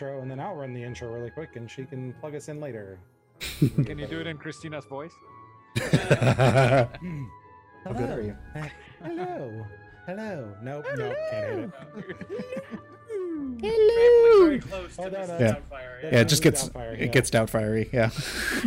[0.00, 2.60] intro, and then I'll run the intro really quick, and she can plug us in
[2.60, 2.98] later.
[3.58, 5.12] Can you do it in Christina's voice?
[5.76, 6.88] Hello.
[7.86, 8.36] good are you?
[8.54, 8.66] Uh,
[9.02, 9.66] Hello.
[10.06, 10.54] Hello.
[10.62, 10.84] Nope.
[10.96, 11.14] Nope.
[11.30, 11.70] Can't hit it.
[13.60, 14.46] Hello.
[14.46, 15.38] Very close to Oh, no, no.
[15.38, 15.54] Yeah.
[15.54, 17.06] Doubtfire, yeah, it just gets Doubtfire, it yeah.
[17.06, 17.92] gets doubtfirey.
[17.92, 18.10] Yeah.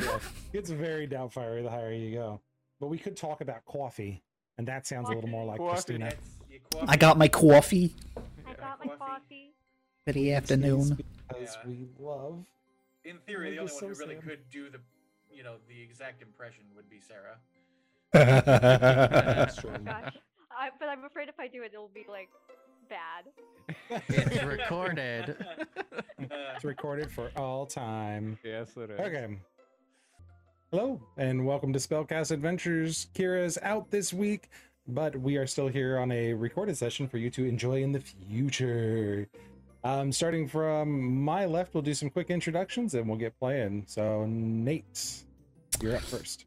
[0.05, 0.19] Yeah.
[0.53, 2.41] It's very doubtfire the higher you go.
[2.81, 4.21] But we could talk about coffee,
[4.57, 5.71] and that sounds a little more like Coffee.
[5.71, 6.07] Christina.
[6.07, 7.93] It's- you quaff I got my coffee.
[8.45, 8.97] I got my coffee.
[8.97, 9.53] coffee.
[10.05, 10.97] Good afternoon.
[11.33, 11.67] Because Yeah.
[11.69, 12.45] we love.
[13.03, 14.23] In theory, the only is one who really sad.
[14.23, 14.79] could do the,
[15.31, 17.37] you know, the exact impression would be Sarah.
[18.13, 19.71] That's true.
[19.85, 20.17] Gosh,
[20.51, 22.29] I, but I'm afraid if I do it, it'll be like
[22.89, 24.01] bad.
[24.09, 25.35] It's recorded.
[25.93, 26.03] Uh,
[26.55, 28.37] it's recorded for all time.
[28.43, 28.99] Yes, it is.
[28.99, 29.37] Okay.
[30.71, 33.07] Hello, and welcome to Spellcast Adventures.
[33.13, 34.49] Kira's out this week,
[34.87, 37.99] but we are still here on a recorded session for you to enjoy in the
[37.99, 39.27] future.
[39.83, 43.85] Um, starting from my left, we'll do some quick introductions and we'll get playing.
[43.87, 45.23] So, Nate,
[45.81, 46.45] you're up first.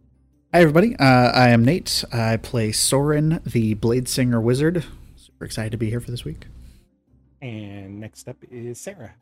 [0.53, 0.95] Hi everybody.
[0.97, 2.05] Uh, I am Nate.
[2.13, 4.85] I play Soren, the Blade Singer Wizard.
[5.17, 6.47] Super excited to be here for this week.
[7.43, 9.15] And next up is Sarah.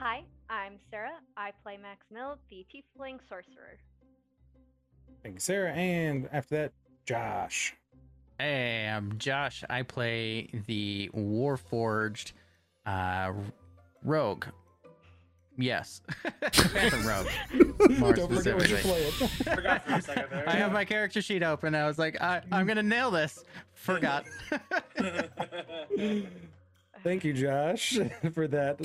[0.00, 1.20] Hi, I'm Sarah.
[1.36, 3.78] I play Maximil, the Tiefling Sorcerer.
[5.22, 5.72] Thank you, Sarah.
[5.72, 6.72] And after that,
[7.06, 7.76] Josh.
[8.40, 9.62] Hey, I'm Josh.
[9.70, 12.32] I play the Warforged
[12.86, 13.32] uh,
[14.02, 14.44] Rogue.
[15.56, 16.02] Yes,
[16.52, 17.28] Phantom Rogue.
[18.00, 19.10] More Don't forget what you're specifically.
[19.12, 19.12] playing.
[19.54, 20.48] Forgot for a second there.
[20.48, 21.76] I have my character sheet open.
[21.76, 23.44] I was like, I, I'm gonna nail this.
[23.74, 24.24] Forgot.
[27.04, 27.98] Thank you, Josh,
[28.32, 28.80] for that.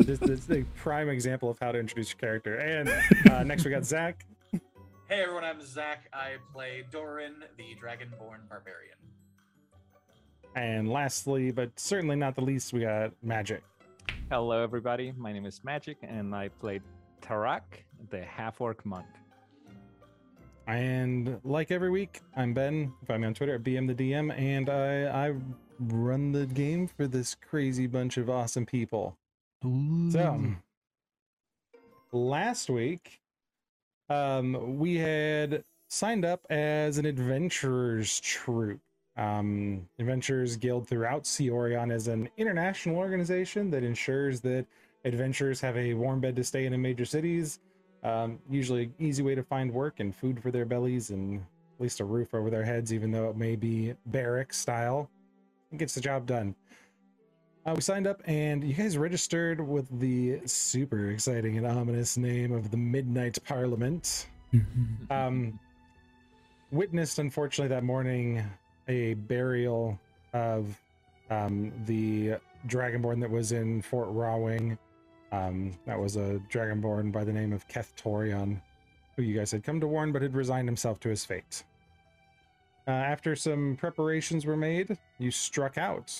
[0.00, 2.56] Just this a prime example of how to introduce your character.
[2.56, 2.88] And
[3.30, 4.24] uh, next we got Zach.
[4.52, 6.08] hey everyone, I'm Zach.
[6.12, 8.96] I play Doran, the Dragonborn Barbarian.
[10.54, 13.62] And lastly, but certainly not the least, we got Magic.
[14.30, 15.12] Hello, everybody.
[15.16, 16.82] My name is Magic, and I played
[17.22, 17.62] Tarak,
[18.10, 19.06] the half-orc monk.
[20.66, 22.92] And like every week, I'm Ben.
[23.06, 25.34] Find me on Twitter at BM the DM, and I I
[25.80, 29.16] run the game for this crazy bunch of awesome people.
[29.62, 30.40] So
[32.12, 33.20] last week,
[34.08, 38.80] um, we had signed up as an adventurers troop.
[39.20, 44.64] Um, Adventurers Guild throughout Seorion is an international organization that ensures that
[45.04, 47.60] adventurers have a warm bed to stay in in major cities,
[48.02, 51.80] um, usually an easy way to find work and food for their bellies, and at
[51.80, 55.10] least a roof over their heads, even though it may be barrack style.
[55.70, 56.54] It gets the job done.
[57.66, 62.52] Uh, we signed up and you guys registered with the super exciting and ominous name
[62.52, 64.28] of the Midnight Parliament.
[65.10, 65.60] Um,
[66.72, 68.42] witnessed, unfortunately, that morning
[68.90, 69.98] a burial
[70.32, 70.76] of
[71.30, 72.34] um, the
[72.66, 74.76] Dragonborn that was in Fort Rawing.
[75.32, 78.60] Um, that was a Dragonborn by the name of Keth Torion,
[79.16, 81.62] who you guys had come to warn but had resigned himself to his fate.
[82.88, 86.12] Uh, after some preparations were made, you struck out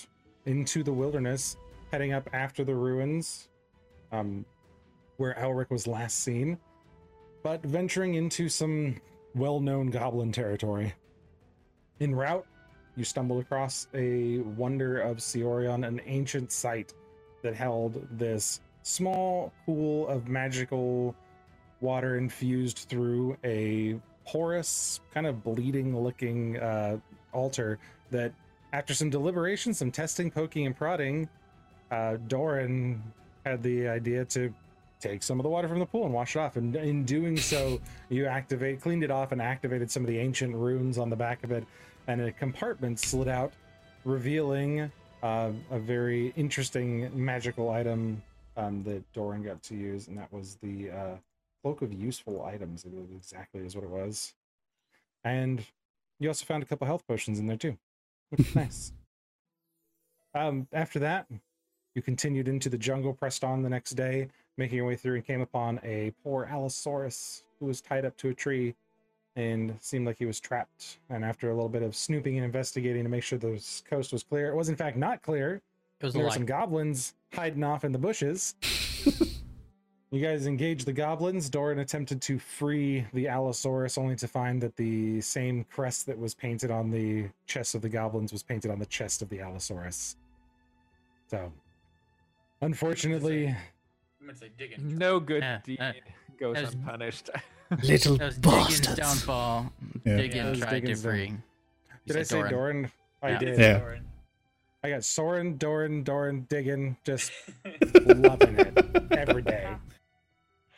[0.45, 1.57] into the wilderness,
[1.91, 3.49] heading up after the ruins
[4.13, 4.45] um,
[5.17, 6.57] where Elric was last seen,
[7.43, 8.95] but venturing into some
[9.35, 10.93] well known goblin territory.
[11.99, 12.45] En route,
[12.95, 16.93] you stumbled across a wonder of Seorion, an ancient site
[17.41, 21.15] that held this small pool of magical
[21.79, 26.97] water infused through a porous, kind of bleeding looking uh,
[27.33, 27.79] altar
[28.11, 28.33] that,
[28.73, 31.27] after some deliberation, some testing, poking, and prodding,
[31.91, 33.01] uh, Doran
[33.45, 34.53] had the idea to
[34.99, 36.55] take some of the water from the pool and wash it off.
[36.55, 40.55] And in doing so, you activate, cleaned it off, and activated some of the ancient
[40.55, 41.65] runes on the back of it,
[42.11, 43.53] and a compartment slid out,
[44.03, 44.91] revealing
[45.23, 48.21] uh, a very interesting magical item
[48.57, 51.15] um, that Doran got to use, and that was the uh,
[51.61, 52.85] cloak of useful items.
[53.15, 54.33] Exactly is what it was.
[55.23, 55.63] And
[56.19, 57.77] you also found a couple health potions in there too,
[58.29, 58.91] which is nice.
[60.35, 61.27] Um, after that,
[61.95, 64.27] you continued into the jungle, pressed on the next day,
[64.57, 68.29] making your way through, and came upon a poor Allosaurus who was tied up to
[68.29, 68.75] a tree
[69.35, 70.97] and seemed like he was trapped.
[71.09, 74.23] And after a little bit of snooping and investigating to make sure the coast was
[74.23, 75.61] clear, it was in fact not clear.
[75.99, 76.35] It was There were lie.
[76.35, 78.55] some goblins hiding off in the bushes.
[80.11, 81.49] you guys engaged the goblins.
[81.49, 86.33] Doran attempted to free the Allosaurus, only to find that the same crest that was
[86.33, 90.17] painted on the chest of the goblins was painted on the chest of the Allosaurus.
[91.29, 91.51] So,
[92.61, 94.97] unfortunately, I'm gonna say digging.
[94.97, 95.93] No good Yeah, deed uh,
[96.37, 97.29] goes as- unpunished.
[97.83, 98.95] Little That was Diggins' bastards.
[98.97, 99.71] downfall.
[100.05, 100.17] Yeah.
[100.17, 101.23] Diggin That was tried Diggins' to free.
[101.25, 101.37] You
[102.07, 102.51] did I say Doran.
[102.51, 102.91] Doran?
[103.23, 103.37] I Yeah.
[103.39, 103.59] did.
[103.59, 103.77] Yeah.
[103.79, 104.05] Doran.
[104.83, 107.31] I got Soren, Doran, Doran, Diggin, just
[108.05, 109.67] loving it every day.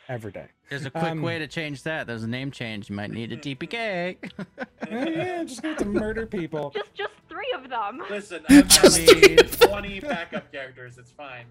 [0.08, 0.46] Every day.
[0.68, 2.06] There's a quick Um, way to change that.
[2.06, 2.90] There's a name change.
[2.90, 4.16] You might need a TPK.
[4.38, 4.54] Oh,
[4.90, 6.70] yeah, just get to murder people.
[6.70, 8.02] Just just three of them.
[8.10, 10.98] Listen, I have Just- I mean, 20 backup characters.
[10.98, 11.46] It's fine.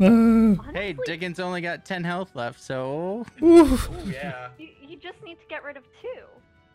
[0.00, 3.24] Uh, hey, Diggin's only got 10 health left, so.
[3.42, 3.78] ooh.
[3.78, 4.48] Oh yeah.
[4.58, 6.08] You, you just need to get rid of two.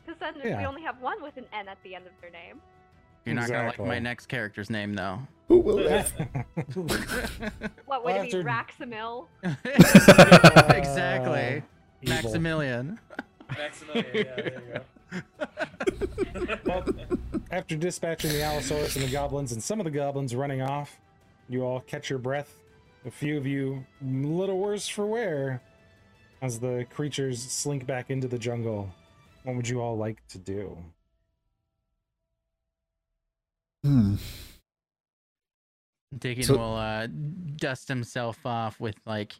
[0.05, 2.61] Because then we only have one with an N at the end of their name.
[3.25, 5.19] You're not gonna like my next character's name, though.
[5.47, 6.13] Who will live?
[7.85, 8.37] What would it be?
[8.39, 9.27] After- Raxamil?
[10.75, 11.63] exactly.
[12.01, 12.15] Evil.
[12.15, 12.99] Maximilian.
[13.49, 14.05] Maximilian.
[14.15, 14.61] Yeah, there
[15.11, 15.21] you
[16.43, 16.57] go.
[16.65, 16.85] Well,
[17.51, 20.99] after dispatching the Allosaurus and the goblins, and some of the goblins running off,
[21.49, 22.55] you all catch your breath.
[23.05, 25.61] A few of you, a little worse for wear,
[26.41, 28.89] as the creatures slink back into the jungle.
[29.43, 30.77] What would you all like to do?
[33.83, 34.15] Hmm.
[36.17, 37.07] Diggin So- will uh,
[37.55, 39.33] dust himself off with, like,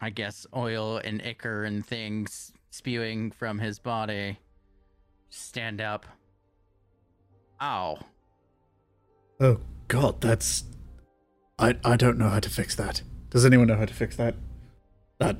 [0.00, 4.38] I guess, oil and ichor and things spewing from his body.
[5.30, 6.06] Stand up.
[7.60, 7.98] Ow.
[9.40, 9.58] Oh
[9.88, 10.64] God, that's.
[11.58, 13.02] I I don't know how to fix that.
[13.30, 14.36] Does anyone know how to fix that?
[15.18, 15.38] That.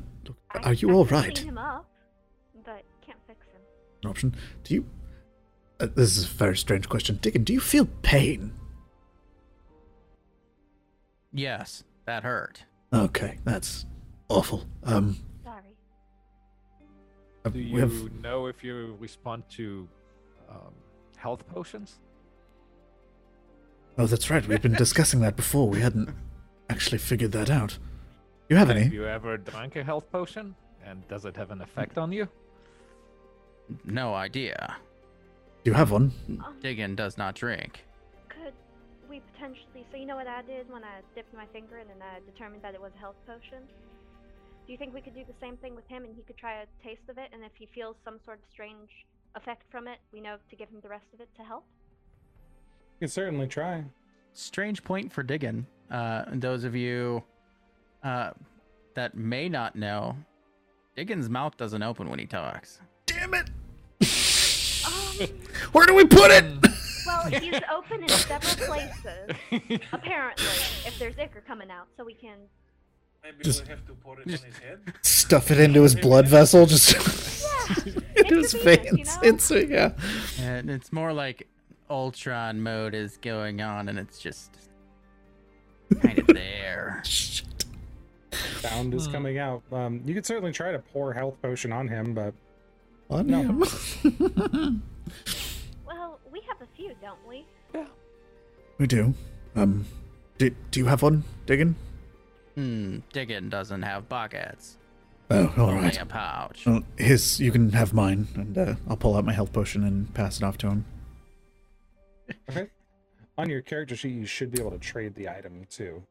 [0.52, 1.88] I- Are you I all can him up,
[2.64, 3.60] but can't fix him.
[4.02, 4.34] An option.
[4.64, 4.86] Do you?
[5.80, 7.18] Uh, this is a very strange question.
[7.20, 8.52] Diggin, do you feel pain?
[11.32, 12.64] Yes, that hurt.
[12.92, 13.86] Okay, that's
[14.28, 14.64] awful.
[14.84, 15.62] Um, Sorry.
[17.44, 19.88] uh, Do you have- know if you respond to
[20.48, 20.72] um,
[21.16, 21.98] health potions?
[23.98, 24.46] Oh, that's right.
[24.46, 25.68] We've been discussing that before.
[25.68, 26.10] We hadn't
[26.70, 27.78] actually figured that out.
[28.48, 28.84] You have any?
[28.84, 30.54] Have you ever drank a health potion?
[30.84, 32.28] And does it have an effect on you?
[33.84, 34.76] No idea.
[35.64, 36.12] Do you have one?
[36.28, 37.84] Um, Diggin does not drink.
[38.28, 38.52] could
[39.08, 39.86] we potentially?
[39.90, 42.62] So you know what I did when I dipped my finger in and I determined
[42.62, 43.62] that it was a health potion.
[44.66, 46.62] Do you think we could do the same thing with him and he could try
[46.62, 48.88] a taste of it, and if he feels some sort of strange
[49.34, 51.64] effect from it, we know to give him the rest of it to help?
[53.00, 53.84] You can certainly try.
[54.32, 55.66] Strange point for Diggin.
[55.90, 57.22] Uh, those of you
[58.02, 58.30] uh,
[58.94, 60.16] that may not know,
[60.96, 62.80] Diggin's mouth doesn't open when he talks.
[63.06, 63.50] Damn it!
[65.72, 66.44] Where do we put it?
[67.06, 69.36] well, he's open in several places.
[69.92, 70.44] Apparently,
[70.86, 72.38] if there's ichor coming out, so we can.
[73.22, 74.80] Maybe Just- we'll have to pour it on his head.
[75.02, 79.16] Stuff it into his blood vessel, just yeah, into his Intravenous, you veins.
[79.16, 79.28] know?
[79.28, 79.92] Insert, yeah.
[80.40, 81.48] And it's more like
[81.88, 84.50] Ultron mode is going on, and it's just
[86.02, 87.00] kind of there.
[87.06, 87.46] Shit.
[88.60, 89.62] Sound is coming out.
[89.72, 92.34] Um, you could certainly try to pour health potion on him, but
[93.08, 93.42] On No.
[93.42, 94.82] him.
[96.64, 97.44] Well, we a few, don't we?
[97.74, 97.86] Yeah.
[98.78, 99.14] we do.
[99.56, 99.84] Um,
[100.38, 101.76] do, do you have one, Diggin?
[102.54, 104.78] Hmm, Diggin doesn't have buckets,
[105.30, 106.00] Oh, all only right.
[106.02, 106.64] a pouch.
[106.66, 110.12] Well, his, you can have mine, and uh, I'll pull out my health potion and
[110.14, 110.84] pass it off to him.
[112.50, 112.68] okay.
[113.36, 116.02] On your character sheet, you should be able to trade the item too.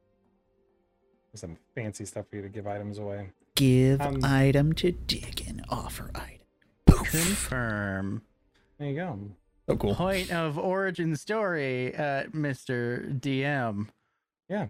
[1.31, 3.29] There's some fancy stuff for you to give items away.
[3.55, 5.63] Give Um, item to Diggin.
[5.69, 6.39] Offer item.
[6.85, 7.09] Poof.
[7.11, 8.24] Confirm.
[8.77, 9.19] There you go.
[9.67, 9.96] Oh, cool.
[9.96, 13.17] Point of origin story, uh, Mr.
[13.20, 13.88] DM.
[14.50, 14.67] Yeah.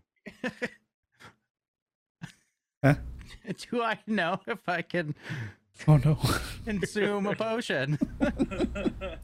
[2.83, 2.95] Huh?
[3.71, 5.15] Do I know if I can
[5.87, 6.17] Oh no.
[6.65, 7.97] consume a potion?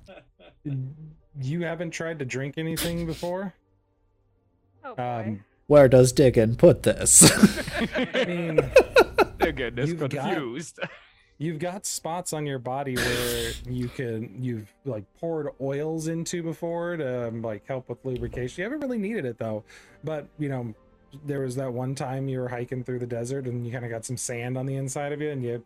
[1.42, 3.54] You haven't tried to drink anything before?
[4.84, 5.04] Oh boy.
[5.28, 7.32] Um, Where does Diggin put this?
[7.96, 8.60] I mean,
[9.40, 10.80] Again, is You've got- confused.
[11.40, 16.98] You've got spots on your body where you can you've like poured oils into before
[16.98, 18.62] to um, like help with lubrication.
[18.62, 19.64] You haven't really needed it though,
[20.04, 20.74] but you know,
[21.26, 23.90] there was that one time you were hiking through the desert and you kind of
[23.90, 25.64] got some sand on the inside of you, and you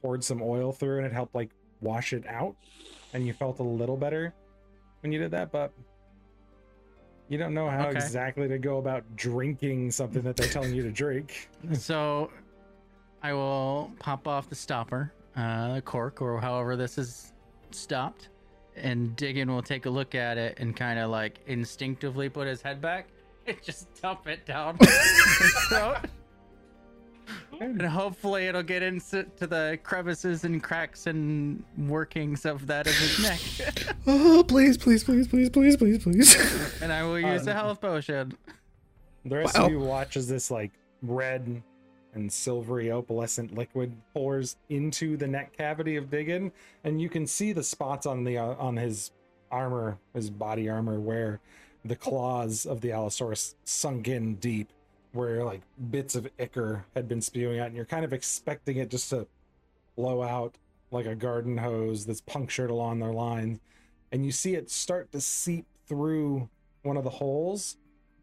[0.00, 2.54] poured some oil through, and it helped like wash it out,
[3.14, 4.32] and you felt a little better
[5.00, 5.72] when you did that, but.
[7.28, 7.98] You don't know how Okay.
[7.98, 11.50] exactly to go about drinking something that they're telling you to drink.
[11.72, 12.30] so
[13.26, 17.32] I will pop off the stopper, uh, cork, or however this is
[17.72, 18.28] stopped,
[18.76, 22.62] and Diggin will take a look at it and kind of like instinctively put his
[22.62, 23.08] head back
[23.48, 25.96] and just dump it down his throat.
[27.60, 32.92] And hopefully it'll get into to the crevices and cracks and workings of that of
[32.94, 33.40] his neck.
[34.06, 36.80] oh, please, please, please, please, please, please, please.
[36.80, 38.34] and I will use a Um, health potion.
[39.24, 39.64] The rest Wow.
[39.66, 40.70] of you watch as this like
[41.02, 41.60] red
[42.16, 46.50] and silvery opalescent liquid pours into the neck cavity of Diggin,
[46.82, 49.12] and you can see the spots on the uh, on his
[49.50, 51.40] armor, his body armor, where
[51.84, 54.72] the claws of the Allosaurus sunk in deep,
[55.12, 58.90] where like bits of ichor had been spewing out, and you're kind of expecting it
[58.90, 59.26] just to
[59.94, 60.56] blow out
[60.90, 63.60] like a garden hose that's punctured along their line,
[64.10, 66.48] and you see it start to seep through
[66.82, 67.76] one of the holes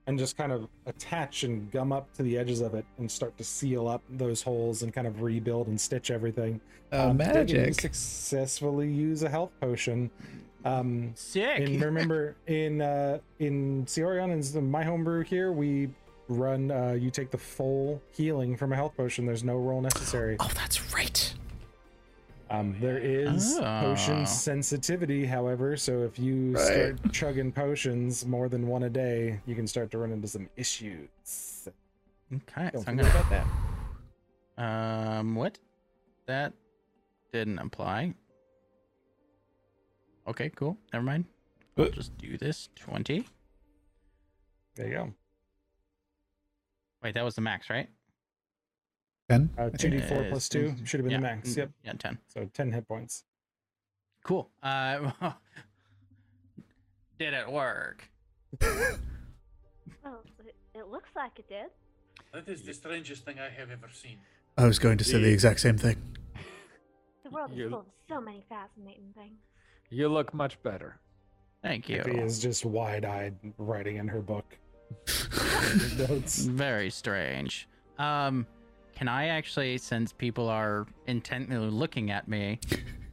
[0.07, 3.37] and just kind of attach and gum up to the edges of it and start
[3.37, 6.59] to seal up those holes and kind of rebuild and stitch everything.
[6.91, 7.73] Oh, Um, Dagan, You magic.
[7.81, 10.09] successfully use a health potion.
[10.65, 11.59] Um, Sick.
[11.59, 15.89] and remember, in uh, in Seorion and my homebrew here, we
[16.29, 16.71] run.
[16.71, 19.25] Uh, you take the full healing from a health potion.
[19.25, 20.37] There's no roll necessary.
[20.39, 21.33] Oh, that's right.
[22.53, 23.63] Um, there is Oh.
[23.81, 25.75] potion sensitivity, however.
[25.75, 26.61] So if you Right.
[26.99, 30.47] start chugging potions more than one a day, you can start to run into some
[30.55, 31.67] issues.
[32.31, 33.09] okay, Don't so I'm gonna.
[33.09, 33.47] about that.
[35.19, 35.57] Um, what?
[36.27, 36.53] That
[37.31, 38.13] didn't apply.
[40.27, 40.77] Okay, cool.
[40.93, 41.25] Never mind.
[41.75, 41.89] I'll Uh.
[41.89, 42.69] just do this.
[42.75, 43.27] 20.
[44.75, 45.13] There you go.
[47.01, 47.89] Wait, that was the max, right?
[49.33, 49.49] Ten.
[49.57, 50.29] Uh, 2d4 Yes.
[50.29, 51.17] plus 2 should have been yeah.
[51.17, 51.49] the max.
[51.49, 51.71] mm, Yep.
[51.83, 52.17] Yeah, 10.
[52.27, 53.23] So 10 hit points.
[54.23, 54.49] Cool.
[54.61, 55.11] Uh,
[57.19, 58.09] did it work?
[58.61, 61.67] Well, it, it looks like it did.
[62.33, 64.17] That is the strangest thing I have ever seen.
[64.57, 65.97] I was going to say the exact same thing.
[67.23, 69.39] The world is You- full of so many fascinating things.
[69.89, 70.97] You look much better.
[71.61, 72.01] Thank you.
[72.05, 74.45] He is just wide-eyed writing in her book.
[75.97, 76.39] Notes.
[76.45, 77.67] Very strange.
[77.97, 78.45] Um,
[78.95, 82.59] can I actually, since people are intently looking at me,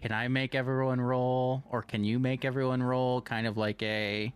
[0.03, 4.33] can I make everyone roll, or can you make everyone roll kind of like a.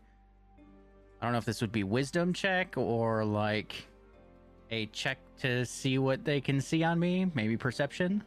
[1.21, 3.87] I don't know if this would be wisdom check or like
[4.71, 8.23] a check to see what they can see on me, maybe perception?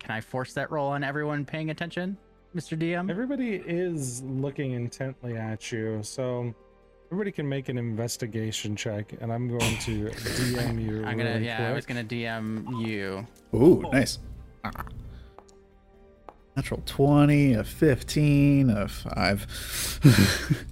[0.00, 2.16] Can I force that roll on everyone paying attention,
[2.56, 2.76] Mr.
[2.76, 3.08] DM?
[3.08, 6.52] Everybody is looking intently at you, so
[7.12, 11.04] everybody can make an investigation check, and I'm going to DM you.
[11.06, 13.26] I'm gonna, really yeah, I was gonna DM you.
[13.54, 14.18] Ooh, nice.
[16.56, 20.00] Natural 20, a 15, a 5.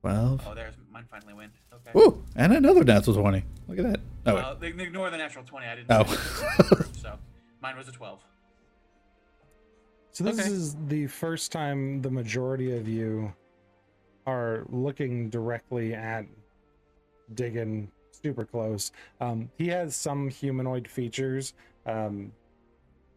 [0.00, 0.44] 12.
[0.44, 1.50] Oh, there's mine finally win.
[1.72, 1.96] Okay.
[1.96, 3.44] Ooh, and another natural 20.
[3.68, 4.00] Look at that.
[4.26, 4.42] Oh, wait.
[4.44, 5.66] Uh, they- they ignore the natural 20.
[5.68, 5.86] I didn't.
[5.90, 6.82] Oh.
[7.00, 7.16] so
[7.62, 8.18] mine was a 12.
[10.10, 10.48] So this Okay.
[10.50, 13.32] is the first time the majority of you
[14.28, 16.26] are looking directly at
[17.34, 18.92] Diggin super close.
[19.22, 21.54] Um, he has some humanoid features,
[21.86, 22.32] um,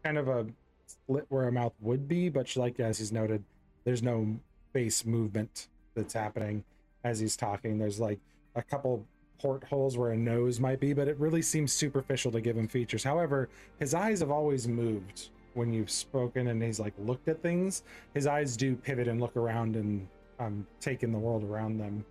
[0.06, 0.48] kind of a
[0.86, 3.44] slit where a mouth would be, but like as he's noted,
[3.84, 4.40] there's no
[4.72, 6.64] face movement that's happening
[7.04, 7.78] as he's talking.
[7.78, 8.20] There's like
[8.56, 9.06] a couple
[9.38, 13.04] portholes where a nose might be, but it really seems superficial to give him features.
[13.04, 13.50] However,
[13.80, 17.84] his eyes have always moved when you've spoken and he's like looked at things.
[18.14, 20.08] His eyes do pivot and look around and
[20.42, 22.06] um, take in the world around them.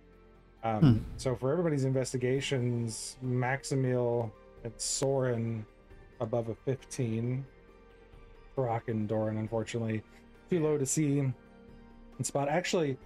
[0.63, 0.97] Um, Hmm.
[1.17, 4.31] So for everybody's investigations, Maximil
[4.63, 5.65] and Soren
[6.19, 7.45] above a 15.
[8.55, 10.03] Brock and Doran, unfortunately,
[10.49, 11.33] too low to see and
[12.21, 12.47] spot.
[12.49, 12.97] Actually,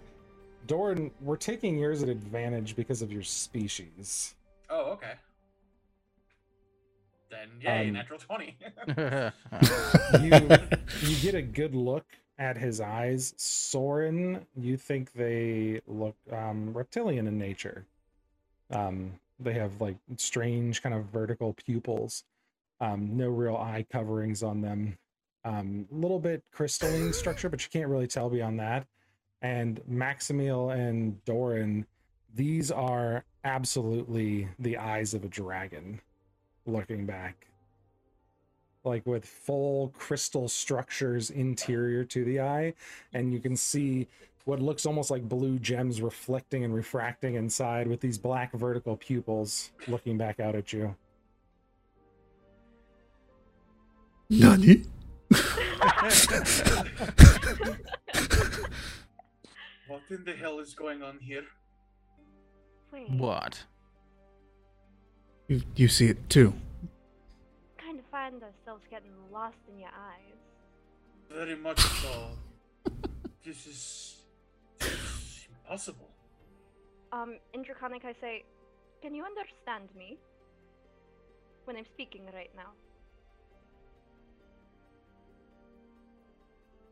[0.67, 4.34] Doran, we're taking yours at advantage because of your species.
[4.70, 5.13] Oh, okay.
[7.29, 8.58] Then yay, Um, natural 20.
[10.22, 10.58] you
[11.01, 12.05] you get a good look
[12.38, 13.34] at his eyes.
[13.38, 17.86] Soren, you think they look um, reptilian in nature.
[18.72, 22.24] Um, they have like strange kind of vertical pupils.
[22.82, 24.98] Um, no real eye coverings on them.
[25.44, 28.88] Um, a little bit crystalline structure, but you can't really tell beyond that.
[29.42, 31.86] And Maximil and Doran,
[32.34, 36.01] these are absolutely the eyes of a dragon
[36.65, 37.48] looking back
[38.86, 42.74] like with full crystal structures interior to the eye
[43.13, 44.08] and you can see
[44.46, 49.72] what looks almost like blue gems reflecting and refracting inside with these black vertical pupils
[49.88, 50.96] looking back out at you
[54.30, 54.84] Nani?
[59.88, 61.44] what in the hell is going on here?
[62.92, 63.63] Wait, what?
[65.48, 66.54] You, you see it too.
[68.16, 70.40] Kind of find ourselves getting lost in your eyes.
[71.30, 72.30] Very much so.
[73.44, 74.16] this is,
[74.80, 76.10] this is impossible.
[77.12, 78.44] Um, in Draconic, I say,
[79.02, 80.18] can you understand me?
[81.66, 82.72] When I'm speaking right now.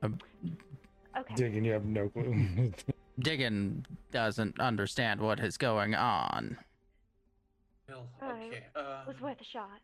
[0.01, 0.17] Um,
[1.15, 1.35] Okay.
[1.35, 2.73] digging you have no clue
[3.19, 6.57] Diggin doesn't understand what is going on.
[7.87, 8.63] Well, Alright, okay.
[8.75, 9.79] Uh, was worth a shot.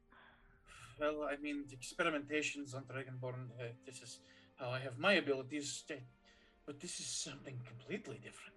[1.00, 4.20] Well, I mean, the experimentations on Dragonborn, uh, this is
[4.58, 5.84] how I have my abilities.
[6.66, 8.54] But this is something completely different.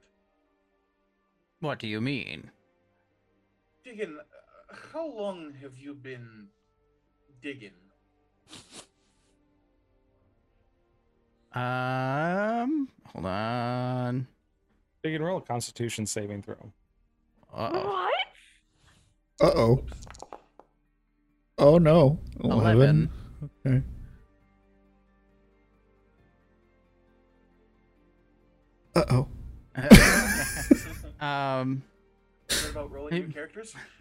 [1.60, 2.50] What do you mean?
[3.84, 6.48] Diggin, uh, how long have you been
[7.40, 7.72] digging?
[11.54, 14.26] Um, hold on.
[15.04, 16.72] You can roll a Constitution saving throw.
[17.52, 17.86] Uh-oh.
[17.86, 18.12] What?
[19.40, 19.84] Uh oh.
[21.62, 22.18] Oh no.
[22.42, 23.08] 11.
[23.64, 23.82] Okay.
[28.96, 29.28] Uh oh.
[31.24, 31.84] um,
[32.48, 33.74] What about rolling new characters?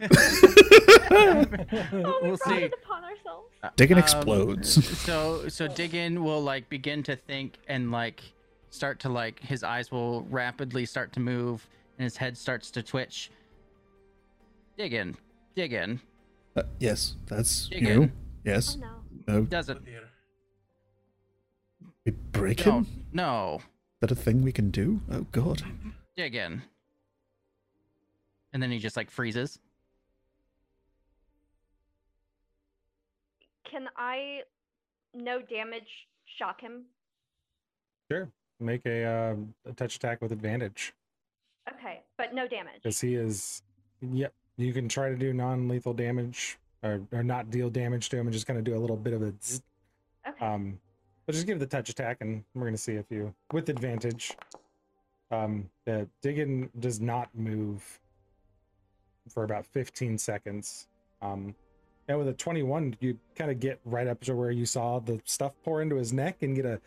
[1.14, 2.64] Oh, we we'll see.
[2.64, 3.52] upon ourselves.
[3.76, 4.98] Diggin Um, explodes.
[4.98, 8.22] So so Diggin will like begin to think and like
[8.70, 12.82] start to like his eyes will rapidly start to move and his head starts to
[12.82, 13.30] twitch.
[14.76, 15.16] Diggin,
[15.54, 16.00] Diggin
[16.56, 18.02] Uh, yes, that's Dig you.
[18.02, 18.12] in.
[18.44, 18.76] Yes.
[18.76, 18.86] Oh
[19.26, 19.34] no.
[19.34, 19.82] No, doesn't
[22.04, 22.86] we break no him.
[23.12, 23.64] no Is
[24.00, 25.00] that a thing we can do?
[25.10, 25.62] Oh god.
[26.16, 26.62] Diggin.
[28.52, 29.58] And then he just like freezes.
[33.64, 34.40] Can I,
[35.14, 35.88] no damage,
[36.38, 36.82] shock him?
[38.10, 38.28] Sure.
[38.60, 39.34] Make a, uh,
[39.70, 40.92] a touch attack with advantage.
[41.72, 42.82] Okay, but no damage.
[42.82, 43.62] Because he is.
[44.02, 44.34] Yep.
[44.56, 48.26] You can try to do non lethal damage or, or not deal damage to him
[48.26, 49.32] and just kind of do a little bit of a.
[49.40, 49.62] zzz.
[50.26, 50.44] Okay.
[50.44, 50.78] Um,
[51.26, 53.34] but just give the touch attack and we're going to see if you.
[53.52, 54.36] With advantage.
[55.30, 58.00] Um, the Diggin does not move
[59.28, 60.88] for about 15 seconds.
[61.22, 61.54] Um,
[62.08, 65.20] and with a 21, you kind of get right up to where you saw the
[65.24, 66.80] stuff pour into his neck and get a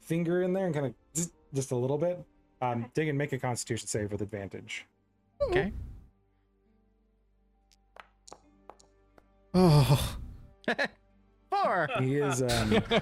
[0.00, 2.24] finger in there and kind of just, just a little bit.
[2.60, 2.90] Um, Okay.
[2.94, 4.86] Diggin, make a constitution save with advantage.
[5.42, 5.72] Okay.
[9.54, 10.16] Oh.
[11.50, 11.88] Four.
[12.00, 12.92] He is, um, With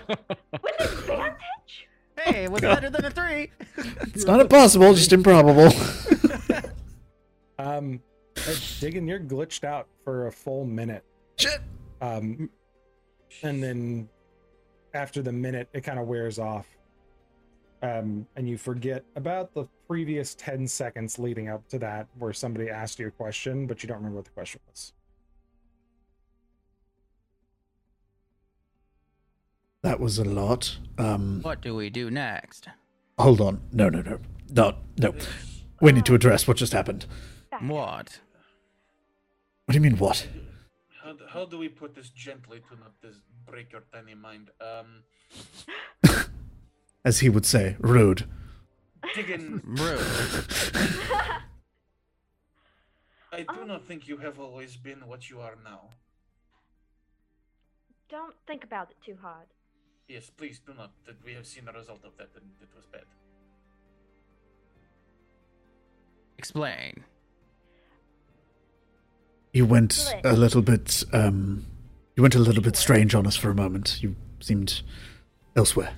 [0.80, 1.88] advantage?
[2.18, 3.50] Hey, it was better than a three.
[3.76, 5.68] It's not impossible, just improbable.
[7.58, 8.00] um,
[8.36, 11.04] uh, Diggin, you're glitched out for a full minute.
[11.36, 11.60] Shit.
[12.02, 12.50] Um,
[13.42, 14.08] and then
[14.92, 16.66] after the minute, it kind of wears off.
[17.82, 22.68] Um, and you forget about the previous 10 seconds leading up to that where somebody
[22.68, 24.92] asked you a question, but you don't remember what the question was.
[29.82, 30.76] That was a lot.
[30.98, 32.68] Um, What do we do next?
[33.18, 33.60] hold on.
[33.72, 34.18] No, no, no.
[34.50, 35.14] No, no.
[35.80, 37.06] We need to address what just happened.
[37.60, 38.20] What?
[39.66, 40.26] What do you mean, what?
[41.02, 43.16] How, how do we put this gently to not this
[43.46, 44.50] break your tiny mind?
[44.60, 45.04] Um,
[47.04, 48.24] As he would say, rude.
[49.14, 50.00] Diggin, Rude.
[53.32, 53.68] I do Um.
[53.68, 55.90] not think you have always been what you are now.
[58.10, 59.46] Don't think about it too hard.
[60.10, 60.90] Yes, please do not.
[61.06, 63.04] That we have seen the result of that, and it was bad.
[66.36, 67.04] Explain.
[69.52, 71.64] You went a little bit, um,
[72.16, 74.02] you went a little bit strange on us for a moment.
[74.02, 74.82] You seemed
[75.54, 75.92] elsewhere.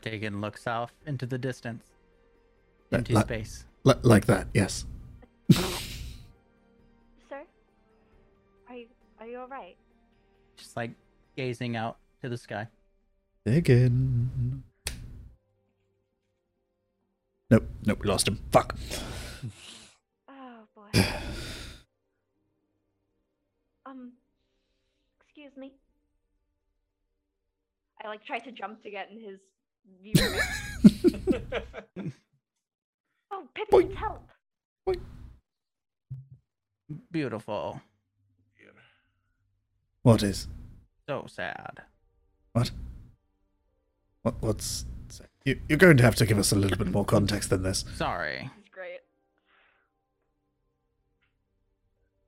[0.00, 1.84] Diggin looks off into the distance.
[2.92, 3.64] Into li- space.
[3.82, 4.84] li- like that, yes.
[5.50, 7.42] Sir?
[8.68, 8.86] Are you,
[9.18, 9.76] are you alright?
[10.56, 10.92] Just like
[11.36, 12.66] gazing out to the sky.
[13.44, 14.62] Again.
[17.50, 18.40] Nope, nope, we lost him.
[18.50, 18.74] Fuck.
[20.26, 20.88] Oh boy.
[23.84, 24.12] um,
[25.20, 25.74] excuse me.
[28.02, 29.38] I like try to jump to get in his
[30.02, 30.14] view.
[33.30, 33.88] oh, Pippi Boing.
[33.88, 34.30] needs help.
[37.12, 37.82] Beautiful.
[40.02, 40.48] What is?
[41.06, 41.82] So sad.
[42.54, 42.70] What?
[44.22, 44.34] What?
[44.40, 44.86] What's?
[45.44, 47.84] You, you're going to have to give us a little bit more context than this.
[47.96, 48.50] Sorry.
[48.56, 49.00] This great.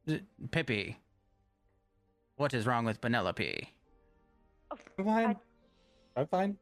[0.06, 0.98] D- Pippi.
[2.36, 3.72] What is wrong with Penelope?
[4.70, 5.26] Oh, I'm fine.
[5.26, 6.56] I- I'm fine.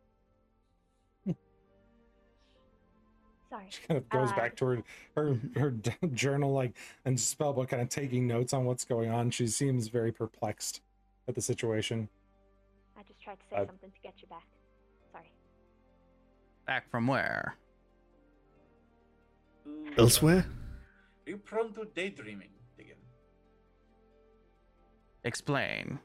[3.51, 3.65] sorry.
[3.71, 4.83] She kind of goes Uh, back to her
[5.17, 5.71] her her
[6.13, 9.31] journal, like and spellbook, kind of taking notes on what's going on.
[9.31, 10.83] She seems very perplexed
[11.29, 12.09] at the situation.
[13.27, 14.47] I tried to say Uh, something to get you back.
[15.13, 15.33] Sorry.
[16.67, 17.57] Back from where?
[19.97, 20.47] Elsewhere?
[21.27, 22.99] Are you prone to daydreaming, Diggin?
[25.25, 26.01] Explain.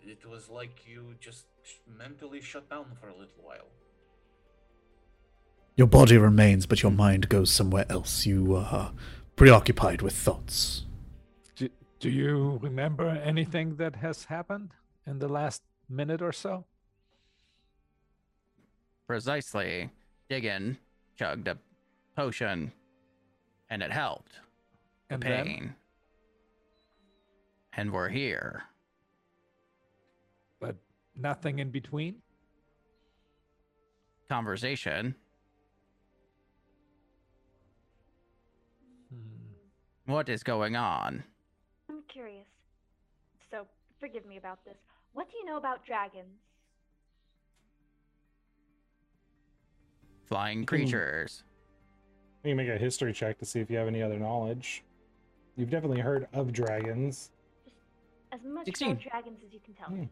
[0.00, 1.46] It was like you just
[1.88, 3.68] mentally shut down for a little while.
[5.76, 8.26] Your body remains, but your mind goes somewhere else.
[8.26, 8.92] You are
[9.36, 10.84] preoccupied with thoughts.
[11.56, 14.72] Do, do you remember anything that has happened
[15.06, 16.64] in the last minute or so?
[19.06, 19.90] Precisely.
[20.28, 20.78] Diggin
[21.18, 21.58] chugged a
[22.16, 22.72] potion
[23.70, 24.32] and it helped
[25.08, 25.74] the And then pain.
[27.76, 28.62] And we're here.
[30.60, 30.76] but
[31.16, 32.16] nothing in between.
[34.28, 35.14] Conversation.
[39.10, 40.10] Hmm.
[40.12, 41.24] What is going on?
[41.90, 42.46] I'm curious.
[43.50, 43.66] So,
[44.00, 44.76] forgive me about this.
[45.14, 46.40] What do you know about dragons?
[50.26, 51.44] Flying creatures.
[52.42, 54.82] You can make a history check to see if you have any other knowledge.
[55.56, 57.30] You've definitely heard of dragons.
[58.32, 58.90] As much 16.
[58.90, 60.08] about dragons as you can tell me.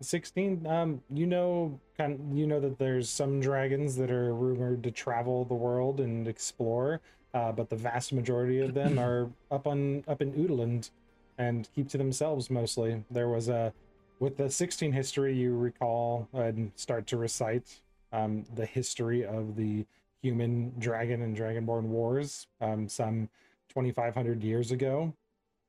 [0.00, 4.80] 16 um you know kind of, you know that there's some dragons that are rumored
[4.80, 7.00] to travel the world and explore
[7.34, 10.90] uh, but the vast majority of them are up on up in Udeland
[11.36, 13.72] and keep to themselves mostly there was a
[14.20, 17.80] with the 16 history you recall and start to recite
[18.12, 19.84] um, the history of the
[20.22, 23.28] human dragon and dragonborn wars um, some
[23.68, 25.12] 2500 years ago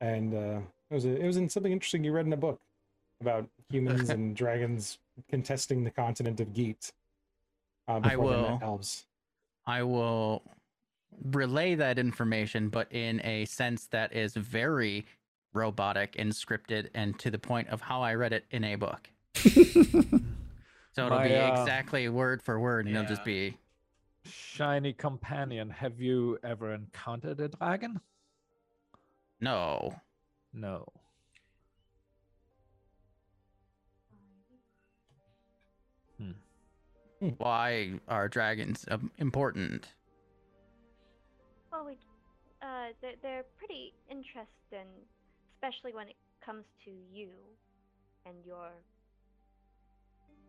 [0.02, 0.60] and uh,
[0.90, 2.60] it was a, it was in something interesting you read in a book
[3.22, 4.98] about humans and dragons
[5.30, 6.92] contesting the continent of Geet.
[7.88, 9.06] Uh, I will- elves.
[9.66, 10.42] I will
[11.32, 15.06] relay that information, but in a sense that is very
[15.54, 19.10] robotic and scripted and to the point of how I read it in a book.
[20.92, 23.56] So it'll My, be uh, exactly word for word, and it'll just be
[24.26, 28.02] Shiny companion, have you ever encountered a dragon?
[29.40, 29.96] no.
[30.52, 30.86] No.
[37.38, 39.90] Why are dragons um, important?
[41.72, 41.98] Well, we,
[42.62, 44.88] uh, they're, they're pretty interesting,
[45.60, 47.30] especially when it comes to you
[48.26, 48.70] and your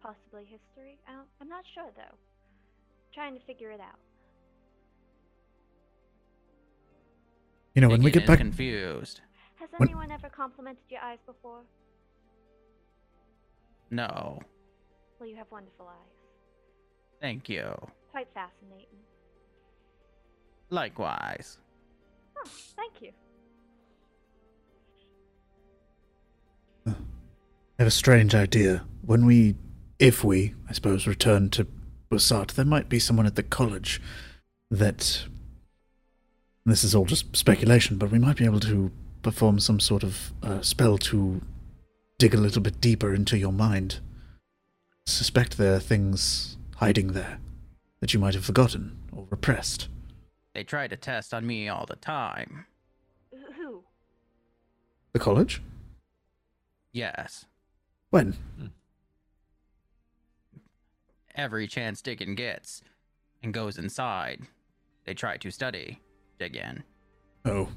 [0.03, 0.99] possibly history.
[1.09, 2.17] I don't, I'm not sure though.
[3.13, 3.99] Trying to figure it out.
[7.75, 9.21] You know, when we get back, confused.
[9.57, 11.63] Has When- anyone ever complimented your eyes before?
[13.91, 14.41] No.
[15.19, 16.15] Well, you have wonderful eyes.
[17.21, 17.75] Thank you.
[18.13, 18.99] Quite fascinating.
[20.71, 21.59] Likewise.
[22.39, 23.13] Oh, thank you.
[27.81, 28.85] Have a strange idea.
[29.01, 29.57] When we,
[29.99, 31.67] if we, I suppose, return to
[32.11, 34.03] Bussard, there might be someone at the college
[34.71, 35.25] that.
[36.67, 40.35] This is all just speculation, but we might be able to perform some sort of
[40.43, 41.41] uh, spell to
[42.19, 44.01] dig a little bit deeper into your mind.
[45.07, 47.41] Suspect there are things hiding there
[48.01, 49.89] that you might have forgotten or repressed.
[50.55, 52.67] They try to test on me all the time.
[53.57, 53.85] Who?
[55.15, 55.63] The college?
[56.93, 57.47] Yes.
[58.11, 58.37] When?
[61.35, 62.83] Every chance Diggin gets
[63.43, 64.43] and goes inside,
[65.05, 66.01] they try to study
[66.39, 66.83] Diggin.
[67.45, 67.69] Oh,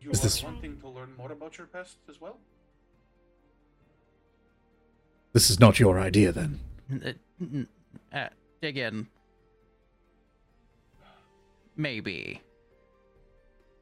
[0.00, 2.38] You Is are this- wanting to learn more about your past as well?
[5.32, 6.60] this is not your idea then.
[7.04, 7.68] Uh, n-
[8.12, 8.28] uh,
[8.60, 9.08] Diggin.
[11.76, 12.40] Maybe.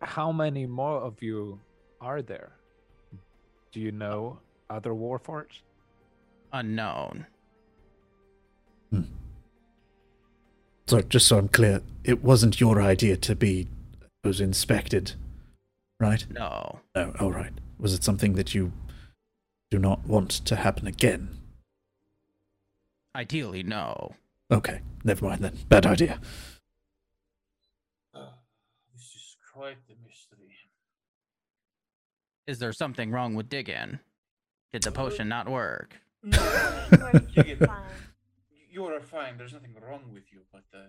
[0.01, 1.61] How many more of you
[2.01, 2.53] are there?
[3.73, 4.39] Do you know
[4.73, 5.61] other warforged?
[6.53, 7.27] Unknown.
[8.91, 9.03] Hmm.
[10.87, 13.69] So, just so I'm clear, it wasn't your idea to be
[14.25, 15.13] was inspected,
[15.99, 16.25] right?
[16.31, 16.81] No.
[16.95, 17.53] No, all right.
[17.79, 18.73] Was it something that you
[19.71, 21.29] do not want to happen again?
[23.15, 24.15] Ideally, no.
[24.51, 25.59] Okay, never mind then.
[25.69, 26.21] Bad idea.
[28.15, 28.35] Ah,
[28.95, 30.57] this is quite a mystery.
[32.47, 34.01] Is there something wrong with Diggin?
[34.73, 36.01] Did the potion not work?
[36.23, 36.39] No,
[36.93, 37.83] Works Diggin, fine.
[38.71, 39.37] you are fine.
[39.37, 40.85] There's nothing wrong with you, but uh,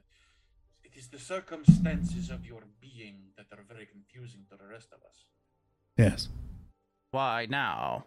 [0.84, 5.00] it is the circumstances of your being that are very confusing to the rest of
[5.10, 5.26] us.
[5.98, 6.30] Yes.
[7.12, 8.06] Why now?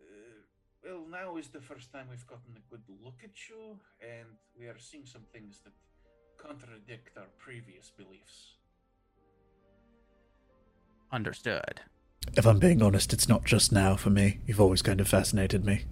[0.00, 0.42] Uh,
[0.82, 4.26] well, now is the first time we've gotten a good look at you, and
[4.58, 5.72] we are seeing some things that
[6.36, 8.54] contradict our previous beliefs.
[11.12, 11.80] Understood.
[12.36, 14.38] If I'm being honest, it's not just now for me.
[14.46, 15.84] You've always kind of fascinated me.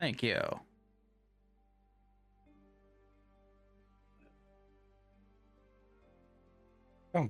[0.00, 0.40] Thank you.
[7.14, 7.28] Oh,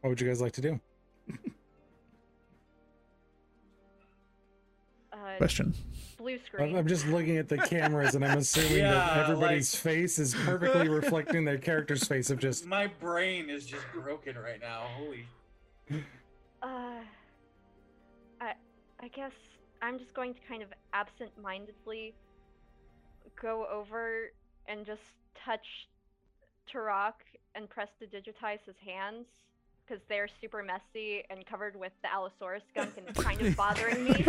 [0.00, 0.80] what would you guys like to do?
[5.10, 5.74] Uh, Question.
[6.16, 6.76] blue I'm screen.
[6.76, 10.32] I'm just looking at the cameras and I'm assuming Yeah, that everybody's like- face is
[10.32, 14.82] perfectly reflecting their character's face of just My brain is just broken right now.
[14.96, 15.26] Holy.
[16.62, 17.00] Uh,
[19.00, 19.32] I, I guess
[19.82, 22.14] I'm just going to kind of absent-mindedly
[23.40, 24.30] go over
[24.66, 25.02] and just
[25.44, 25.88] touch
[26.72, 27.14] Turok
[27.54, 29.26] and press to digitize his hands
[29.86, 34.04] because they're super messy and covered with the Allosaurus gunk and it's kind of bothering
[34.04, 34.24] me.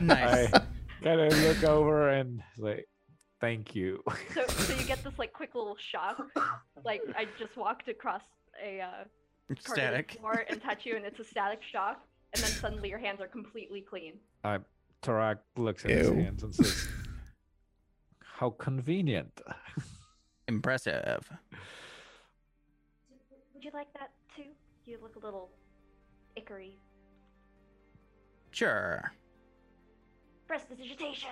[0.00, 0.52] Nice.
[0.52, 0.62] I
[1.02, 2.88] kind of look over and like,
[3.40, 4.02] thank you.
[4.34, 6.26] so, so you get this like quick little shock.
[6.84, 8.22] Like I just walked across
[8.62, 9.04] a uh,
[9.58, 10.16] Static.
[10.18, 12.02] floor and touch you, and it's a static shock,
[12.34, 14.14] and then suddenly your hands are completely clean.
[14.42, 14.58] I
[15.02, 16.88] Tarak looks at his hands and says,
[18.20, 19.40] "How convenient."
[20.48, 21.28] Impressive.
[23.54, 24.44] Would you like that too?
[24.84, 25.50] You look a little
[26.38, 26.72] ickery.
[28.50, 29.12] Sure.
[30.46, 31.28] Press Prestidigitation.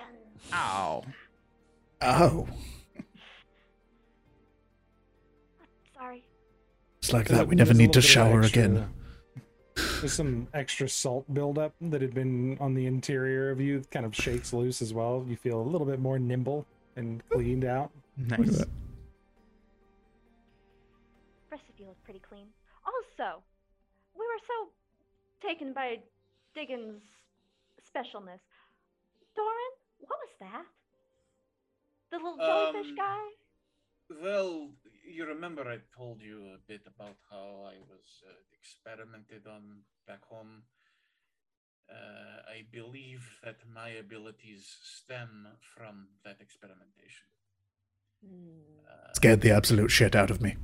[0.53, 1.03] Ow.
[2.01, 2.47] Oh,
[5.95, 6.23] Sorry.
[6.97, 7.47] it's like that.
[7.47, 8.93] We never need to little bit of shower extra- again.
[10.03, 13.77] There's some extra salt buildup that had been on the interior of you.
[13.77, 15.23] It kind of shakes loose as well.
[15.25, 16.65] You feel a little bit more nimble
[16.97, 17.89] and cleaned out.
[18.17, 18.57] Look at Nice.
[18.57, 18.67] that.
[21.49, 22.47] Rest of you look pretty clean.
[22.85, 23.41] Also,
[24.13, 25.99] we were so taken by
[26.53, 27.01] Diggins'
[27.95, 28.43] specialness.
[29.37, 30.65] Doran, what was that?
[32.11, 33.25] The little jellyfish Um, guy?
[34.21, 34.69] Well,
[35.05, 40.23] you remember I told you a bit about how I was uh, experimented on back
[40.29, 40.63] home.
[41.89, 47.27] Uh, I believe that my abilities stem from that experimentation.
[48.25, 50.55] Uh, Scared the absolute shit out of me.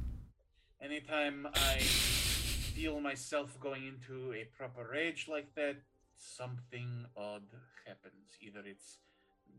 [0.81, 5.75] anytime I feel myself going into a proper rage like that,
[6.17, 7.43] something odd
[7.85, 8.37] happens.
[8.41, 8.99] Either it's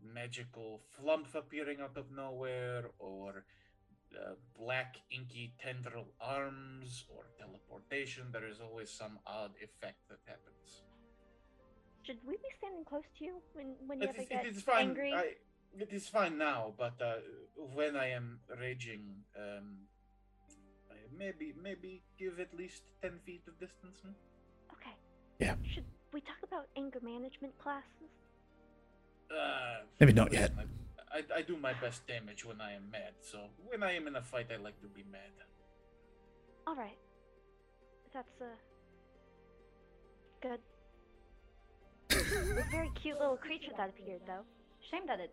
[0.03, 3.45] magical flump appearing out of nowhere, or
[4.15, 8.25] uh, black inky tendril arms, or teleportation.
[8.31, 10.83] There is always some odd effect that happens.
[12.03, 14.55] Should we be standing close to you when, when you It ever is, get it
[14.57, 14.89] is fine.
[14.89, 15.13] angry?
[15.13, 15.35] I,
[15.77, 17.15] it is fine now, but uh,
[17.73, 19.77] when I am raging, um,
[20.91, 23.97] I maybe maybe give at least ten feet of distance.
[24.03, 24.11] hmm?
[24.73, 24.95] Okay.
[25.39, 25.55] Yeah.
[25.73, 28.11] Should we talk about anger management classes?
[29.31, 30.67] Uh, Maybe not listen, yet.
[31.13, 34.07] I, I, I do my best damage when I am mad, so when I am
[34.07, 35.31] in a fight, I like to be mad.
[36.67, 36.97] All right.
[38.13, 38.45] That's uh
[40.41, 40.59] good.
[42.11, 44.43] a very cute little creature that appeared, though.
[44.89, 45.31] Shame that it.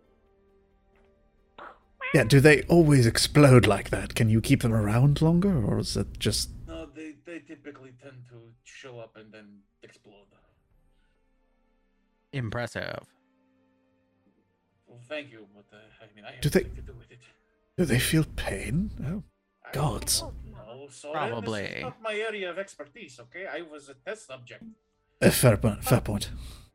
[2.15, 4.15] Yeah, do they always explode like that?
[4.15, 8.25] Can you keep them around longer, or is it just No, they, they typically tend
[8.31, 10.15] to show up and then explode.
[12.33, 13.01] Impressive.
[14.89, 17.19] Well, thank you, but uh, I mean, I have Do they- to do with it.
[17.77, 18.91] do they feel pain?
[19.05, 19.23] Oh,
[19.67, 20.23] I- gods.
[20.25, 20.59] Oh, no.
[20.85, 21.63] No, sorry, Probably.
[21.63, 23.19] This is not my area of expertise.
[23.21, 24.63] Okay, I was a test subject.
[25.21, 25.83] Uh, fair point.
[25.85, 26.31] Fair point.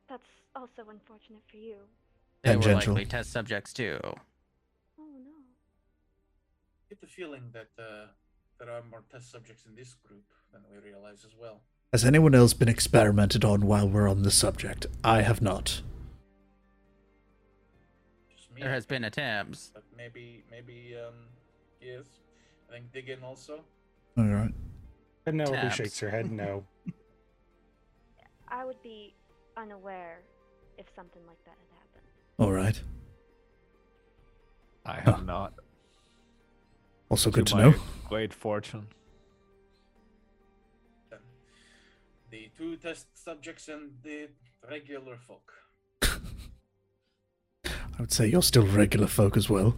[0.10, 1.78] That's also unfortunate for you.
[2.44, 2.94] They were Tangential.
[2.94, 4.00] likely test subjects too.
[4.04, 4.14] Oh
[4.98, 5.32] no.
[6.82, 8.08] I get the feeling that uh,
[8.60, 11.62] there are more test subjects in this group than we realize as well.
[11.94, 14.86] Has anyone else been experimented on while we're on the subject?
[15.04, 15.82] I have not.
[18.54, 19.72] Just me, There has been attempts.
[19.74, 21.14] but maybe, maybe, um,
[21.82, 22.06] yes.
[22.70, 23.64] I think Diggin also.
[24.18, 24.54] All right.
[25.26, 25.76] Penelope Tabs.
[25.76, 26.64] shakes her head no.
[28.48, 29.14] I would be
[29.58, 30.20] unaware
[30.78, 32.06] if something like that had happened.
[32.40, 32.82] All right.
[34.86, 35.14] I Huh.
[35.14, 35.54] have not.
[37.10, 37.74] Also good to my know.
[38.10, 38.88] Great fortune.
[42.32, 44.30] The two test subjects and the
[44.70, 45.54] regular folk.
[48.04, 49.78] I would say you're still regular folk as well.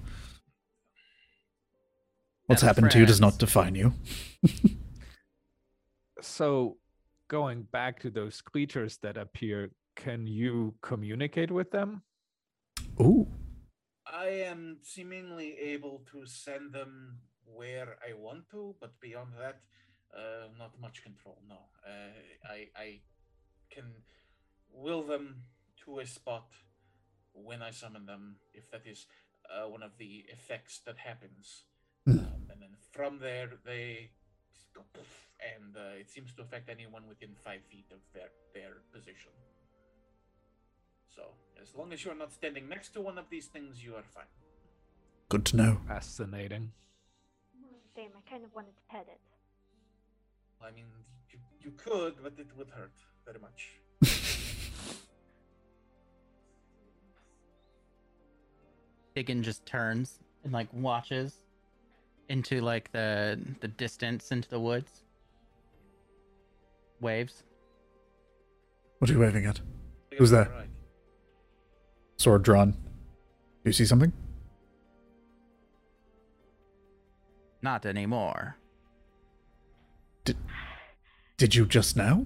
[2.48, 3.94] What's As happened to you does not define you.
[6.22, 6.78] So,
[7.28, 12.02] going back to those creatures that appear, can you communicate with them?
[13.00, 13.28] Ooh.
[14.12, 19.62] I am seemingly able to send them where I want to, but beyond that,
[20.18, 21.38] uh, not much control.
[21.48, 23.02] No, uh, I I
[23.70, 23.86] can
[24.72, 25.44] will them
[25.84, 26.48] to a spot
[27.36, 29.06] when I summon them, if that is
[29.50, 31.64] uh, one of the effects that happens,
[32.06, 32.20] Hmm.
[32.20, 34.12] um, and then from there they
[34.76, 38.74] go poof, and uh, it seems to affect anyone within five feet of their their
[38.94, 39.32] position.
[41.16, 41.24] So
[41.62, 44.30] as long as you're not standing next to one of these things, you are fine.
[45.30, 45.78] Good to know.
[45.88, 46.74] Fascinating.
[47.96, 49.20] Damn, I kind of wanted to pet it.
[50.62, 50.86] I mean,
[51.32, 52.94] you, you could, but it would hurt
[53.26, 53.80] very much.
[59.16, 61.34] Diggin just turns and like watches
[62.28, 65.04] into like the the distance into the woods.
[67.00, 67.44] Waves.
[69.00, 69.62] What are you waving at?
[70.18, 70.52] Who's there?
[72.18, 72.72] Sword drawn.
[72.72, 72.78] Do
[73.66, 74.12] you see something?
[77.62, 78.58] Not anymore.
[80.24, 80.38] Did,
[81.38, 82.26] did you just now?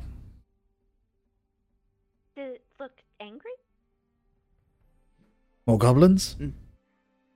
[2.35, 3.51] Did it look angry?
[5.65, 6.35] More goblins?
[6.39, 6.51] Mm.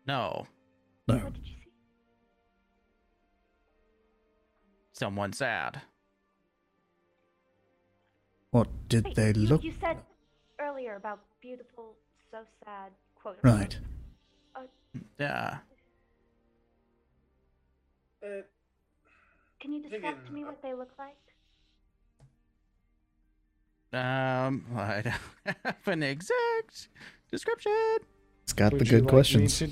[0.06, 0.48] No,
[1.08, 1.16] No.
[1.16, 1.70] What did you see?
[4.94, 5.82] someone sad.
[8.52, 9.64] What did Wait, they you, look?
[9.64, 9.98] You said
[10.60, 11.96] earlier about beautiful,
[12.32, 12.92] so sad.
[13.16, 13.38] Quote.
[13.42, 13.78] Right.
[15.20, 15.58] Yeah.
[18.24, 18.44] Uh,
[19.60, 21.16] Can you describe Diggin, to me uh, what they look like?
[24.00, 26.90] Um, I don't have an exact
[27.32, 27.98] description.
[28.44, 29.60] It's got the Would you good like me questions.
[29.60, 29.68] to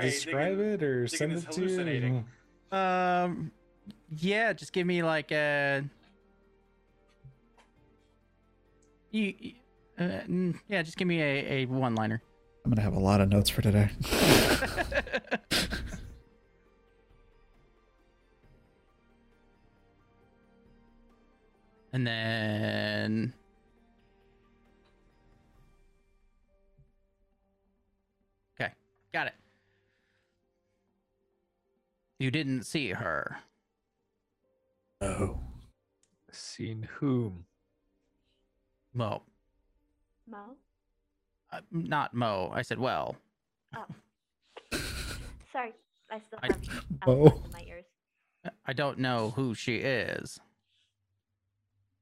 [0.00, 2.24] describe Diggin- it or send it to hallucinating.
[2.72, 2.76] you?
[2.78, 3.50] Um,
[4.16, 5.84] yeah, just give me like a.
[9.10, 9.52] You, you-
[9.98, 10.18] uh,
[10.68, 12.20] yeah, just give me a, a one liner.
[12.64, 13.88] I'm gonna have a lot of notes for today.
[21.92, 23.32] and then.
[32.18, 33.38] You didn't see her.
[35.00, 35.38] Oh.
[36.32, 37.44] Seen whom?
[38.94, 39.22] Well,
[40.28, 40.56] Mo?
[41.52, 42.50] uh, not Mo.
[42.54, 43.16] I said, well.
[43.74, 43.84] Oh.
[45.52, 45.72] Sorry,
[46.10, 46.62] I still I- have
[47.06, 47.84] alphabet in my ears.
[48.64, 50.38] I don't know who she is,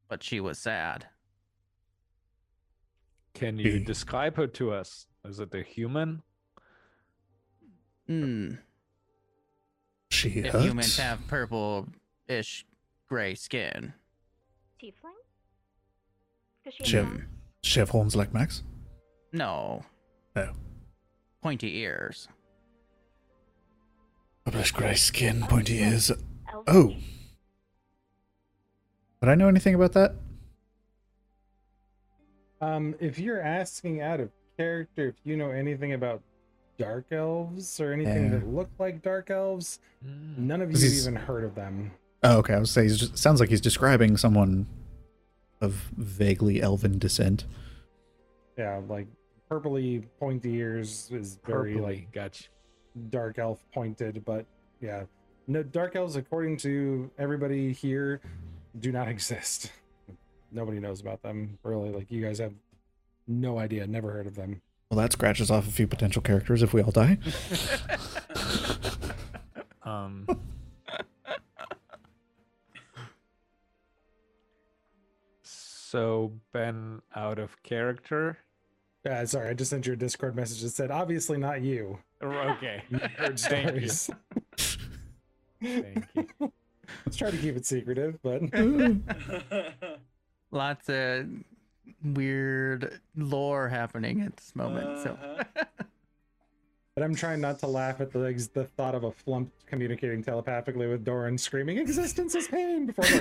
[0.08, 1.06] but she was sad.
[3.32, 5.06] Can you describe her to us?
[5.24, 6.22] Is it a human?
[8.06, 8.50] Hmm.
[10.14, 10.64] She If hurts.
[10.64, 12.64] humans have purple-ish
[13.08, 13.92] gray skin,
[14.80, 15.18] Tiefling?
[16.62, 17.28] Because she She has have, horns?
[17.62, 18.62] she have horns like Max?
[19.32, 19.84] no.
[20.36, 20.50] Oh.
[21.42, 22.28] Pointy ears.
[24.44, 26.10] Purplish grey skin, pointy ears.
[26.66, 26.94] Oh.
[29.20, 30.14] Would I know anything about that?
[32.60, 36.22] Um, if you're asking out of character, if you know anything about
[36.78, 38.38] dark elves or anything Yeah.
[38.38, 40.38] that look like dark elves, Mm.
[40.38, 41.92] none of you This have even heard of them.
[42.22, 42.54] Oh, okay.
[42.54, 44.66] I was saying, it sounds like he's describing someone
[45.60, 47.44] of vaguely elven descent.
[48.58, 49.06] Yeah, like
[49.50, 52.12] purpley pointy ears is very like Purpley.
[52.12, 52.44] Gotcha.
[53.10, 54.46] dark elf pointed, but
[54.80, 55.04] yeah,
[55.46, 58.20] no dark elves according to everybody here
[58.80, 59.72] do not exist.
[60.52, 61.90] Nobody knows about them really.
[61.90, 62.54] Like you guys have
[63.26, 64.60] no idea, never heard of them.
[64.90, 67.18] Well, that scratches off a few potential characters if we all die.
[69.86, 70.26] Um.
[75.42, 78.38] so Ben out of character.
[79.08, 82.82] Uh, sorry, I just sent you a Discord message that said, "Obviously not you." Okay.
[82.90, 83.90] You heard Thank you.
[85.60, 86.26] Thank you.
[87.04, 88.42] Let's try to keep it secretive, but
[90.50, 91.26] Lots of
[92.04, 95.02] weird lore happening at this moment.
[95.02, 95.64] So Uh-huh.
[96.94, 100.22] but I'm trying not to laugh at the like, the thought of a flump communicating
[100.22, 103.04] telepathically with Doran screaming, "Existence is pain!" before.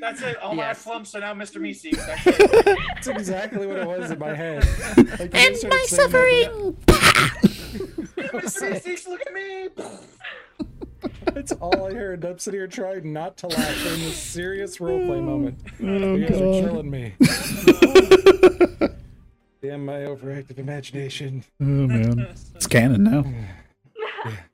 [0.00, 0.36] That's it.
[0.38, 0.82] All my Yes.
[0.82, 1.60] flumps are now Mr.
[1.60, 2.04] Meeseeks.
[2.24, 2.24] That's.
[2.94, 4.64] That's exactly what it was in my head.
[4.96, 7.32] Like, when you started saying that,
[8.32, 8.72] Mr.
[8.72, 9.68] Meeseeks, look at me.
[11.34, 12.24] That's all I heard.
[12.24, 15.58] I'm sitting here trying not to laugh during this serious roleplay oh, moment.
[15.80, 17.14] Oh, you guys are killing me.
[19.62, 21.44] Damn my overactive imagination.
[21.60, 22.28] Oh, man.
[22.54, 23.24] It's canon now.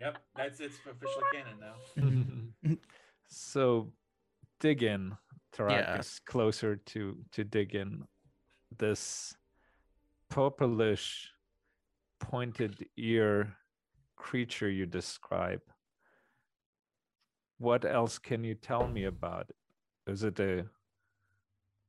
[0.00, 2.76] Yep, that's it's official canon now.
[3.28, 3.92] so
[4.60, 5.14] Diggin
[5.54, 5.98] Tarak Yeah.
[5.98, 8.04] is closer to to Diggin
[8.78, 9.36] this
[10.30, 11.30] purplish
[12.18, 13.58] pointed ear
[14.16, 15.60] creature you describe
[17.58, 19.56] what else can you tell me about it?
[20.10, 20.64] Is it a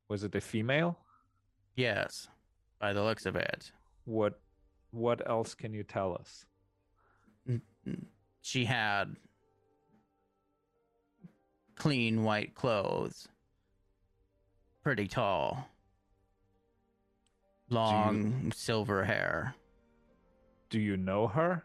[0.09, 0.97] was it a female?
[1.76, 2.28] Yes,
[2.80, 3.72] by the looks of it,
[4.05, 4.39] what
[4.91, 6.45] what else can you tell us?
[7.47, 8.05] Mm, mm.
[8.41, 9.15] She had
[11.76, 13.28] clean white clothes,
[14.84, 15.70] pretty tall,
[17.70, 19.55] long silver hair.
[20.70, 21.63] do you know her?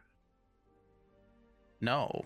[1.80, 2.24] No,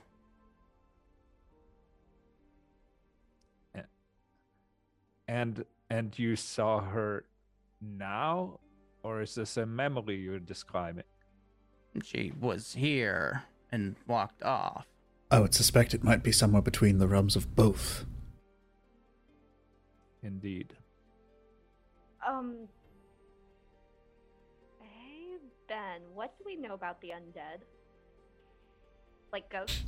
[5.29, 7.25] and and you saw her
[7.81, 8.59] now
[9.05, 11.05] or is this a memory you're describing
[12.05, 14.87] she was here and walked off.
[15.31, 18.05] I would suspect it might be somewhere between the realms of both.
[20.23, 20.75] indeed
[22.27, 22.69] Um.
[24.81, 25.37] Hey,
[25.69, 27.63] Ben, what do we know about the undead?
[29.33, 29.85] like ghosts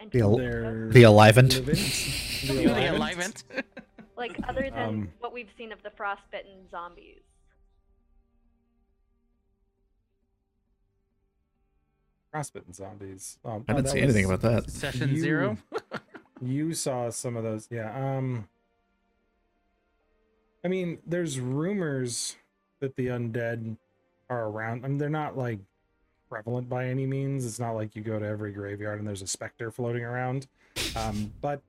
[0.00, 0.94] and The people al- with They're ghosts?
[0.94, 1.66] The Alivant.
[1.66, 1.76] living-
[2.62, 2.96] You the the Alivant.
[2.96, 3.44] alignment.
[4.18, 7.22] Like other than Um, what we've seen of the frostbitten zombies.
[12.30, 13.38] Frostbitten zombies.
[13.44, 14.70] Um, I oh, didn't that see anything about that.
[14.70, 15.58] Session You- zero.
[16.40, 18.16] You saw some of those, yeah.
[18.16, 18.48] Um,
[20.64, 22.36] I mean, there's rumors
[22.78, 23.76] that the undead
[24.30, 24.84] are around.
[24.84, 25.58] I mean, they're not like
[26.28, 27.44] prevalent by any means.
[27.44, 30.46] It's not like you go to every graveyard and there's a specter floating around.
[30.94, 31.60] Um, but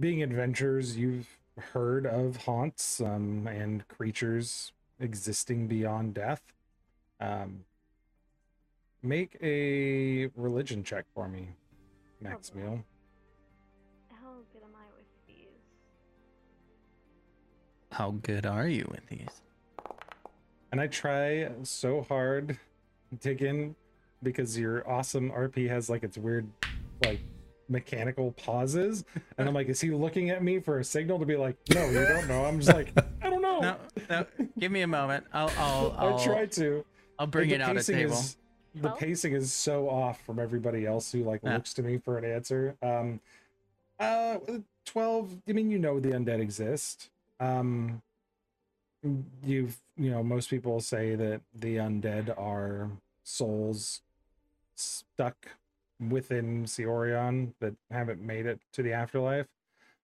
[0.00, 1.28] being adventurers, you've
[1.60, 6.42] heard of haunts um, and creatures existing beyond death.
[7.20, 7.64] Um,
[9.02, 11.48] make a religion check for me,
[12.20, 12.60] Max boy.
[12.60, 12.84] Meal.
[14.08, 15.46] How good am I with these?
[17.92, 19.42] How good are you with these?
[20.72, 22.58] And I try so hard
[23.10, 23.74] to dig in
[24.22, 26.46] because your awesome RP has like its weird
[27.04, 27.20] like
[27.70, 29.04] mechanical pauses.
[29.38, 31.88] And I'm like, is he looking at me for a signal to be like, no,
[31.88, 32.44] you don't know?
[32.44, 32.92] I'm just like,
[33.22, 33.60] I don't know.
[33.60, 33.76] No,
[34.10, 34.26] no.
[34.58, 35.24] Give me a moment.
[35.32, 36.84] I'll, I'll, I'll, I try to.
[37.18, 38.12] I'll bring But it the out at pacing table.
[38.14, 38.36] Is,
[38.74, 41.54] the Well- pacing is so off from everybody else who like Yeah.
[41.54, 42.76] looks to me for an answer.
[42.82, 43.20] Um,
[43.98, 44.38] uh,
[44.86, 45.30] twelve.
[45.48, 47.10] I mean, you know the undead exist.
[47.38, 48.00] Um,
[49.44, 52.90] you've you know most people say that the undead are
[53.24, 54.00] souls
[54.74, 55.48] stuck
[56.08, 59.46] within Seorion that haven't made it to the afterlife,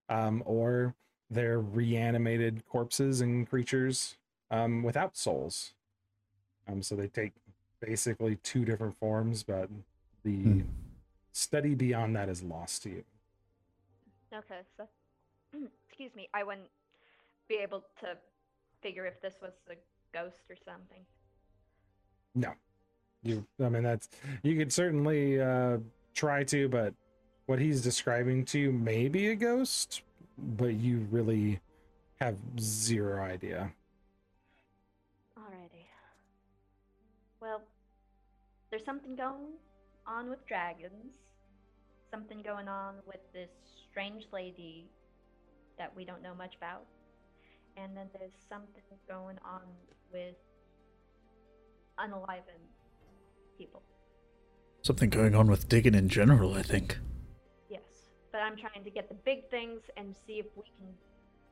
[0.09, 0.95] um, or
[1.31, 4.17] they're reanimated corpses and creatures
[4.51, 5.75] um, without souls.
[6.69, 7.33] Um, so they take
[7.81, 9.69] basically two different forms, but
[10.25, 10.61] the Hmm.
[11.33, 13.05] study beyond that is lost to you.
[14.35, 14.89] Okay, so
[15.89, 16.69] excuse me, I wouldn't
[17.49, 18.19] be able to
[18.83, 19.75] figure if this was a
[20.13, 21.05] ghost or something.
[22.35, 22.53] No,
[23.27, 23.47] you.
[23.63, 24.09] I mean, that's
[24.43, 25.79] you could certainly uh,
[26.15, 26.95] try to, but
[27.47, 30.03] what he's describing to you may be a ghost,
[30.39, 31.61] but you really
[32.21, 33.71] have zero idea.
[35.39, 35.85] Alrighty.
[37.41, 37.63] Well,
[38.71, 39.55] there's something going
[40.07, 41.13] on with dragons.
[42.11, 43.51] Something going on with this
[43.91, 44.87] strange lady
[45.79, 46.85] that we don't know much about.
[47.77, 49.63] And then there's something going on
[50.13, 50.37] with
[51.99, 52.76] unalivened
[53.59, 53.83] people.
[54.83, 56.99] Something going on with Diggin in general, I think.
[57.69, 57.81] Yes.
[58.33, 60.87] But I'm trying to get the big things and see if we can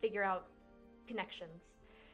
[0.00, 0.46] figure out
[1.08, 1.62] connections.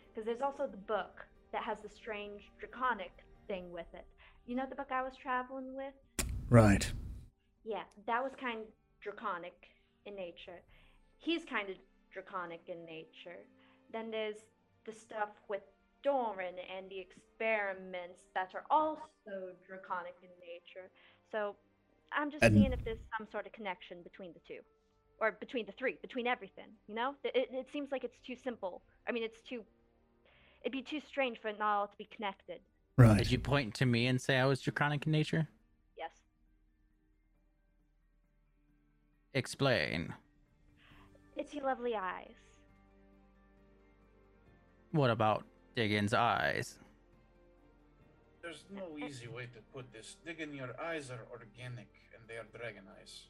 [0.08, 3.12] Because there's also the book that has the strange draconic
[3.48, 4.06] thing with it.
[4.46, 5.94] You know the book I was traveling with?
[6.48, 6.90] Right.
[7.64, 8.66] Yeah, that was kind of
[9.02, 9.54] draconic
[10.06, 10.62] in nature.
[11.18, 11.76] He's kind of
[12.12, 13.38] draconic in nature.
[13.92, 14.36] Then there's
[14.86, 15.62] the stuff with
[16.02, 20.90] Doran and the experiments that are also draconic in nature.
[21.30, 21.56] So
[22.12, 24.60] I'm just And- seeing if there's some sort of connection between the two.
[25.20, 27.14] Or between the three, between everything, you know?
[27.24, 28.80] It, it, it seems like it's too simple.
[29.06, 29.62] I mean, it's too.
[30.62, 32.60] It'd be too strange for it not all to be connected.
[32.96, 33.18] Right.
[33.18, 35.46] Did you point to me and say I was draconic in nature?
[35.98, 36.10] Yes.
[39.34, 40.14] Explain.
[41.36, 42.34] It's your lovely eyes.
[44.92, 45.44] What about
[45.74, 46.78] Diggin's eyes?
[48.42, 50.16] There's no easy way to put this.
[50.24, 53.26] Diggin your eyes are organic and they are dragon eyes.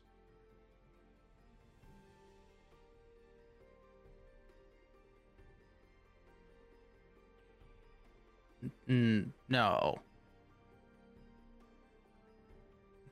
[8.89, 10.01] Mm, no.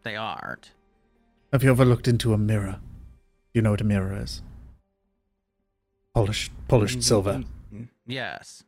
[0.03, 0.73] They aren't.
[1.53, 2.79] Have you ever looked into a mirror?
[2.81, 4.43] Do you know what a mirror is?
[6.15, 7.43] Polished, polished silver.
[7.73, 8.65] Mm, Yes.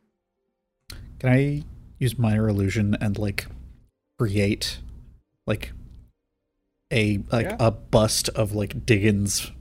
[1.19, 1.63] Can I
[1.99, 3.47] use minor illusion and like
[4.19, 4.79] create
[5.47, 5.71] like
[6.91, 7.57] a like Yeah.
[7.59, 9.51] a bust of like Diggin's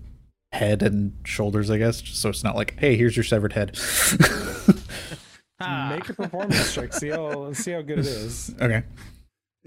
[0.53, 3.79] head and shoulders, I guess, just so it's not like, hey, here's your severed head.
[5.63, 6.95] Ah, Make a performance check.
[6.95, 8.55] See how see how good it is.
[8.63, 8.83] okay.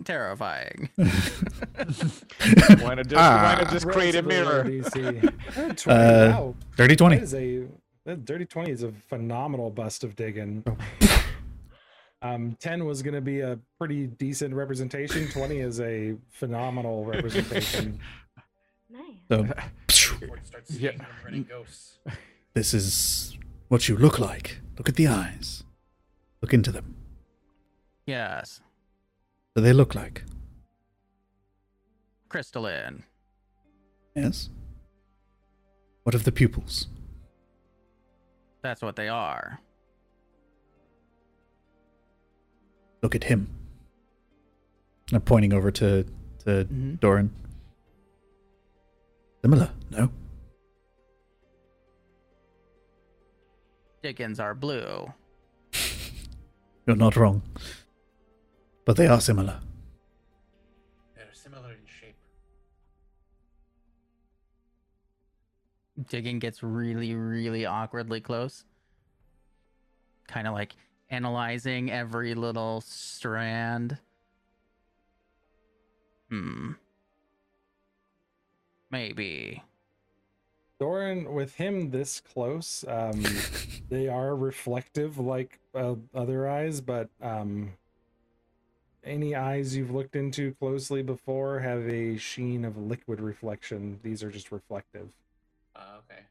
[0.04, 0.90] terrifying.
[0.98, 3.56] Why not just, Ah.
[3.58, 4.64] why not just create a mirror?
[4.64, 5.24] DC.
[5.56, 6.56] Uh, 20, Uh, wow.
[6.78, 7.18] Dirty That twenty.
[7.18, 7.66] is a
[8.06, 10.64] that dirty twenty is a phenomenal bust of Diggin.
[12.24, 15.28] Um, ten was going to be a pretty decent representation.
[15.30, 18.00] Twenty is a phenomenal representation.
[18.90, 19.04] Nice.
[19.30, 19.44] So
[20.22, 20.92] Before it starts Yeah.
[20.92, 21.98] seeing them running ghosts.
[22.54, 24.62] this is what you look like.
[24.78, 25.64] Look at the eyes.
[26.42, 26.96] Look into them.
[28.06, 28.62] yes.
[29.54, 30.24] What do they look like?
[32.30, 33.04] Crystalline.
[34.16, 34.50] Yes.
[36.04, 36.88] What of the pupils?
[38.64, 39.60] That's what they are.
[43.04, 43.48] Look at him.
[45.12, 46.06] I'm pointing over to
[46.46, 47.00] to Mhm.
[47.00, 47.32] Doran.
[49.42, 50.10] Similar, no?
[54.02, 55.14] Diggin's are blue.
[56.86, 57.42] You're not wrong.
[58.86, 59.62] But they are similar.
[61.16, 62.16] They're similar in shape.
[66.10, 68.66] Diggin gets really, really awkwardly close.
[70.28, 70.76] Kind of like
[71.14, 73.98] analyzing every little strand.
[76.30, 76.72] Hmm.
[78.90, 79.64] Maybe.
[80.80, 83.24] Doran, with him this close, um,
[83.90, 87.74] they are reflective like uh, other eyes, but um,
[89.04, 94.00] any eyes you've looked into closely before have a sheen of liquid reflection.
[94.02, 95.10] These are just reflective.
[95.76, 96.24] Ah, okay.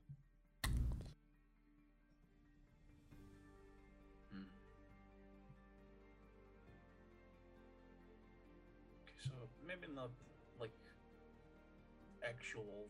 [12.29, 12.87] Actual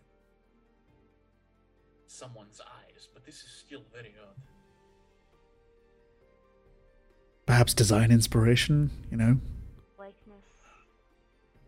[2.07, 4.37] someone's eyes, but this is still very odd.
[7.47, 9.39] Perhaps design inspiration, you know?
[9.99, 10.45] Likeness.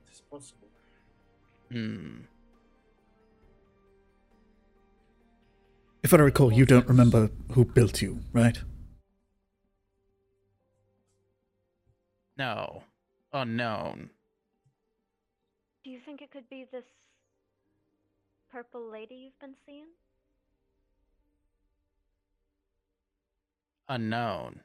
[0.06, 0.68] It is possible.
[1.70, 2.20] Hmm.
[6.02, 8.58] If I recall, you don't remember who built you, right?
[12.36, 12.82] No.
[13.32, 14.10] Unknown.
[15.82, 16.84] Do you think it could be this
[18.54, 19.88] purple lady you've been seeing?
[23.88, 24.60] Unknown.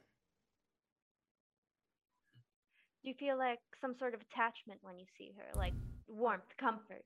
[3.02, 5.72] Do you feel like some sort of attachment when you see her, like
[6.06, 7.04] warmth, comfort?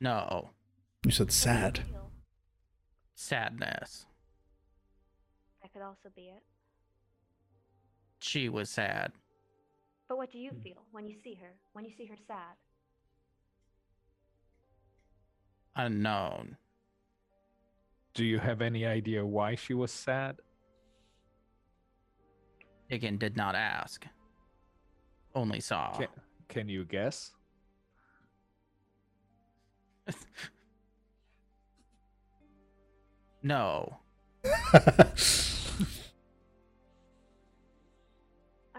[0.00, 0.50] No.
[1.04, 1.80] You said What do you sad.
[3.14, 4.06] Sadness.
[5.62, 6.42] That could also be it.
[8.18, 9.12] She was sad.
[10.08, 11.52] But what do you feel when you see her?
[11.72, 12.56] When you see her sad?
[15.80, 16.58] Unknown.
[18.12, 20.36] Do you have any idea why she was sad?
[22.90, 24.04] Diggin did not ask.
[25.34, 25.92] Only saw.
[25.92, 26.08] Can,
[26.48, 27.32] can you guess?
[33.42, 33.96] no.
[34.44, 34.50] Are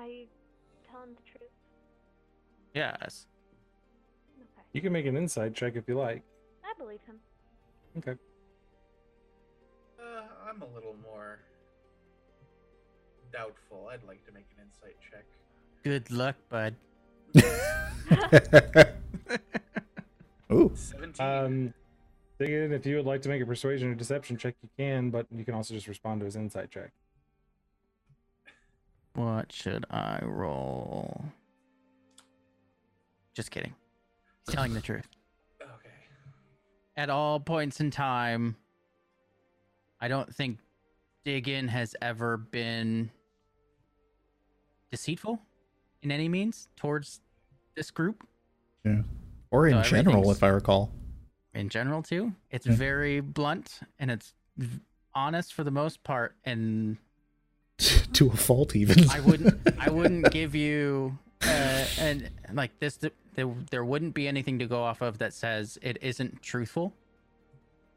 [0.06, 0.28] you
[0.88, 1.50] telling the truth?
[2.76, 3.26] Yes.
[4.40, 4.62] Okay.
[4.74, 6.22] You can make an insight check if you like.
[6.92, 7.20] I believe him.
[7.98, 8.14] Okay.
[10.00, 11.40] Uh, I'm a little more
[13.32, 13.88] doubtful.
[13.92, 15.24] I'd like to make an insight check.
[15.84, 16.76] Good luck, bud.
[20.52, 20.72] Ooh.
[20.76, 21.26] 17.
[21.26, 21.74] Um,
[22.40, 25.28] dig if you would like to make a persuasion or deception check, you can, but
[25.34, 26.92] you can also just respond to his insight check.
[29.14, 31.24] What should I roll?
[33.34, 33.76] Just kidding.
[34.46, 35.08] He's telling the truth.
[37.02, 37.04] Okay.
[37.04, 38.56] At all points in time,
[40.00, 40.60] I don't think
[41.26, 43.12] Diggin has ever been
[44.92, 45.40] deceitful
[46.04, 47.22] in any means towards
[47.76, 48.24] this group
[48.84, 49.02] yeah.
[49.52, 50.92] Or in So general, if I recall.
[51.54, 52.34] in general too.
[52.50, 52.74] It's Yeah.
[52.74, 54.34] very blunt and it's
[55.14, 56.98] honest for the most part and
[57.78, 59.08] to a fault, even.
[59.10, 64.28] I wouldn't I wouldn't give you uh, and like this th- there, there wouldn't be
[64.28, 66.94] anything to go off of that says it isn't truthful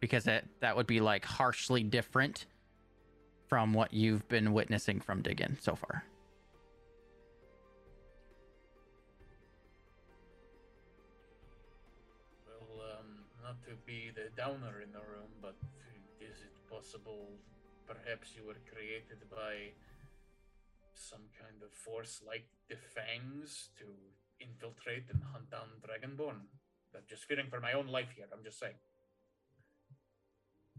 [0.00, 2.46] because that that would be like harshly different
[3.48, 6.04] from what you've been witnessing from Diggin so far.
[12.46, 13.06] Well, um,
[13.42, 15.54] not to be the downer in the room, but
[16.20, 17.28] is it possible
[17.86, 19.70] perhaps you were created by
[21.08, 23.84] some kind of force like the Fangs to
[24.40, 26.40] infiltrate and hunt down Dragonborn?
[26.96, 28.74] I'm just fearing for my own life here, I'm just saying.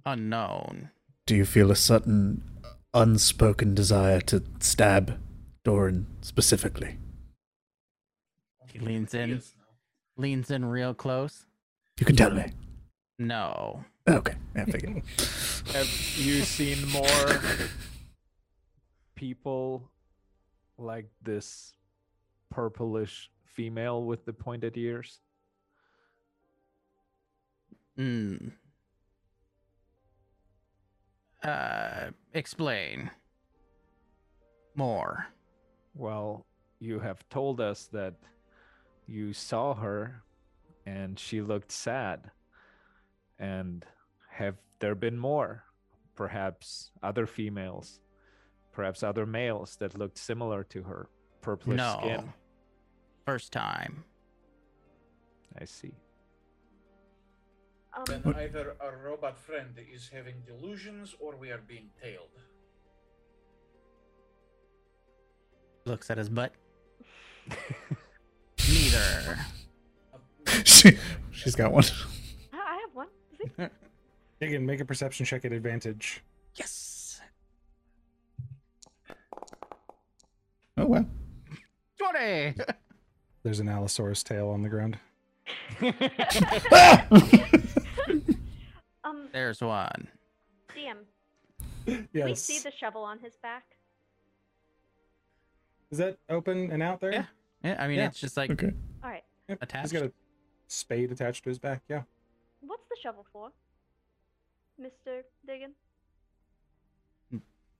[0.06, 0.90] Unknown.
[1.26, 5.20] Do you feel a sudden, uh, unspoken desire to stab
[5.64, 6.98] Doran specifically?
[8.72, 9.30] He leans in.
[9.30, 9.54] Yes.
[10.18, 11.46] Leans in real close.
[12.00, 12.52] You can tell me.
[13.20, 13.84] No.
[14.08, 15.02] Okay, I figured.
[15.74, 17.42] Have you seen more
[19.16, 19.90] people
[20.78, 21.74] like this
[22.50, 25.20] purplish female with the pointed ears?
[27.98, 28.50] Hmm.
[31.44, 33.10] Uh, explain.
[34.76, 35.28] More.
[35.94, 36.46] Well,
[36.80, 38.16] you have told us that
[39.08, 40.24] you saw her
[40.86, 42.32] and she looked sad.
[43.40, 43.86] And
[44.30, 45.64] have there been more?
[46.16, 48.00] Perhaps other females,
[48.76, 51.08] perhaps other males that looked similar to her,
[51.42, 51.98] purplish no.
[52.02, 52.34] skin.
[53.26, 54.04] First time.
[55.60, 55.94] I see.
[57.96, 62.28] Um, Then either our robot friend is having delusions or we are being tailed.
[65.86, 66.52] Looks at his butt.
[68.68, 69.40] Neither.
[70.66, 70.98] she,
[71.32, 71.84] she's got one.
[72.52, 73.08] I I have one.
[73.40, 73.50] See?
[74.42, 76.22] Diggin, make a perception check at advantage.
[82.20, 82.56] 20.
[83.44, 84.98] There's an Allosaurus tail on the ground.
[89.04, 90.08] Um, There's one.
[90.76, 90.96] DM,
[91.86, 93.64] can we see the shovel on his back?
[95.92, 97.14] Is that open and out there?
[97.14, 97.26] Yeah.
[97.64, 98.08] Yeah, I mean, Yeah.
[98.08, 98.72] it's just like Okay.
[99.04, 99.24] All right.
[99.48, 99.92] Yep, Attached.
[99.92, 100.14] He's got a
[100.68, 101.84] spade attached to his back.
[101.88, 102.02] Yeah.
[102.62, 103.52] What's the shovel for,
[104.80, 105.74] Mister Diggin?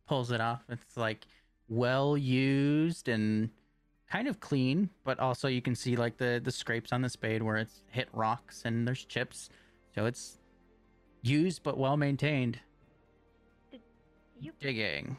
[0.08, 0.62] pulls it off.
[0.70, 1.26] It's like
[1.68, 3.50] well used and
[4.16, 7.44] kind of clean, but also you can see like the the scrapes on the spade
[7.44, 9.50] where it's hit rocks and there's chips.
[9.94, 10.40] So it's
[11.22, 12.60] used but well maintained.
[14.40, 15.18] You Digging.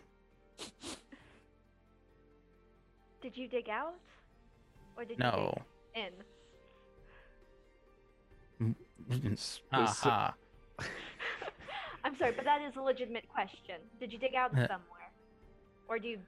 [3.22, 3.94] did you dig out,
[4.96, 5.54] or did No.
[5.94, 6.02] you
[8.60, 8.74] dig
[9.10, 9.36] in?
[9.36, 10.34] Speci- Aha.
[12.04, 13.76] I'm sorry, but that is a legitimate question.
[14.00, 14.66] Did you dig out Uh.
[14.68, 15.10] somewhere,
[15.88, 16.18] or do you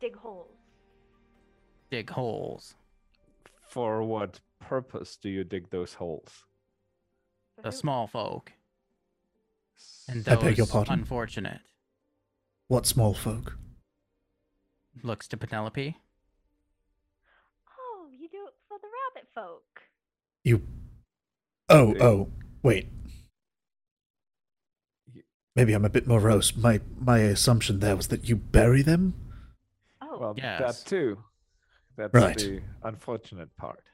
[0.00, 0.48] dig holes?
[1.92, 2.74] Dig holes.
[3.68, 6.44] For what purpose do you dig those holes?
[7.62, 8.50] The small folk.
[10.08, 11.00] And I beg your pardon?
[11.00, 11.60] unfortunate.
[12.68, 13.58] What small folk?
[15.02, 15.94] Looks to Penelope.
[17.78, 19.82] Oh, you do it for the rabbit folk.
[20.44, 20.62] You.
[21.68, 22.28] Oh, oh,
[22.62, 22.88] wait.
[25.54, 26.56] Maybe I'm a bit morose.
[26.56, 29.12] My my assumption there was that you bury them.
[30.00, 30.82] Oh, Well, Yes.
[30.82, 31.18] that too.
[31.96, 32.38] That's Right.
[32.38, 33.84] the unfortunate part.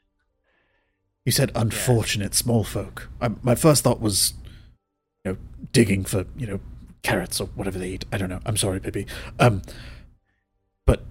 [1.24, 3.10] You said unfortunate small folk.
[3.20, 4.32] I, my first thought was,
[5.24, 5.38] you know,
[5.72, 6.60] digging for you know
[7.02, 8.04] carrots or whatever they eat.
[8.12, 8.40] I don't know.
[8.46, 9.06] I'm sorry, Pippi.
[9.38, 9.62] Um,
[10.86, 11.04] but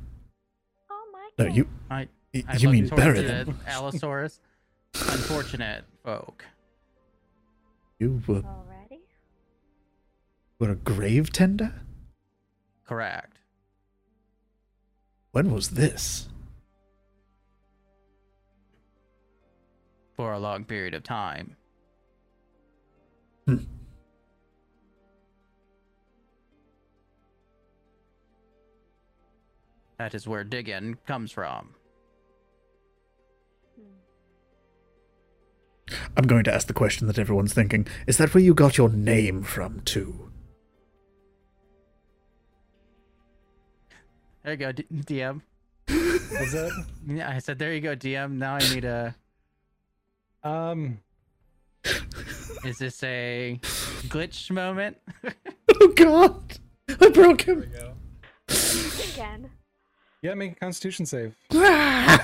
[0.90, 1.56] oh my no, god.
[1.58, 3.60] you I, y- I you mean towards bury them?
[3.68, 4.40] Allosaurus.
[4.96, 6.46] unfortunate folk.
[8.00, 9.02] You were Already?
[10.60, 11.74] were a grave tender.
[12.86, 13.38] Correct.
[15.32, 16.30] When was this?
[20.18, 21.56] For a long period of time.
[23.46, 23.58] Hmm.
[30.00, 31.76] That is where digging comes from.
[36.18, 37.88] I'm going to ask the question that everyone's thinking.
[38.08, 40.32] Is that where you got your name from, too?
[44.44, 45.42] There you go, D- DM.
[45.88, 46.86] Was that?
[47.08, 48.34] Yeah, I said, there you go, DM.
[48.34, 49.16] Now I need a.
[50.44, 51.00] Um.
[52.66, 53.60] Is this a
[54.08, 54.98] glitch moment?
[55.82, 56.58] oh God!
[56.90, 57.72] I broke There we him.
[57.78, 57.94] go.
[59.14, 59.50] Again.
[60.22, 61.36] Yeah, make a Constitution save.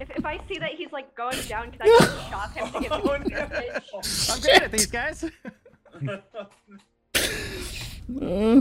[0.00, 2.80] If, if I see that he's like going down, can I just shock him to
[2.80, 3.82] give him Oh, a advantage?
[4.30, 5.24] I'm good at these guys.
[8.20, 8.60] Uh,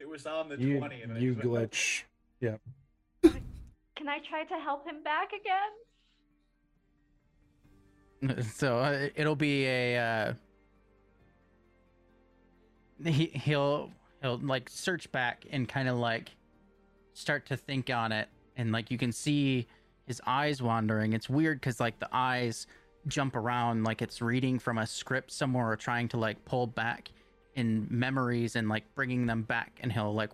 [0.00, 1.02] it was on the You 20.
[1.02, 2.02] And I you just went, glitch.
[2.40, 2.56] Yeah.
[3.22, 5.70] Can I try to help him back again?
[8.54, 9.98] so uh, it'll be a.
[9.98, 10.32] Uh,
[13.04, 13.90] he he'll
[14.22, 16.30] he'll like search back and kind of like
[17.12, 19.66] start to think on it, and like you can see
[20.06, 21.12] his eyes wandering.
[21.12, 22.66] It's weird because like the eyes
[23.06, 27.10] jump around like it's reading from a script somewhere or trying to like pull back
[27.54, 30.30] in memories and like bringing them back and he'll like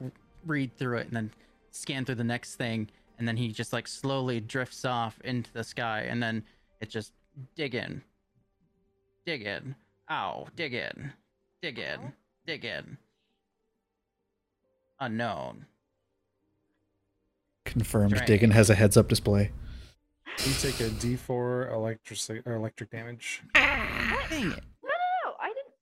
[0.46, 1.30] read through it and then
[1.70, 5.62] scan through the next thing and then he just like slowly drifts off into the
[5.62, 6.42] sky and then
[6.80, 7.12] it just
[7.56, 8.02] dig in
[9.26, 9.74] dig in
[10.10, 11.12] ow dig in
[11.62, 12.12] dig in
[12.46, 12.98] dig in
[15.00, 15.66] unknown
[17.64, 18.10] confirmed.
[18.12, 18.26] Strange.
[18.26, 19.50] Diggin has a heads-up display.
[20.44, 23.42] You take a D4 electric or electric damage.
[23.54, 25.72] dang it No, no, no, I didn't.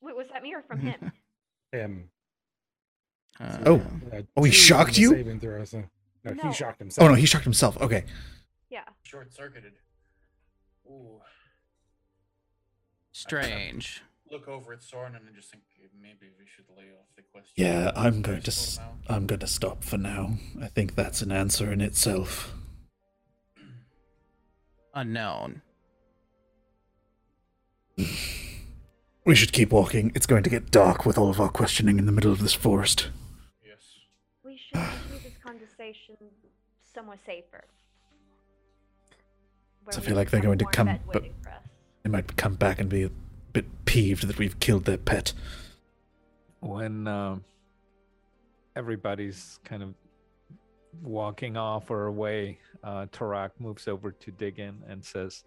[0.00, 1.12] Wait, was that me or from him?
[1.72, 2.08] Him.
[3.40, 3.82] Uh, Oh.
[4.12, 5.10] Uh, Oh, he shocked you?
[5.40, 5.84] Throw, so-
[6.22, 6.42] No, No.
[6.48, 7.04] he shocked himself.
[7.04, 7.76] Oh no, he shocked himself.
[7.80, 8.04] Okay.
[8.70, 8.84] Yeah.
[9.02, 9.72] Short circuited.
[10.86, 11.20] Ooh.
[13.12, 15.62] strange Look over at Soren and just think
[16.00, 17.52] maybe we should lay off the question.
[17.56, 18.50] Yeah, I'm going to.
[18.50, 18.98] slow S- down?
[19.16, 20.38] I'm going to stop for now.
[20.60, 22.52] I think that's an answer in itself.
[24.94, 25.62] unknown
[29.26, 30.12] We should keep walking.
[30.14, 32.52] It's going to get dark with all of our questioning in the middle of this
[32.52, 33.08] forest.
[33.64, 33.78] Yes.
[34.44, 36.16] We should continue this conversation
[36.94, 37.64] somewhere safer.
[39.90, 41.54] So I feel like they're going to come, but- waiting for us.
[42.02, 43.10] They might come back and be a
[43.52, 45.32] bit peeved that we've killed their pet.
[46.60, 47.44] when um,
[48.76, 49.94] everybody's kind of
[51.02, 55.44] walking off or away, uh, Tarak moves over to Diggin and says,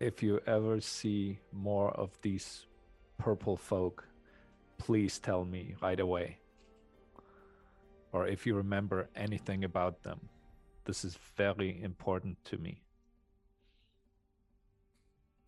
[0.00, 2.66] "If you ever see more of these
[3.18, 4.04] purple folk,
[4.78, 6.38] please tell me right away.
[8.12, 10.20] Or if you remember anything about them,
[10.84, 12.80] this is very important to me.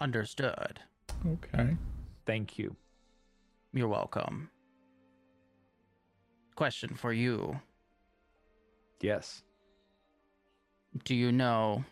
[0.01, 0.81] Understood.
[1.27, 1.77] Okay.
[2.27, 2.77] Thank you."
[3.73, 4.51] You're welcome.
[6.57, 7.61] Question for you.
[9.01, 9.43] Yes.
[11.05, 11.85] Do you know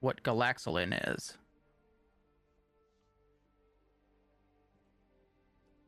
[0.00, 1.38] what Galaxolin is?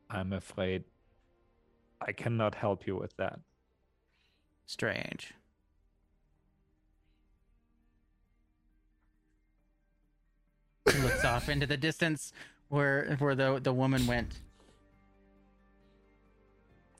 [0.09, 0.83] I'm afraid
[2.01, 3.39] I cannot help you with that.
[4.65, 5.33] Strange.
[10.97, 12.33] Looks off into the distance
[12.69, 14.39] where where the the woman went.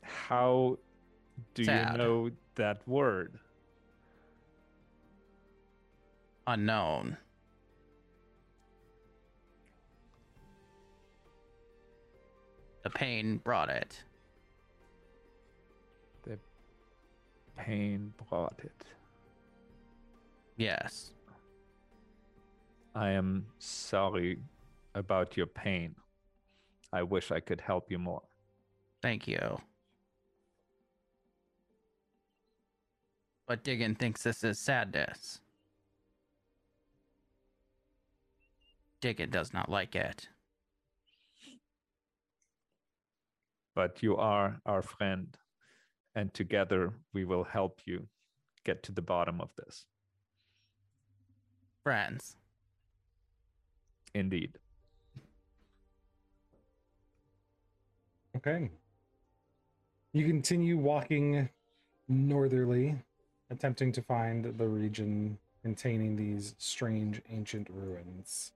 [0.02, 0.78] How
[1.54, 1.92] do Sad.
[1.94, 3.40] you know that word?
[6.48, 7.18] Unknown.
[12.84, 14.02] The pain brought it.
[16.24, 16.40] The
[17.58, 18.86] pain brought it.
[20.58, 21.12] Yes.
[23.00, 24.40] I am sorry
[24.94, 25.96] about your pain.
[26.92, 28.24] I wish I could help you more.
[29.02, 29.62] Thank you.
[33.48, 35.40] But Diggin thinks this is sadness.
[39.00, 40.28] Diggin does not like it.
[43.76, 45.38] But you are our friend,
[46.16, 48.10] and together we will help you
[48.66, 49.86] get to the bottom of this.
[51.82, 52.36] Friends.
[54.14, 54.58] Indeed.
[58.36, 58.70] Okay.
[60.14, 61.50] You continue walking
[62.08, 62.96] northerly,
[63.50, 68.54] attempting to find the region containing these strange ancient ruins.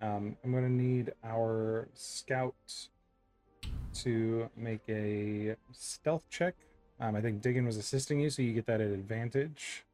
[0.00, 2.54] Um, I'm going to need our scout
[3.94, 6.54] to make a stealth check.
[7.00, 9.84] Um, I think Diggin was assisting you, so you get that at advantage.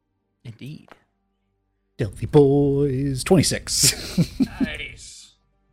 [0.43, 0.89] Indeed.
[1.95, 3.23] Stealthy boys.
[3.23, 4.19] 26.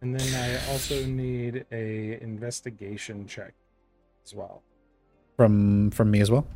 [0.03, 0.23] Nice.
[0.23, 3.55] And then I also need a investigation check
[4.25, 4.63] as well.
[5.37, 6.47] from from me as well?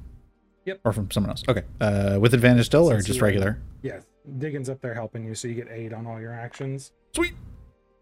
[0.66, 0.80] Yep.
[0.84, 1.42] Or from someone else.
[1.48, 1.62] Okay.
[1.80, 3.60] Uh, with advantage still or just you're- regular?
[3.82, 4.04] Yes,
[4.38, 6.92] Diggin's up there helping you, so you get eight on all your actions.
[7.14, 7.32] Sweet.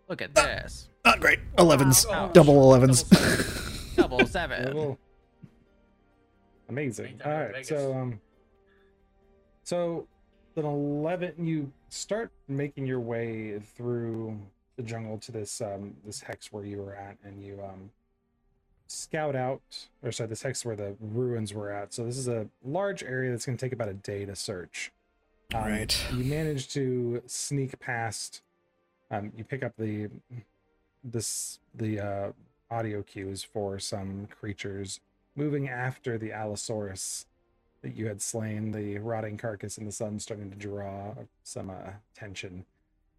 [0.09, 0.89] Look at this.
[1.05, 1.39] Not great.
[1.57, 2.09] 11s.
[2.09, 2.29] Wow.
[2.33, 3.95] Double 11s.
[3.97, 4.65] Double seven.
[4.65, 4.99] Level.
[6.69, 7.07] Amazing.
[7.25, 7.69] Anytime All Vegas.
[7.69, 8.21] so um,
[9.63, 10.07] so
[10.57, 11.33] an eleven.
[11.47, 14.39] You start making your way through
[14.79, 17.91] the jungle to this um this hex where you were at, and you um
[18.87, 19.61] scout out,
[20.03, 21.93] or sorry, this hex where the ruins were at.
[21.93, 24.91] So this is a large area that's going to take about a day to search.
[25.53, 26.07] Um, Right.
[26.15, 28.41] You manage to sneak past.
[29.11, 30.09] Um, you pick up the
[31.05, 32.33] this the uh,
[32.71, 35.01] audio cues for some creatures
[35.37, 37.27] moving after the Allosaurus
[37.83, 41.15] that you had slain, the rotting carcass in the sun starting to draw
[41.45, 42.65] some uh, tension.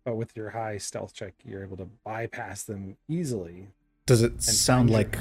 [0.09, 3.67] But with your high stealth check, you're able to bypass them easily.
[4.07, 5.19] Does it sound like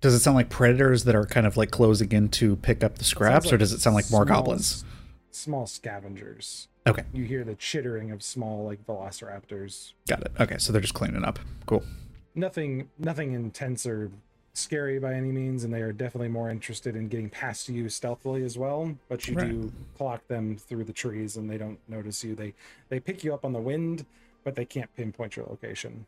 [0.00, 2.98] does it sound like predators that are kind of like closing in to pick up
[2.98, 4.84] the scraps Sounds or does it sound like more small goblins?
[5.32, 6.68] Small scavengers.
[6.86, 7.02] Okay.
[7.12, 9.94] You hear the chittering of small like velociraptors.
[10.06, 10.30] Got it.
[10.38, 11.40] Okay, so they're just cleaning up.
[11.66, 11.82] Cool.
[12.36, 14.12] Nothing nothing intense or
[14.54, 18.44] scary by any means, and they are definitely more interested in getting past you stealthily
[18.44, 18.94] as well.
[19.08, 19.50] But you Right.
[19.50, 22.36] do clock them through the trees and they don't notice you.
[22.36, 22.54] They
[22.88, 24.06] they pick you up on the wind,
[24.48, 26.06] but they can't pinpoint your location.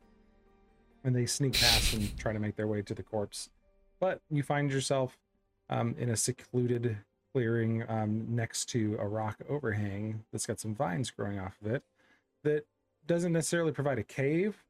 [1.05, 3.51] And they sneak past and try to make their way to the corpse.
[4.01, 5.19] But you find yourself
[5.69, 6.97] um, in a secluded
[7.35, 11.83] clearing um, next to a rock overhang that's got some vines growing off of it
[12.43, 12.65] that
[13.07, 14.65] doesn't necessarily provide a cave,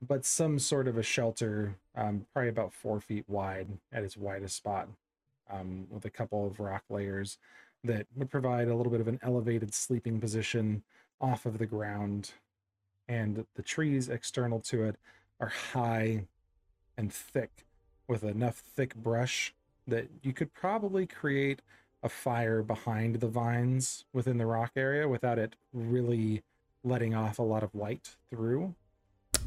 [0.00, 4.54] but some sort of a shelter, um, probably about four feet wide at its widest
[4.54, 4.86] spot,
[5.52, 7.38] um, with a couple of rock layers
[7.82, 10.84] that would provide a little bit of an elevated sleeping position
[11.20, 12.30] off of the ground.
[13.08, 14.96] And the trees external to it
[15.40, 16.24] are high
[16.96, 17.64] and thick,
[18.06, 19.54] with enough thick brush
[19.86, 21.62] that you could probably create
[22.02, 26.42] a fire behind the vines within the rock area without it really
[26.82, 28.74] letting off a lot of light through.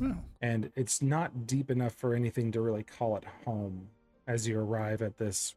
[0.02, 3.90] Oh, and it's not deep enough for anything to really call it home
[4.28, 5.56] as you arrive at this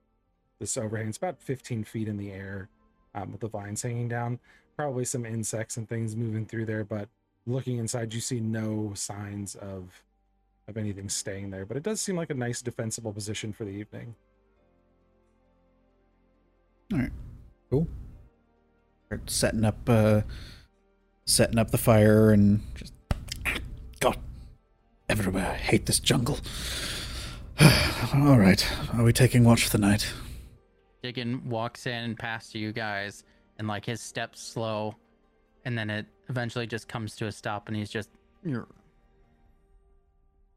[0.58, 1.08] this overhang.
[1.08, 2.68] It's about 15 feet in the air
[3.14, 4.38] um, with the vines hanging down
[4.76, 7.08] probably some insects and things moving through there but
[7.46, 10.02] looking inside, you see no signs of
[10.68, 13.70] of anything staying there, but it does seem like a nice defensible position for the
[13.70, 14.16] evening.
[16.92, 17.12] All right,
[17.70, 17.86] cool.
[19.06, 20.22] Start setting up, uh,
[21.24, 22.92] setting up the fire, and just
[24.00, 24.18] God,
[25.08, 25.52] everywhere.
[25.52, 26.38] I hate this jungle.
[28.14, 30.12] All right, are we taking watch for the night?
[31.02, 33.22] Diggin walks in past you guys,
[33.58, 34.96] and like his steps slow,
[35.66, 38.08] and then it eventually just comes to a stop, and he's just,
[38.44, 38.64] and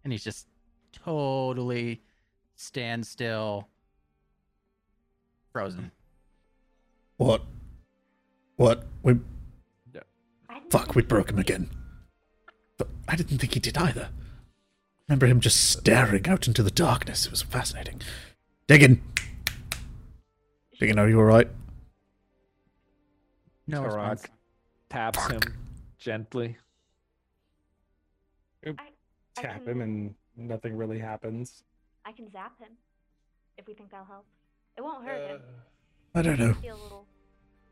[0.05, 0.47] he's just
[0.93, 1.99] totally
[2.55, 3.67] standstill,
[5.51, 5.91] frozen.
[7.17, 7.41] What?
[8.57, 8.85] What?
[9.01, 9.13] We
[10.47, 10.93] I didn't fuck.
[10.93, 11.71] We broke him again.
[12.77, 14.09] But I didn't think he did either.
[15.07, 17.25] Remember him just staring out into the darkness.
[17.25, 18.03] It was fascinating.
[18.67, 19.01] Diggin.
[20.79, 21.49] Diggin, are you all right?
[23.65, 24.27] No Tarak
[24.91, 25.15] response.
[25.17, 25.53] taps him
[25.97, 26.57] gently.
[28.65, 28.71] I
[29.35, 31.63] Tap can- him, and nothing really happens.
[32.05, 32.71] I can zap him
[33.57, 34.25] if we think that'll help.
[34.77, 35.41] It won't hurt Uh, him.
[36.15, 36.53] I don't know.
[36.55, 37.05] Feel a little.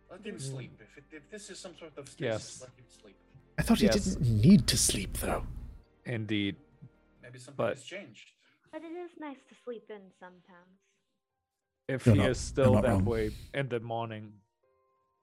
[0.10, 0.72] let him sleep.
[0.80, 2.62] If, it, if this is some sort of stasis, Yes.
[2.62, 3.18] let him sleep.
[3.58, 5.46] I thought he didn't need to sleep though.
[6.06, 6.56] Indeed.
[7.22, 8.32] Maybe something But- has changed.
[8.72, 10.80] But it is nice to sleep in sometimes.
[11.90, 13.06] If You're he not- is you're still not that wrong.
[13.06, 14.40] way in the morning,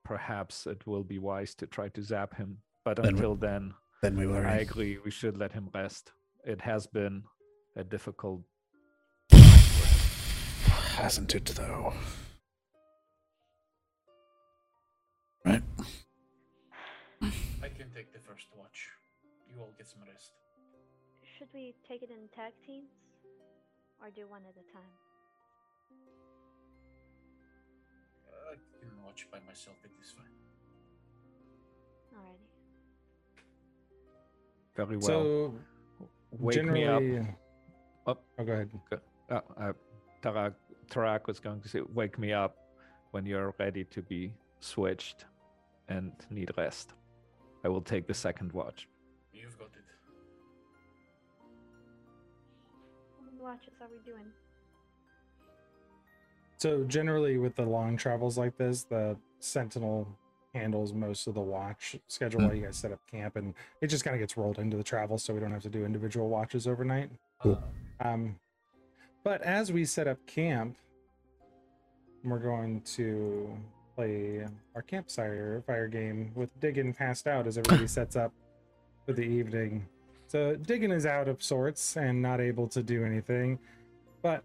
[0.05, 2.59] perhaps it will be wise to try to zap him.
[2.85, 4.99] But Then we- until then, Then we were I agree.
[4.99, 6.13] We should let him rest.
[6.45, 7.25] It has been
[7.75, 8.43] a difficult.
[10.97, 11.95] Hasn't it though?
[15.45, 15.63] Right.
[17.23, 18.91] I can take the first watch.
[19.51, 20.33] You all get some rest.
[21.39, 22.91] Should we take it in tag teams?
[24.03, 24.93] Or do one at a time?
[28.51, 29.77] I can watch by myself.
[29.85, 30.27] It is fine.
[32.15, 32.49] Alrighty.
[34.77, 35.07] Very well.
[35.07, 35.55] so
[36.39, 37.01] Wake me up.
[37.01, 37.29] generally,
[38.07, 38.23] Up.
[38.39, 38.71] Oh, go ahead.
[39.31, 39.73] Uh, uh,
[40.23, 40.55] Tarak,
[40.91, 42.57] Tarak was going to say, "Wake me up
[43.13, 45.25] when you're ready to be switched
[45.89, 46.95] and need rest."
[47.65, 48.89] I will take the second watch.
[49.33, 49.85] You've got it.
[53.19, 54.27] How many watches are we doing?
[56.65, 60.09] So generally, with the long travels like this, the Sentinel
[60.55, 62.47] handles most of the watch schedule Hmm.
[62.47, 63.53] while you guys set up camp, and
[63.83, 65.85] it just kind of gets rolled into the travel, so we don't have to do
[65.85, 67.11] individual watches overnight.
[67.43, 67.63] Cool.
[68.01, 68.37] Um,
[69.25, 70.79] but as we set up camp,
[72.25, 73.55] we're going to
[73.95, 78.33] play our campfire fire game with Diggin passed out as everybody sets up
[79.05, 79.87] for the evening.
[80.29, 83.59] So Diggin is out of sorts and not able to do anything,
[84.23, 84.43] but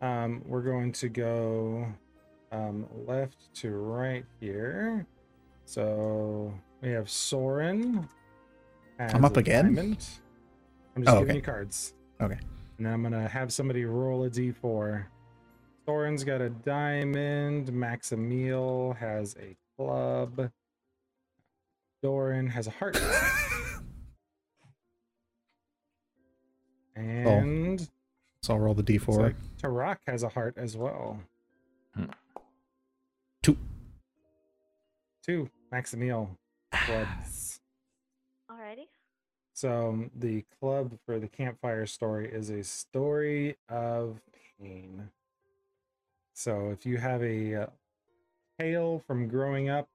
[0.00, 1.86] um, we're going to go
[2.52, 5.06] um, left to right here.
[5.64, 8.08] So we have Soren.
[8.98, 9.66] I'm up again?
[9.74, 10.06] diamond.
[10.96, 11.36] I'm just Oh, giving okay.
[11.36, 11.94] you cards.
[12.20, 12.38] Okay.
[12.78, 15.06] And then I'm gonna have somebody roll a d4.
[15.86, 17.68] Soren's got a diamond.
[17.68, 20.50] Maximil has a club.
[22.02, 22.98] Doran has a heart.
[26.96, 27.88] and
[28.42, 29.18] So I'll roll the d4.
[29.18, 31.20] like Tarak has a heart as well.
[33.42, 33.56] Two.
[35.24, 35.50] Two.
[35.72, 36.28] Maximil
[36.72, 37.60] clubs.
[38.50, 38.86] Alrighty.
[39.52, 44.20] So um, the club for the campfire story is a story of
[44.58, 45.10] pain.
[46.34, 47.66] So if you have a uh,
[48.58, 49.88] tale from growing up,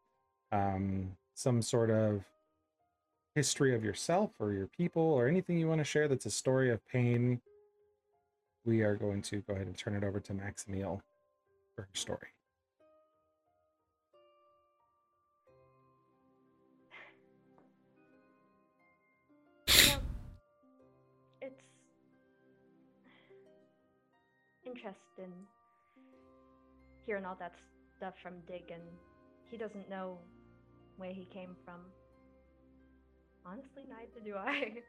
[0.52, 2.24] um, some sort of
[3.34, 6.70] history of yourself or your people or anything you want to share that's a story
[6.72, 7.42] of pain,
[8.66, 11.00] we are going to go ahead and turn it over to Maximil
[11.76, 12.30] for her story.
[21.42, 21.64] It's
[24.66, 25.32] interesting
[27.06, 27.54] hearing all that
[27.98, 28.82] stuff from Dig, and
[29.52, 30.18] he doesn't know
[30.98, 31.82] where he came from.
[33.46, 34.82] Honestly, neither do I.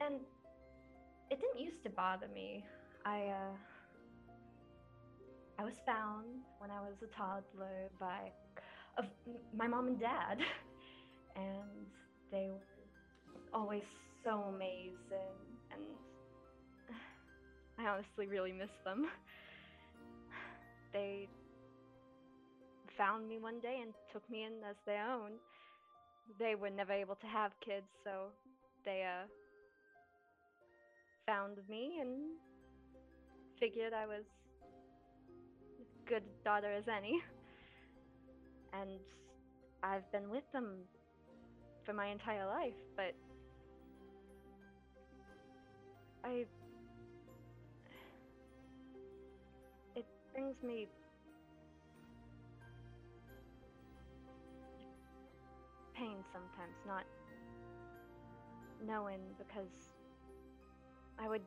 [0.06, 0.20] and
[1.30, 2.64] it didn't used to bother me.
[3.04, 3.54] I uh,
[5.58, 6.26] I was found
[6.58, 8.30] when I was a toddler by
[8.98, 9.04] of
[9.56, 10.38] my mom and dad,
[11.36, 11.86] and
[12.32, 13.82] they were always
[14.24, 15.38] so amazing,
[15.72, 15.82] and
[17.78, 19.06] I honestly really miss them.
[20.92, 21.28] They
[22.98, 25.38] found me one day and took me in as their own.
[26.40, 28.32] They were never able to have kids, so
[28.84, 29.26] they uh
[31.30, 32.10] found me and
[33.60, 34.24] figured I was
[36.08, 37.22] good daughter as any.
[38.72, 38.98] And
[39.84, 40.78] I've been with them
[41.84, 43.14] for my entire life, but
[46.24, 46.46] I
[49.94, 50.88] it brings me
[55.94, 57.04] pain sometimes not
[58.84, 59.89] knowing because
[61.22, 61.42] I would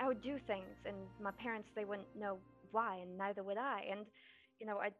[0.00, 2.38] I would do things and my parents they wouldn't know
[2.72, 3.86] why and neither would I.
[3.90, 4.06] And
[4.60, 4.90] you know I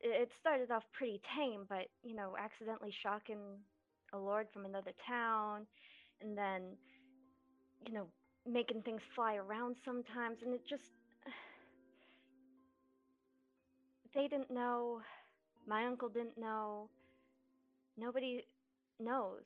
[0.00, 3.38] it started off pretty tame but you know accidentally shocking
[4.12, 5.66] a lord from another town
[6.20, 6.62] and then
[7.86, 8.06] you know
[8.44, 10.90] making things fly around sometimes and it just
[14.14, 15.00] they didn't know
[15.68, 16.88] my uncle didn't know
[17.96, 18.42] nobody
[18.98, 19.44] knows.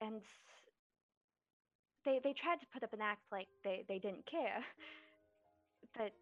[0.00, 0.20] And
[2.04, 4.64] they they tried to put up an act like they they didn't care.
[5.96, 6.12] But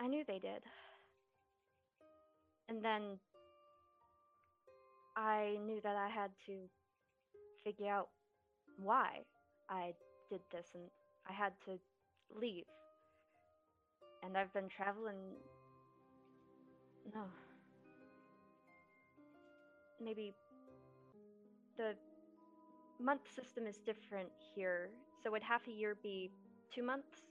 [0.00, 0.62] i knew they did.
[2.68, 3.18] And then
[5.16, 6.54] i knew that i had to
[7.64, 8.08] figure out
[8.76, 9.20] why
[9.68, 9.92] i
[10.30, 10.84] did this and
[11.28, 11.78] i had to
[12.34, 12.64] leave.
[14.22, 15.16] And i've been traveling
[17.14, 17.24] no
[20.00, 20.34] maybe
[21.76, 21.94] the
[23.00, 24.90] month system is different here.
[25.22, 26.30] So would half a year be
[26.74, 27.22] two months?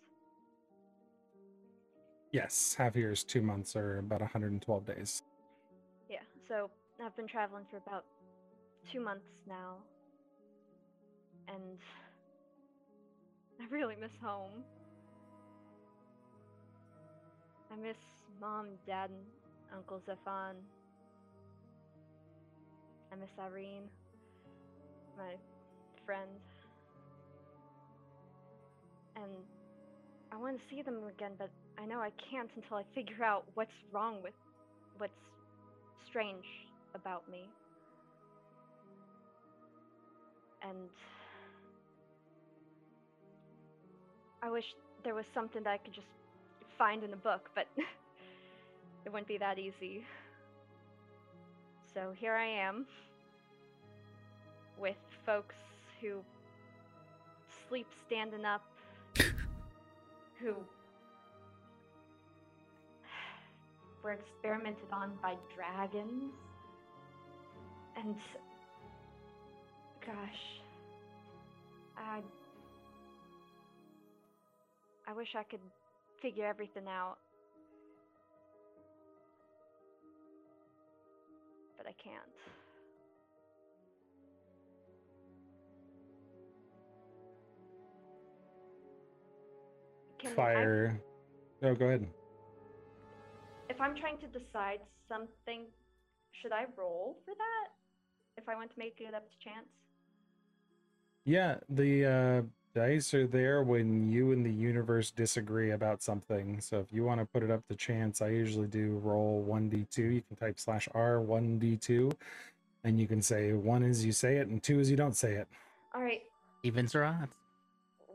[2.31, 5.23] Yes, half a year is two months or about 112 days.
[6.09, 6.19] Yeah.
[6.47, 6.69] So
[7.03, 8.05] I've been traveling for about
[8.91, 9.77] two months now.
[11.47, 11.79] And
[13.61, 14.63] I really miss home.
[17.71, 17.97] I miss
[18.39, 19.19] mom, dad, and
[19.75, 20.55] Uncle Zephan.
[23.11, 23.89] I miss Irene,
[25.17, 25.35] my
[26.07, 26.39] friend.
[29.17, 29.31] And
[30.31, 33.43] I want to see them again, but I know I can't until I figure out
[33.55, 34.33] what's wrong with
[34.99, 35.19] what's
[36.07, 36.45] strange
[36.95, 37.49] about me.
[40.63, 40.89] And
[44.41, 46.07] I wish there was something that I could just
[46.77, 47.67] find in a book, but
[49.05, 50.05] it wouldn't be that easy.
[51.93, 52.85] So here I am
[54.79, 54.95] with
[55.25, 55.55] folks
[56.01, 56.23] who
[57.67, 58.63] sleep standing up,
[60.39, 60.55] who
[64.03, 66.31] were experimented on by dragons.
[67.97, 68.15] And
[70.05, 70.61] gosh,
[71.97, 72.21] I
[75.07, 75.59] I wish I could
[76.21, 77.17] figure everything out.
[81.77, 82.56] But I can't.
[90.19, 91.01] Can I- Fire.
[91.63, 92.07] Oh, go ahead.
[93.69, 95.65] if I'm trying to decide something,
[96.41, 97.71] should I roll for that?
[98.41, 99.67] If I want to make it up to chance?
[101.25, 102.41] Yeah, the uh,
[102.73, 106.61] dice are there when you and the universe disagree about something.
[106.61, 109.97] So if you want to put it up to chance, I usually do roll 1d2.
[109.97, 112.13] You can type slash r 1d2,
[112.85, 115.33] and you can say one is you say it, and two is you don't say
[115.33, 115.47] it.
[115.93, 116.21] All right,
[116.63, 117.35] Evens or odds?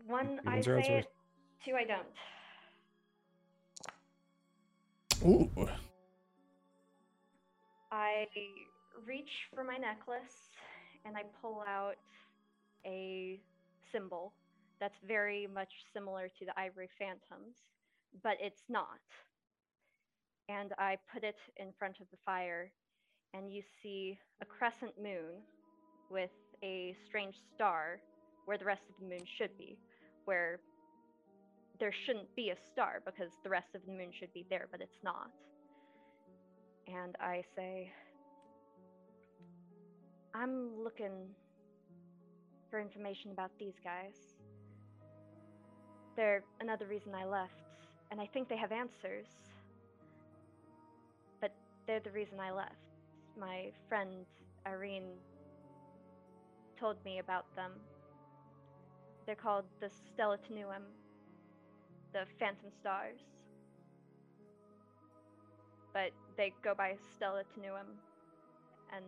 [0.06, 1.12] one I Evens or odds say or- it,
[1.64, 2.06] two I don't.
[5.24, 5.68] Ooh.
[7.90, 8.26] I
[9.06, 10.50] reach for my necklace
[11.04, 11.96] and I pull out
[12.84, 13.38] a
[13.92, 14.32] symbol
[14.80, 17.54] that's very much similar to the ivory phantoms,
[18.22, 18.98] but it's not.
[20.48, 22.72] And I put it in front of the fire,
[23.32, 25.40] and you see a crescent moon
[26.10, 26.30] with
[26.64, 28.00] a strange star
[28.46, 29.78] where the rest of the moon should be,
[30.24, 30.58] where
[31.78, 34.80] there shouldn't be a star because the rest of the moon should be there, but
[34.80, 35.30] it's not.
[36.86, 37.92] And I say,
[40.34, 41.28] I'm looking
[42.70, 44.16] for information about these guys.
[46.16, 47.52] They're another reason I left,
[48.10, 49.26] and I think they have answers.
[51.40, 51.54] But
[51.86, 52.74] they're the reason I left.
[53.38, 54.26] My friend
[54.66, 55.12] Irene
[56.78, 57.72] told me about them.
[59.26, 60.82] They're called the Stella Tenuum,
[62.12, 63.18] the Phantom Stars.
[65.92, 67.86] But they go by Stella Tenuum
[68.94, 69.04] and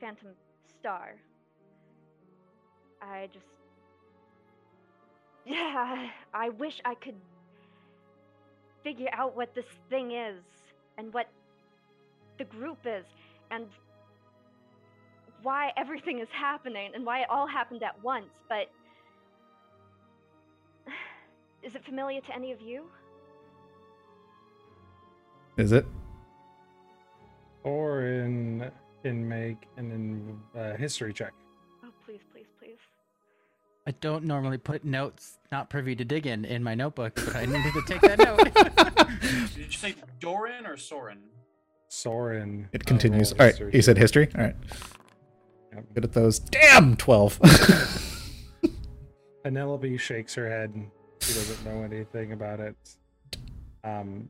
[0.00, 0.28] Phantom
[0.80, 1.14] Star.
[3.02, 3.46] I just.
[5.46, 7.16] Yeah, I wish I could
[8.82, 10.42] figure out what this thing is
[10.96, 11.28] and what
[12.38, 13.04] the group is
[13.50, 13.66] and
[15.42, 18.70] why everything is happening and why it all happened at once, but.
[21.64, 22.84] Is it familiar to any of you?
[25.56, 25.86] Is it?
[27.62, 28.70] Orin
[29.04, 31.32] in make and in, uh, history check.
[31.82, 32.76] Oh, please, please, please.
[33.86, 37.46] I don't normally put notes not privy to dig in in my notebook, but I
[37.46, 38.52] needed to take that note.
[39.54, 41.18] Did you say Doran or Soren?
[41.88, 42.68] Soren.
[42.72, 43.32] It continues.
[43.32, 44.28] roll All right, you said history.
[44.36, 44.56] All right,
[45.74, 45.84] Yep.
[45.94, 46.38] good at those.
[46.38, 47.38] Damn, twelve.
[49.44, 50.74] Penelope shakes her head.
[51.24, 52.76] She doesn't know anything about it.
[53.82, 54.28] Um,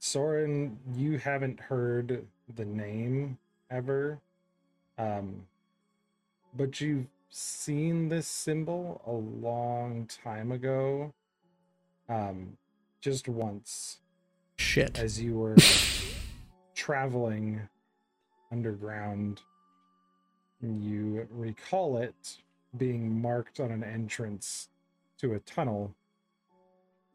[0.00, 2.26] Soren, you haven't heard
[2.56, 3.38] the name
[3.70, 4.18] ever,
[4.98, 5.46] um,
[6.56, 11.12] but you've seen this symbol a long time ago.
[12.08, 12.56] Um,
[13.00, 13.98] just once
[14.56, 14.98] Shit.
[14.98, 15.54] as you were
[16.74, 17.60] traveling
[18.50, 19.42] underground.
[20.60, 22.38] You recall it
[22.76, 24.70] being marked on an entrance
[25.18, 25.94] to a tunnel,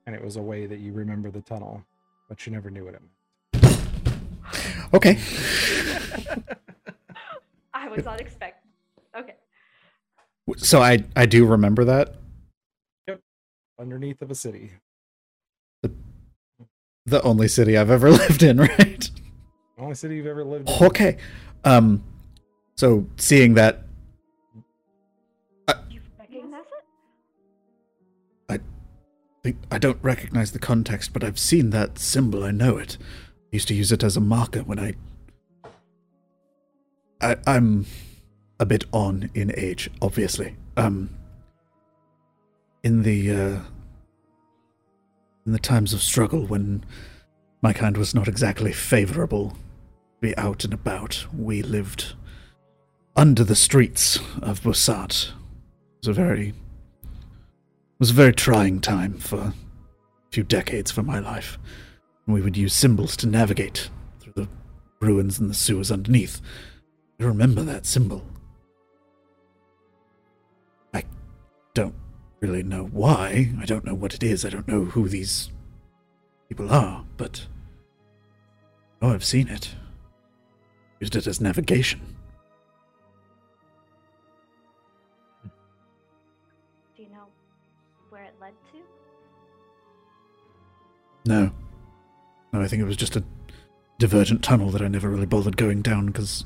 [0.05, 1.83] and it was a way that you remember the tunnel,
[2.29, 3.11] but you never knew what it meant.
[4.93, 5.19] Okay.
[7.73, 8.71] I was not expecting.
[9.17, 9.35] Okay.
[10.57, 12.15] So I I do remember that.
[13.07, 13.21] Yep.
[13.79, 14.71] Underneath of a city.
[17.05, 19.09] The only city I've ever lived in, right?
[19.77, 20.83] Only city you've ever lived in.
[20.85, 21.17] Okay.
[21.63, 22.03] Um.
[22.75, 23.83] So seeing that,
[29.43, 32.43] I- don't recognize the context, but I've seen that symbol.
[32.43, 32.97] I know it.
[33.01, 34.93] I used to use it as a marker when I.
[37.21, 37.85] I I'm
[38.59, 40.55] a bit on in age, obviously.
[40.77, 41.09] Um.
[42.83, 43.59] In the uh.
[45.45, 46.85] In the times of struggle, when
[47.63, 49.57] my kind was not exactly favorable, to
[50.21, 52.13] be out and about, we lived
[53.15, 55.29] under the streets of Bussat.
[55.29, 55.33] It
[56.07, 56.53] was a very
[58.01, 59.53] was a very trying time for a
[60.31, 61.59] few decades for my life.
[62.25, 64.47] We would use symbols to navigate through the
[64.99, 66.41] ruins and the sewers underneath.
[67.19, 68.25] I remember that symbol.
[70.95, 71.03] I
[71.75, 71.93] don't
[72.39, 73.51] really know why.
[73.61, 74.45] I don't know what it is.
[74.45, 75.51] I don't know who these
[76.49, 77.45] people are, but
[79.03, 79.75] oh, I've seen it.
[80.99, 82.01] Used it as navigation.
[91.25, 91.51] No.
[92.53, 93.23] No, I think it was just a
[93.99, 96.45] divergent tunnel that I never really bothered going down because.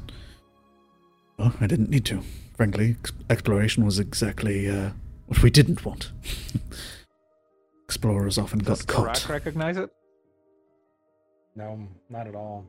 [1.38, 2.22] Well, I didn't need to.
[2.56, 4.92] Frankly, ex- exploration was exactly uh,
[5.28, 6.12] what we didn't want.
[7.86, 9.16] Explorers often Does got caught.
[9.18, 9.90] Karak recognize it?
[11.56, 12.66] No, not at all.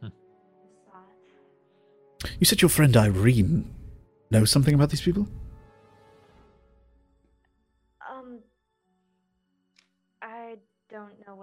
[0.00, 0.08] Saw.
[2.38, 3.72] You said your friend Irene
[4.30, 5.28] knows something about these people?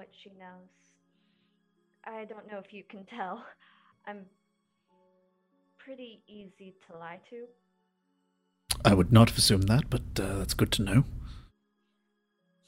[0.02, 0.72] What she knows.
[2.06, 3.46] I don't know if you can tell.
[4.08, 4.26] I'm
[5.78, 7.46] pretty easy to lie to.
[8.84, 11.04] I would not have assumed that, but uh, that's good to know.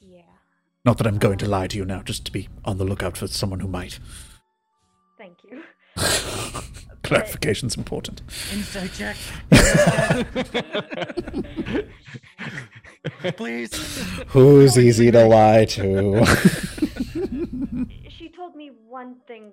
[0.00, 0.36] Yeah,
[0.84, 3.16] Not that I'm going to lie to you now, just to be on the lookout
[3.16, 3.98] for someone who might.
[5.18, 5.62] thank you.
[7.04, 8.22] Clarification's important.
[8.52, 9.16] Insight check.
[13.36, 13.74] Please.
[14.28, 16.24] Who's easy to lie to?
[18.08, 19.52] She told me one thing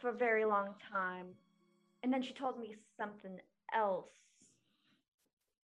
[0.00, 1.26] for a very long time,
[2.02, 3.38] and then she told me something
[3.74, 4.06] else,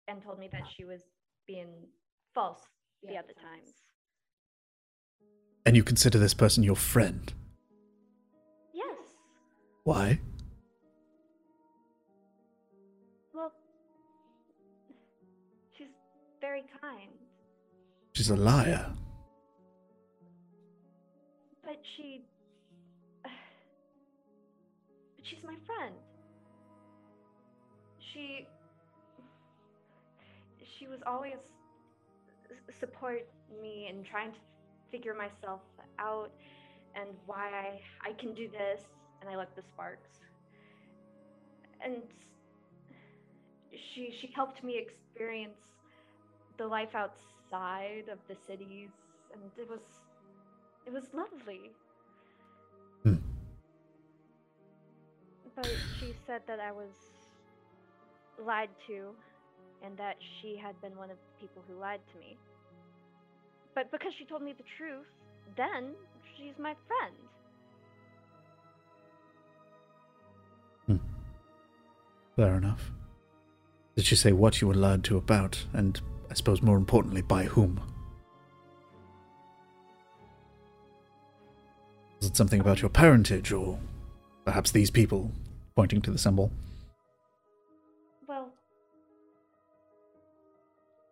[0.07, 1.01] and told me that she was
[1.47, 1.69] being
[2.33, 2.61] false
[3.03, 3.71] the other times.
[5.65, 7.33] and you consider this person your friend?
[8.73, 8.97] Yes.
[9.83, 10.19] Why?
[16.51, 17.11] Very kind,
[18.13, 18.85] She's a liar.
[21.63, 22.25] but she.
[23.23, 23.31] But
[25.23, 25.95] she's my friend.
[27.99, 28.47] She.
[30.77, 31.35] She was always
[32.81, 33.25] support
[33.61, 34.39] me in trying to
[34.91, 35.61] figure myself
[35.99, 36.31] out
[36.95, 38.81] and why I, I can do this,
[39.21, 40.09] and I like the sparks.
[41.81, 41.95] And
[43.71, 45.61] she she helped me experience
[46.61, 48.91] the life outside of the cities,
[49.33, 49.81] and it was
[50.85, 51.71] it was lovely.
[53.03, 53.15] Hmm.
[55.55, 56.93] But she said that I was
[58.37, 59.09] lied to,
[59.83, 62.37] and that she had been one of the people who lied to me.
[63.73, 65.07] But because she told me the truth,
[65.57, 65.95] then
[66.37, 67.15] she's my friend.
[72.35, 72.91] Fair enough.
[73.95, 75.99] Did she say what you were lied to about, and
[76.31, 77.81] I suppose more importantly, by whom?
[82.21, 83.77] Was it something about your parentage, or
[84.45, 85.29] perhaps these people,
[85.75, 86.49] pointing to the symbol?
[88.29, 88.47] Well,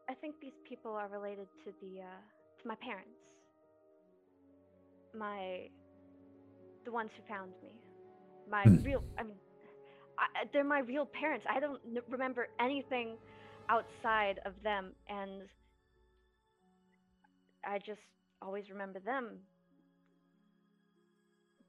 [0.07, 3.09] I think these people are related to the uh, to my parents.
[5.17, 5.67] My
[6.85, 7.71] the ones who found me.
[8.49, 8.81] My Hmm.
[8.83, 9.35] real I mean
[10.17, 11.45] I, I- they're my real parents.
[11.49, 13.17] I don't n- remember anything
[13.69, 15.49] outside of them and
[17.65, 18.01] I just
[18.41, 19.39] always remember them.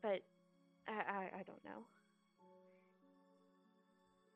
[0.03, 0.23] But
[0.89, 1.87] I I, I don't know.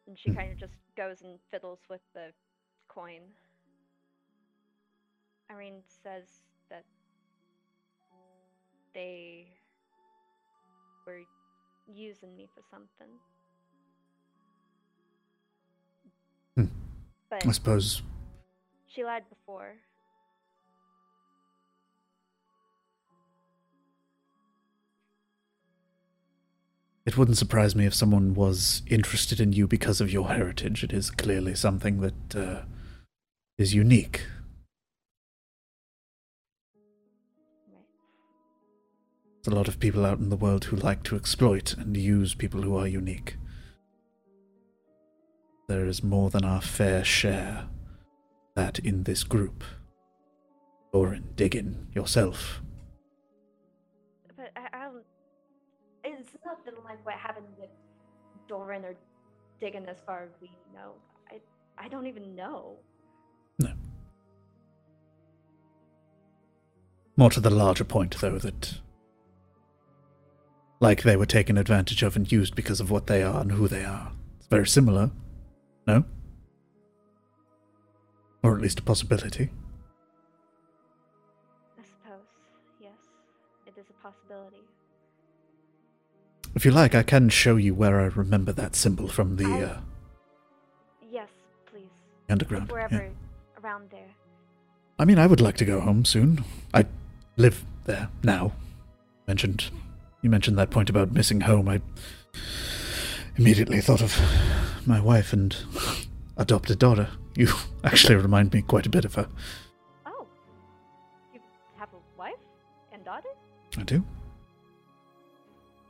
[0.06, 0.32] And she Hmm.
[0.32, 2.32] kind of just goes and fiddles with the
[2.88, 3.34] coin.
[5.50, 6.84] Irene says that
[8.94, 9.48] they
[11.06, 11.22] were
[11.86, 13.18] using me for something.
[17.40, 18.02] But I suppose
[18.86, 19.74] she lied before.
[27.06, 30.82] it wouldn't surprise me if someone was interested in you because of your heritage.
[30.82, 32.62] It is clearly something that uh,
[33.58, 34.22] is unique.
[37.70, 37.84] Right.
[39.42, 42.34] There's a lot of people out in the world who like to exploit and use
[42.34, 43.36] people who are unique.
[45.66, 47.68] There is more than our fair share
[48.54, 49.64] that in this group.
[50.92, 52.62] Or in Diggin yourself.
[54.36, 55.04] But I, I don't.
[56.04, 57.70] It's nothing like what happened with
[58.46, 58.94] Doran or
[59.60, 60.92] Diggin as far as we know.
[61.30, 61.40] I
[61.78, 62.76] I don't even know.
[63.58, 63.72] No.
[67.16, 68.80] More to the larger point, though, that.
[70.80, 73.66] Like they were taken advantage of and used because of what they are and who
[73.66, 74.12] they are.
[74.38, 75.10] It's very similar.
[75.86, 76.04] No?
[78.42, 79.50] Or at least a possibility.
[81.78, 82.26] I suppose.
[82.80, 82.92] Yes,
[83.66, 84.58] it is a possibility.
[86.54, 89.62] If you like, I can show you where I remember that symbol from the I-
[89.62, 89.80] uh,
[91.10, 91.30] Yes,
[91.66, 91.90] please.
[92.28, 92.64] underground.
[92.64, 92.74] If yeah.
[92.88, 93.10] wherever
[93.62, 94.10] around there.
[94.98, 96.44] I mean, I would like to go home soon.
[96.72, 96.86] I
[97.36, 98.52] live there now.
[99.26, 99.70] Mentioned,
[100.22, 101.68] you mentioned that point about missing home.
[101.68, 101.80] I
[103.36, 104.12] immediately thought of
[104.86, 105.56] my wife and
[106.36, 107.08] adopted daughter.
[107.34, 107.48] You
[107.84, 109.28] actually remind me quite a bit of her.
[110.06, 110.26] Oh,
[111.32, 111.40] you
[111.78, 112.34] have a wife
[112.92, 113.28] and daughter?
[113.76, 114.04] I do.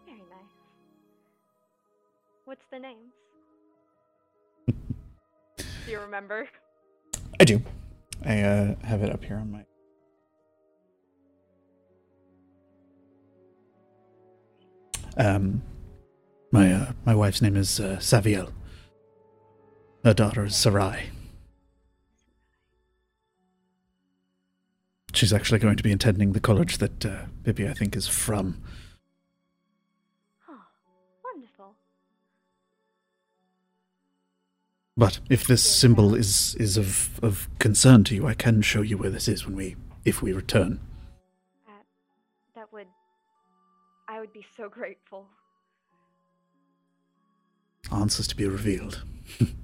[0.07, 0.55] Very nice.
[2.45, 3.12] What's the names?
[5.57, 6.49] Do you remember?
[7.41, 7.62] I do.
[8.25, 9.65] I uh, have it up here on my.
[15.16, 15.62] Um,
[16.51, 18.53] my uh, my wife's name is uh, Saviel.
[20.05, 21.09] Her daughter is Sarai.
[25.14, 28.60] She's actually going to be attending the college that uh, Bibi, I think, is from.
[30.40, 30.52] Huh.
[31.24, 31.74] Wonderful.
[34.94, 38.98] But if this symbol is is of of concern to you, I can show you
[38.98, 40.81] where this is when we if we return.
[41.66, 41.72] Uh,
[42.55, 42.89] that would.
[44.06, 45.28] I would be so grateful.
[47.90, 49.02] Answers to be revealed.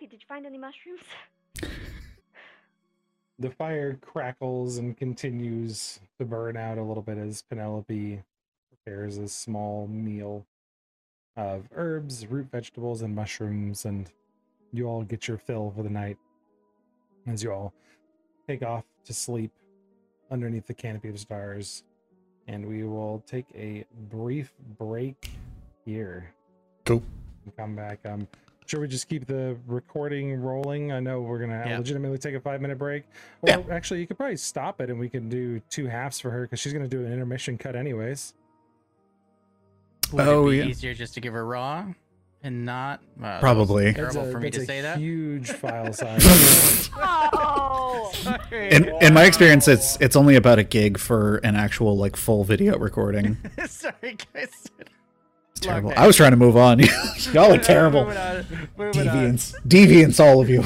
[0.00, 1.00] Did you find any mushrooms?
[3.40, 8.20] The fire crackles and continues to burn out a little bit as Penelope
[8.68, 10.44] prepares a small meal
[11.36, 14.10] of herbs, root vegetables, and mushrooms, and
[14.72, 16.18] you all get your fill for the night
[17.28, 17.72] as you all
[18.48, 19.52] take off to sleep
[20.32, 21.84] underneath the canopy of stars.
[22.48, 25.30] And we will take a brief break
[25.84, 26.34] here.
[26.84, 27.04] Cool.
[27.44, 28.00] and Come back.
[28.04, 28.26] Um,
[28.68, 30.92] should we just keep the recording rolling?
[30.92, 31.78] I know we're gonna Yeah.
[31.78, 33.04] legitimately take a five minute break.
[33.40, 33.62] Or Yeah.
[33.70, 36.60] actually, you could probably stop it and we can do two halves for her because
[36.60, 38.34] she's gonna do an intermission cut anyways.
[40.12, 40.64] Would Oh, it be yeah.
[40.64, 41.86] easier just to give her raw
[42.42, 43.00] and not?
[43.00, 43.92] Uh, wow, that was Probably.
[43.94, 44.98] Terrible That's a- for me that's to a say that.
[44.98, 46.90] Huge file size.
[46.94, 48.12] Oh!
[48.52, 52.44] in in my experience, it's it's only about a gig for an actual like full
[52.44, 53.38] video recording.
[53.66, 54.50] Sorry, guys.
[55.58, 55.90] It's terrible.
[55.90, 56.00] Okay.
[56.00, 56.78] I was trying to move on.
[57.32, 58.04] Y'all are terrible.
[58.04, 58.44] Moving on.
[58.92, 60.62] Deviants, deviants, all of you.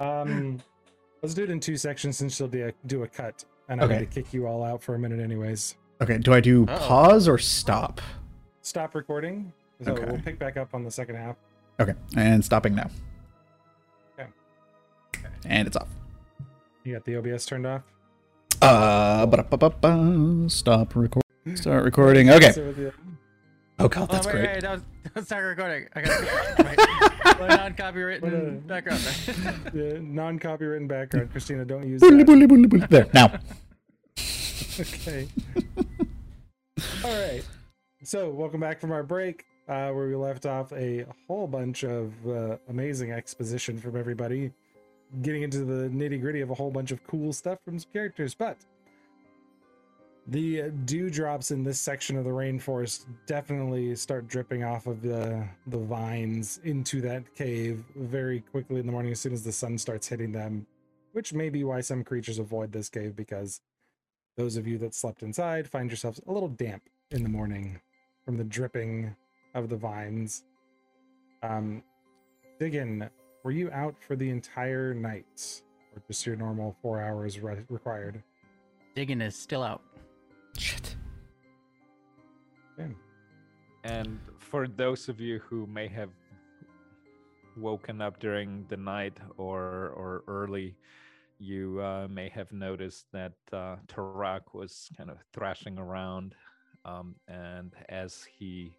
[0.04, 0.58] um,
[1.22, 3.88] let's do it in two sections since she'll do a, do a cut, and I'm
[3.88, 5.76] going to kick you all out for a minute anyways.
[6.02, 6.78] Okay, do I do Uh-oh.
[6.78, 8.00] pause or stop?
[8.62, 9.52] Stop recording.
[9.84, 10.04] So Okay.
[10.04, 11.36] we'll pick back up on the second half.
[11.78, 12.90] Okay, and stopping now.
[14.18, 14.28] Okay.
[15.46, 15.88] And it's off.
[16.82, 17.82] You got the OBS turned off.
[18.60, 19.26] Uh,
[20.48, 21.22] stop recording.
[21.54, 22.30] Start recording.
[22.30, 22.90] Okay.
[23.80, 24.52] So Oh god, that's oh, wait, great.
[24.52, 24.82] Wait, that was,
[25.14, 25.88] that was recording.
[25.94, 29.00] I got my non-copywritten background.
[29.72, 31.64] The non-copywritten background, Christina.
[31.64, 32.26] Don't use Bully, that.
[32.26, 32.86] bully, bully, bully.
[32.90, 33.38] There now.
[34.78, 35.28] okay.
[37.02, 37.42] All right.
[38.02, 42.12] So, welcome back from our break, uh, where we left off a whole bunch of
[42.28, 44.52] uh, amazing exposition from everybody,
[45.22, 48.34] getting into the nitty gritty of a whole bunch of cool stuff from some characters.
[48.34, 48.58] But
[50.30, 55.78] the dewdrops in this section of the rainforest definitely start dripping off of the the
[55.78, 60.06] vines into that cave very quickly in the morning as soon as the sun starts
[60.06, 60.64] hitting them,
[61.12, 63.60] which may be why some creatures avoid this cave because
[64.36, 67.80] those of you that slept inside find yourselves a little damp in the morning
[68.24, 69.14] from the dripping
[69.54, 70.44] of the vines.
[71.42, 71.82] Um,
[72.60, 73.10] Diggin,
[73.42, 75.62] were you out for the entire night,
[75.96, 78.22] or just your normal four hours re- required?
[78.94, 79.82] diggin is still out.
[80.56, 80.96] Shit.
[83.84, 86.10] And for those of you who may have
[87.56, 90.76] woken up during the night or or early,
[91.38, 96.34] you uh, may have noticed that uh, Tarak was kind of thrashing around,
[96.84, 98.72] um, and as he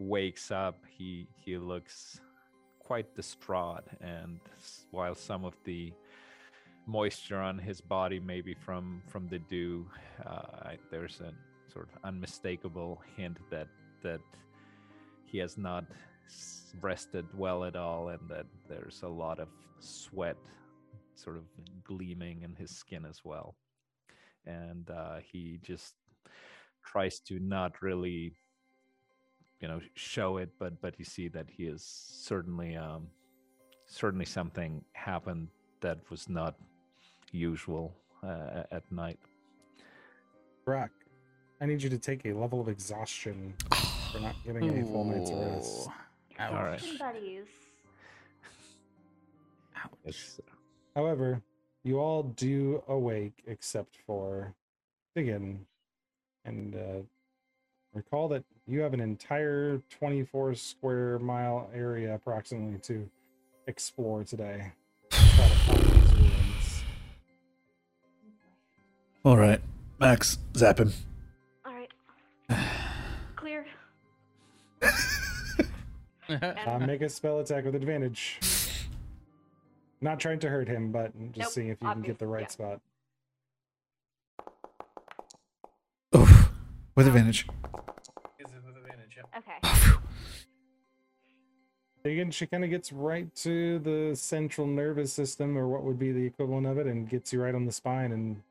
[0.00, 2.20] wakes up, he he looks
[2.80, 3.84] quite distraught.
[4.00, 4.40] And
[4.90, 5.92] while some of the
[6.86, 9.86] moisture on his body, maybe from from the dew,
[10.26, 11.32] uh, there's a
[11.72, 13.68] sort of unmistakable hint that
[14.02, 14.20] that
[15.24, 15.84] he has not
[16.80, 19.48] rested well at all, and that there's a lot of
[19.80, 20.36] sweat
[21.14, 21.44] sort of
[21.84, 23.54] gleaming in his skin as well.
[24.46, 25.94] And uh, he just
[26.84, 28.36] tries to not really,
[29.60, 33.08] you know, show it, but but you see that he is certainly um,
[33.86, 35.48] certainly something happened
[35.80, 36.56] that was not
[37.34, 39.18] usual uh, at night.
[40.64, 40.90] Brock,
[41.60, 43.54] I need you to take a level of exhaustion
[44.12, 45.88] for not getting a full night's rest.
[46.38, 46.52] Ouch.
[46.52, 46.82] All right.
[46.98, 47.46] Buddies.
[49.76, 49.90] Ouch.
[50.04, 50.40] It's,
[50.94, 51.42] However,
[51.82, 54.54] you all do awake except for
[55.14, 55.66] Diggin.
[56.44, 57.02] And uh,
[57.92, 63.08] recall that you have an entire 24 square mile area approximately to
[63.66, 64.72] explore today.
[69.24, 69.60] All right,
[69.98, 70.92] Max, zap him.
[71.64, 71.90] All right.
[73.36, 73.66] Clear.
[76.26, 78.40] Uh, make a spell attack with advantage.
[80.00, 82.42] Not trying to hurt him, but just Nope, seeing if you can get the right
[82.42, 82.48] yeah.
[82.48, 82.80] spot.
[86.14, 86.50] Oh,
[86.96, 87.46] with advantage.
[88.38, 89.18] Is it with advantage?
[89.18, 89.26] Yep.
[89.36, 89.98] Okay.
[92.06, 96.10] Again, she kind of gets right to the central nervous system, or what would be
[96.10, 98.12] the equivalent of it, and gets you right on the spine.
[98.12, 98.42] And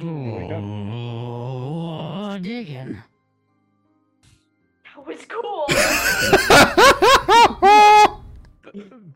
[0.00, 0.62] You wake up.
[0.62, 3.02] Oh, Diggin.
[4.94, 5.64] That was cool.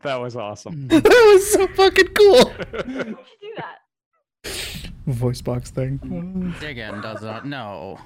[0.01, 0.87] that was awesome.
[0.89, 2.49] that was so fucking cool.
[2.71, 3.79] How'd you do that?
[5.07, 6.53] Voice box thing.
[6.59, 7.97] Diggin does not know.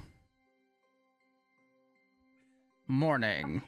[2.88, 3.64] Morning.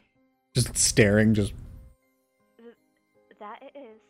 [0.54, 1.54] Just staring, just
[3.40, 4.02] That it is.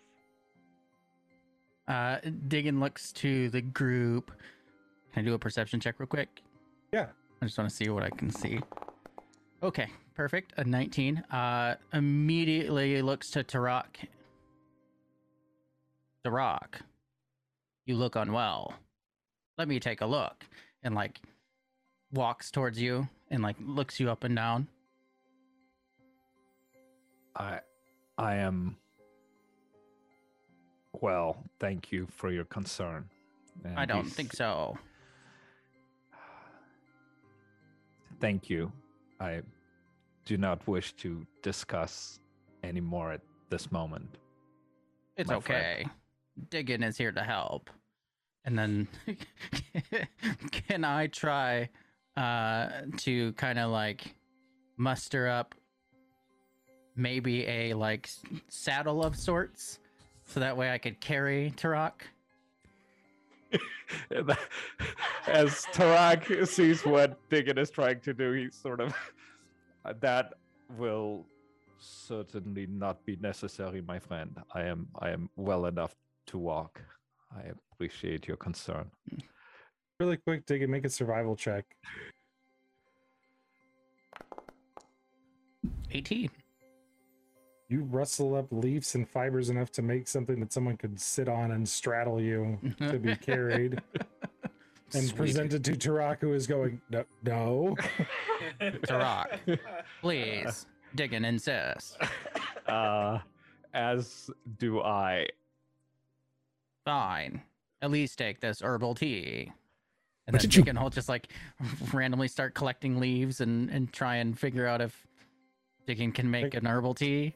[1.88, 4.32] Uh, Diggin looks to the group.
[5.14, 6.41] Can I do a perception check real quick?
[6.91, 7.07] yeah,
[7.41, 8.60] I just want to see what I can see.
[9.61, 10.53] Okay, perfect.
[10.57, 11.18] A 19.
[11.31, 14.07] Uh, immediately looks to Tarak.
[16.26, 16.81] Tarak,
[17.86, 18.73] you look unwell.
[19.57, 20.45] Let me take a look.
[20.84, 21.19] And like
[22.11, 24.68] walks towards you and like looks you up and down.
[27.36, 27.60] I
[28.18, 28.77] I am
[31.02, 33.10] well, thank you for your concern.
[33.76, 34.77] I don't think so.
[38.20, 38.72] Thank you.
[39.20, 39.41] I
[40.26, 42.20] do not wish to discuss
[42.64, 44.18] any more at this moment.
[45.18, 45.84] It's okay.
[45.84, 46.50] friend.
[46.50, 47.70] Diggin is here to help.
[48.46, 48.88] And then
[50.52, 51.70] can I try
[52.18, 54.16] uh to kind of like
[54.78, 55.56] muster up
[56.96, 58.10] maybe a like
[58.50, 59.80] saddle of sorts
[60.26, 62.02] so that way I could carry Tarak?
[65.28, 68.94] As Tarak sees what Diggin is trying to do, he sort of
[70.00, 70.34] that
[70.78, 71.26] will
[71.80, 74.38] certainly not be necessary, my friend.
[74.54, 75.96] I am I am well enough
[76.28, 76.82] to walk.
[77.36, 78.90] I appreciate your concern.
[80.00, 81.66] really quick, Diggin, make a survival check.
[85.92, 86.30] 18.
[87.70, 91.52] You rustle up leaves and fibers enough to make something that someone could sit on
[91.52, 93.80] and straddle you to be carried.
[94.94, 95.16] and Sweet.
[95.16, 97.76] present it to Tarak, who is going, no, no.
[98.62, 99.60] Tarak,
[100.02, 100.66] please.
[100.96, 101.96] Diggin insists.
[102.68, 103.20] Uh,
[103.76, 105.28] as do I.
[106.86, 107.44] Fine.
[107.84, 109.52] At least take this herbal tea.
[110.26, 111.32] And What then did you- Diggin will just like
[111.94, 115.06] randomly start collecting leaves and, and try and figure out if
[115.86, 117.36] Diggin can make Make- an herbal tea.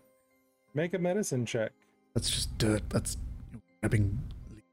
[0.74, 1.72] Make a medicine check.
[2.14, 2.84] That's just dirt.
[2.90, 3.18] That's
[3.82, 4.20] grabbing.
[4.50, 4.64] That is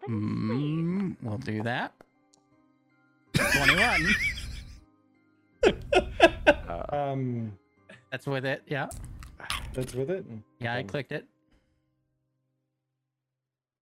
[0.00, 0.10] sweet.
[0.10, 1.92] Mm, we'll do that.
[3.34, 4.14] 21.
[5.64, 5.68] Uh,
[6.92, 7.56] Um,
[8.10, 8.62] That's with it.
[8.66, 8.88] Yeah.
[9.72, 10.26] that's with it.
[10.58, 11.24] Yeah, I clicked it.
[11.24, 11.28] I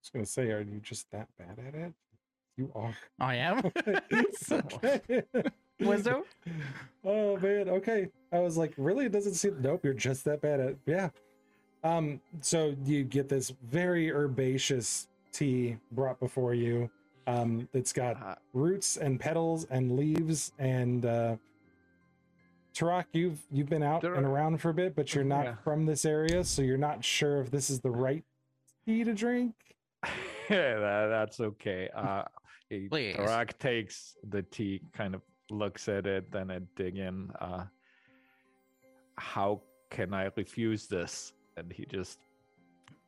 [0.03, 1.93] was gonna say, are you just that bad at it?
[2.57, 2.95] You are.
[3.19, 3.63] I am.
[5.81, 6.21] It's okay.
[6.47, 6.53] Wizzo?
[7.05, 7.69] Oh man.
[7.71, 8.09] Okay.
[8.31, 9.07] I was like, really?
[9.07, 9.57] It doesn't seem.
[9.63, 9.81] Nope.
[9.85, 10.77] You're just that bad at.
[10.87, 11.09] Yeah.
[11.83, 12.21] Um.
[12.43, 16.91] So you get this very herbaceous tea brought before you.
[17.27, 17.69] Um.
[17.73, 21.07] It's got uh, roots and petals and leaves and.
[21.07, 21.37] uh
[22.75, 25.55] Tarak, you've you've been out There and around for a bit, but you're not Yeah.
[25.65, 28.23] from this area, so you're not sure if this is the right
[28.87, 29.55] tea to drink.
[30.49, 31.89] that, that's okay.
[31.95, 32.23] Uh,
[32.69, 33.17] he- Please.
[33.17, 37.31] Tarak takes the tea, kind of looks at it, then I dig in.
[37.41, 37.65] Uh,
[39.17, 39.61] how
[39.91, 41.33] can I refuse this?
[41.57, 42.19] And he just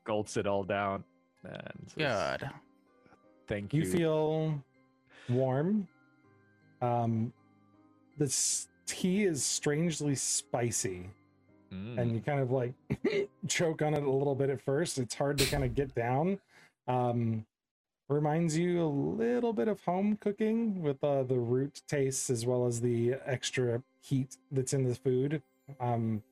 [0.04, 1.04] gulps it all down
[1.44, 2.50] and says, Good.
[3.48, 3.90] Thank you you.
[3.90, 4.64] feel
[5.28, 5.86] warm
[6.80, 7.32] um
[8.18, 11.08] this tea is strangely spicy
[11.72, 11.96] Mm.
[11.98, 12.74] and you kind of like
[13.48, 16.38] choke on it a little bit at first it's hard to kind of get down
[16.86, 17.46] um
[18.12, 22.66] reminds you a little bit of home cooking with uh, the root tastes as well
[22.66, 25.42] as the extra heat that's in the food.
[25.80, 26.22] Um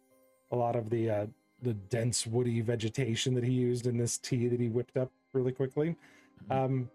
[0.53, 1.27] a lot of the uh
[1.63, 5.53] the dense woody vegetation that he used in this tea that he whipped up really
[5.53, 5.97] quickly.
[6.51, 6.91] Um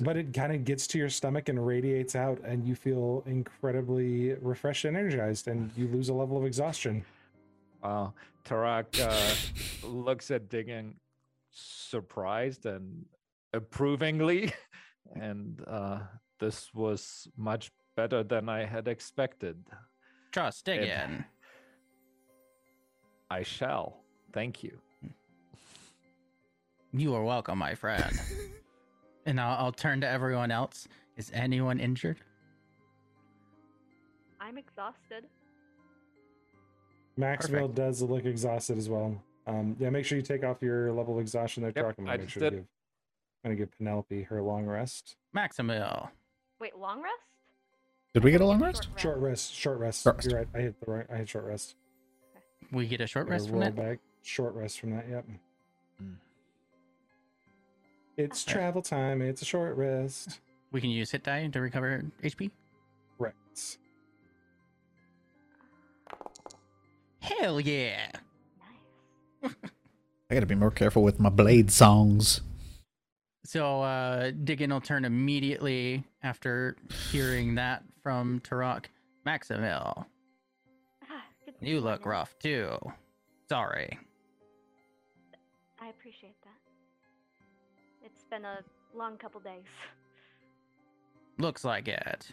[0.00, 4.34] but it kind of gets to your stomach and radiates out and you feel incredibly
[4.34, 7.04] refreshed and energized and you lose a level of exhaustion.
[7.82, 8.12] Wow.
[8.44, 10.96] Tarak uh, looks at Diggin
[11.50, 13.04] surprised and
[13.54, 14.52] approvingly.
[15.20, 15.98] And uh,
[16.40, 19.56] this was much better than I had expected.
[20.32, 21.24] Trust And- Diggin.
[23.30, 23.98] I shall.
[24.32, 24.78] Thank you.
[26.92, 28.18] You are welcome, my friend.
[29.26, 30.88] and I'll, I'll turn to everyone else.
[31.16, 32.16] Is anyone injured?
[34.40, 35.26] I'm exhausted.
[37.16, 37.74] Maxwell Perfect.
[37.76, 39.22] does look exhausted as well.
[39.46, 41.94] Um, yeah, make sure you take off your level of exhaustion there, Yep, Tark.
[41.98, 42.66] I'm I gonna make just sure to did.
[43.44, 45.16] Give, I'm gonna give Penelope her long rest.
[45.36, 46.08] Maximil.
[46.60, 47.14] Wait, long rest?
[48.14, 48.88] Did we get a long rest?
[48.96, 50.02] Short rest, short rest.
[50.04, 50.30] Short rest.
[50.30, 50.48] You're right.
[50.54, 51.06] I hit the right.
[51.12, 51.74] I hit short rest.
[52.72, 53.74] We get a short Gotta rest from that?
[53.76, 53.98] back.
[54.22, 55.06] Short rest from that.
[55.10, 55.26] Yep.
[56.02, 56.14] Mm.
[58.16, 58.52] It's Okay.
[58.54, 59.20] travel time.
[59.20, 60.40] It's a short rest.
[60.72, 62.50] We can use hit die to recover HP?
[63.18, 63.78] Correct.
[67.20, 68.10] Hell yeah.
[69.42, 69.54] Nice.
[70.30, 72.40] I gotta be more careful with my blade songs.
[73.54, 76.76] So uh Diggin will turn immediately after
[77.12, 78.86] hearing that from Tarak.
[79.24, 80.06] Maximil,
[81.08, 81.22] Ah,
[81.60, 82.10] you look again.
[82.10, 82.76] rough too.
[83.48, 83.96] Sorry.
[85.80, 88.04] I appreciate that.
[88.04, 88.58] It's been a
[88.92, 89.62] long couple days.
[91.38, 92.32] Looks like it.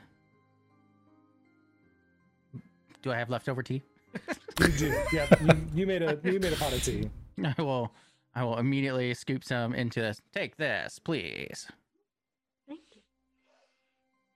[3.03, 3.83] Do I have leftover tea?
[4.59, 4.99] You do.
[5.13, 5.27] yeah.
[5.39, 7.11] You, you made a you made a pot of tea.
[7.57, 7.91] I will
[8.33, 10.21] I will immediately scoop some into this.
[10.33, 11.67] Take this, please.
[12.67, 12.79] Thank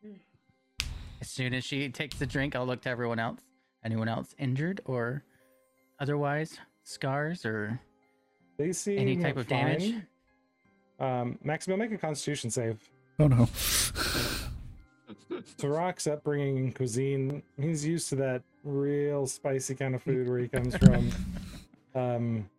[0.03, 0.15] you.
[1.22, 3.39] As soon as she takes the drink, I'll look to everyone else.
[3.84, 5.23] Anyone else injured or
[5.99, 7.80] otherwise scars or
[8.57, 9.93] They seem any type of damage?
[10.99, 11.22] fine.
[11.22, 12.80] Um, Maximil, make a Constitution save.
[13.19, 13.47] Oh no.
[15.57, 20.47] Tarak's upbringing in cuisine, he's used to that real spicy kind of food where he
[20.47, 21.09] comes from.
[21.95, 22.49] Um,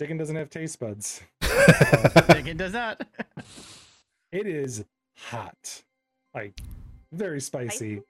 [0.00, 1.20] Diggin doesn't have taste buds.
[2.28, 3.06] Diggin does not.
[4.32, 4.84] It is
[5.18, 5.82] hot,
[6.34, 6.58] like
[7.12, 8.00] very spicy.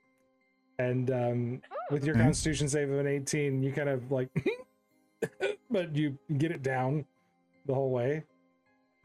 [0.78, 2.24] And um, with your Mhm.
[2.24, 4.28] Constitution save of an 18, you kind of like,
[5.70, 7.06] but you get it down
[7.64, 8.22] the whole way.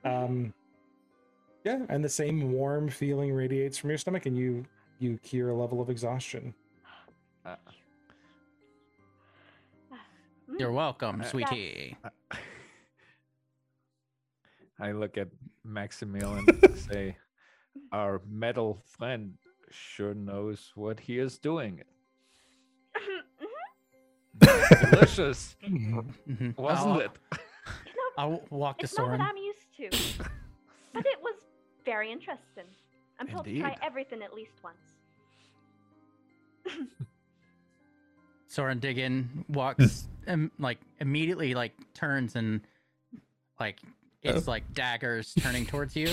[0.03, 0.53] Um,
[1.63, 4.65] yeah, and the same warm feeling radiates from your stomach, and you
[4.99, 6.53] you cure a level of exhaustion.
[7.45, 7.55] Uh,
[10.51, 11.97] Mm, You're welcome, Uh, sweetie.
[14.79, 15.29] I look at
[15.63, 17.17] Maximilian and say,
[17.91, 19.33] Our metal friend
[19.71, 21.81] sure knows what he is doing.
[24.41, 24.91] mhm.
[24.91, 26.57] Delicious, Mhm.
[26.57, 27.11] wasn't I'll, it?
[28.17, 29.21] I'll walk to It's not what Soren.
[29.21, 30.23] I'm used to.
[30.93, 31.35] But it was
[31.83, 32.63] Very interesting.
[33.19, 33.83] I'm told to try Indeed.
[33.83, 34.77] everything at least once.
[38.47, 42.61] Soren Diggin walks um, like immediately like turns and
[43.59, 43.79] like
[44.25, 46.07] it's like daggers turning towards you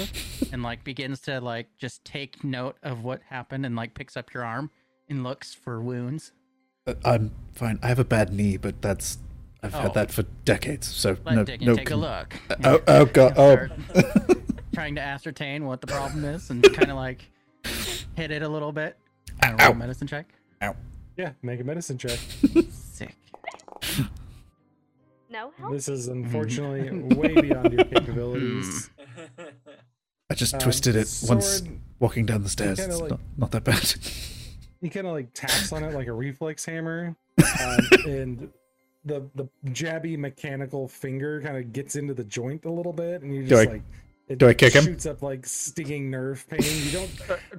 [0.52, 4.32] and like begins to like just take note of what happened and like picks up
[4.34, 4.70] your arm
[5.08, 6.32] and looks for wounds.
[6.86, 7.78] Uh, I'm fine.
[7.82, 9.18] I have a bad knee, but that's
[9.62, 9.78] I've Oh.
[9.80, 10.88] had that for decades.
[10.88, 11.76] So Let no, Diggin no.
[11.76, 12.34] take a look.
[12.50, 13.34] Uh, oh, oh god.
[13.36, 13.68] Oh.
[14.74, 17.30] Trying to ascertain what the problem is and kind of like
[18.16, 18.96] hit it a little bit.
[19.40, 19.72] Kinda roll Ow.
[19.72, 20.32] a medicine check.
[21.16, 22.18] Yeah, make a medicine check.
[25.32, 25.40] Sick.
[25.40, 25.72] No help.
[25.72, 28.90] This is unfortunately way beyond your capabilities.
[30.30, 31.62] I just Um, twisted it once
[31.98, 32.78] walking down the stairs.
[32.78, 33.94] It's like- not, not that bad.
[34.80, 38.50] he kind of like taps on it like a reflex hammer um, and
[39.04, 43.34] the the jabby mechanical finger kind of gets into the joint a little bit and
[43.34, 43.82] you Do just I- like
[44.32, 44.84] it do I kick him?
[44.84, 47.10] shoots up like stinging nerve pain you don't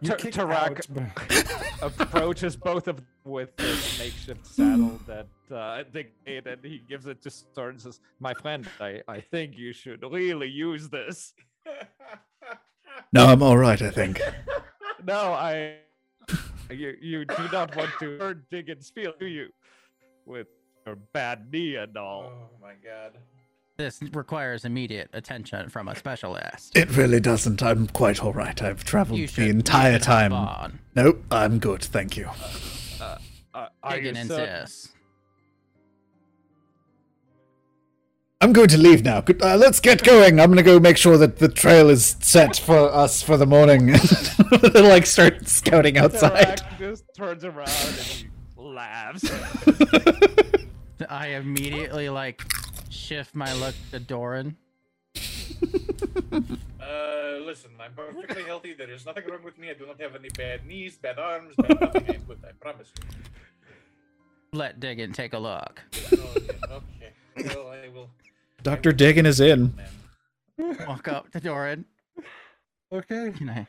[0.01, 5.83] you Ta- Tarak out, but- approaches both of them with this makeshift saddle that uh,
[5.91, 9.57] they made, and he gives it to Soren and says, "My friend, I, I think
[9.57, 11.33] you should really use this."
[13.11, 13.81] no, I'm all right.
[13.81, 14.21] I think.
[15.05, 15.75] No, I.
[16.71, 19.49] You you do not want to hurt Diggin's feel, do you?
[20.25, 20.47] With
[20.85, 22.31] your bad knee and all.
[22.31, 23.17] oh my god.
[23.77, 26.77] This requires immediate attention from a specialist.
[26.77, 27.63] It really doesn't.
[27.63, 28.61] I'm quite all right.
[28.61, 30.31] I've traveled You the should- entire time.
[30.31, 30.77] on.
[30.95, 31.83] Nope, I'm good.
[31.83, 32.29] Thank you.
[33.01, 33.17] Uh,
[33.81, 34.55] are you Diggin certain?
[34.61, 34.89] insists.
[38.41, 39.23] I'm going to leave now.
[39.41, 40.39] Uh, let's get going.
[40.39, 43.93] I'm gonna go make sure that the trail is set for us for the morning.
[44.73, 46.59] like start scouting outside.
[46.61, 48.25] Tarak just turns around and
[48.75, 49.23] laughs.
[51.09, 52.41] I immediately like
[52.93, 54.55] shift my look to Doran.
[56.83, 58.73] Uh, listen, I'm perfectly healthy.
[58.73, 59.69] There is nothing wrong with me.
[59.69, 62.09] I do not have any bad knees, bad arms, bad nothing.
[62.09, 63.05] I'm good, I promise you.
[64.51, 65.81] Let Diggin take a look.
[65.95, 66.17] Okay,
[66.71, 67.13] okay.
[67.55, 68.09] Well, I will.
[68.63, 69.73] Doctor Diggin is in.
[70.87, 71.85] Walk up to Doran.
[72.91, 73.65] okay Can I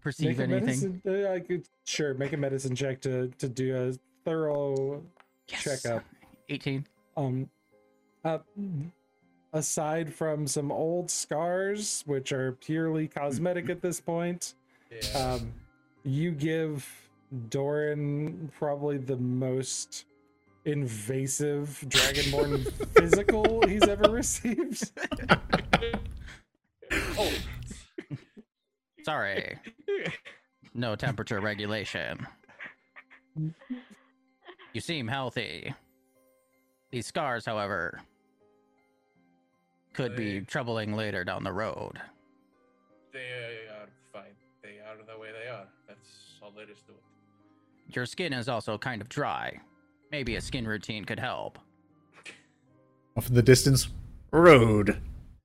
[0.00, 0.64] perceive a anything?
[0.66, 3.92] medicine uh, i could sure make a medicine check to to do a
[4.24, 5.02] thorough
[5.48, 5.62] Yes.
[5.64, 6.04] checkup
[6.48, 6.84] 18.
[7.16, 7.48] um
[8.24, 8.38] uh,
[9.52, 14.54] aside from some old scars which are purely cosmetic at this point
[14.90, 15.18] Yeah.
[15.34, 15.52] um
[16.04, 16.88] you give
[17.48, 20.04] doran probably the most
[20.64, 24.90] invasive dragonborn physical he's ever received
[27.18, 27.32] oh,
[29.04, 29.58] Sorry.
[30.74, 32.24] No temperature regulation.
[34.72, 35.74] You seem healthy.
[36.90, 38.00] These scars, however,
[39.92, 42.00] could be troubling later down the road.
[43.12, 43.20] they
[43.70, 44.32] are fine.
[44.62, 45.66] They are the way they are.
[45.86, 46.08] That's
[46.42, 47.94] all there is to it.
[47.94, 49.60] Your skin is also kind of dry.
[50.10, 51.58] Maybe a skin routine could help.
[53.16, 53.88] Off in the distance,
[54.30, 54.98] road.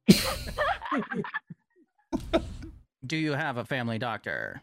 [3.06, 4.62] Do you have a family doctor?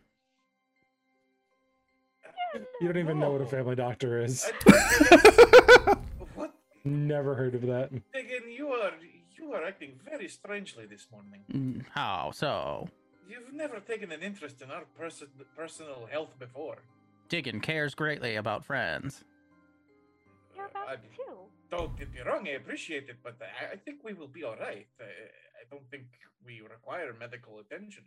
[2.80, 4.48] you don't even know what a family doctor is
[6.36, 6.54] what?
[6.84, 8.92] never heard of that Again, you are
[9.44, 11.42] you are acting very strangely this morning.
[11.52, 12.88] Mm, How so?
[13.28, 16.78] You've never taken an interest in our person personal health before.
[17.28, 19.24] Diggin cares greatly about friends.
[20.54, 21.34] You're Uh, about I- to.
[21.70, 24.56] Don't get me wrong, I appreciate it, but I, I think we will be all
[24.56, 24.86] right.
[25.00, 26.04] I, I don't think
[26.44, 28.04] we require medical attention.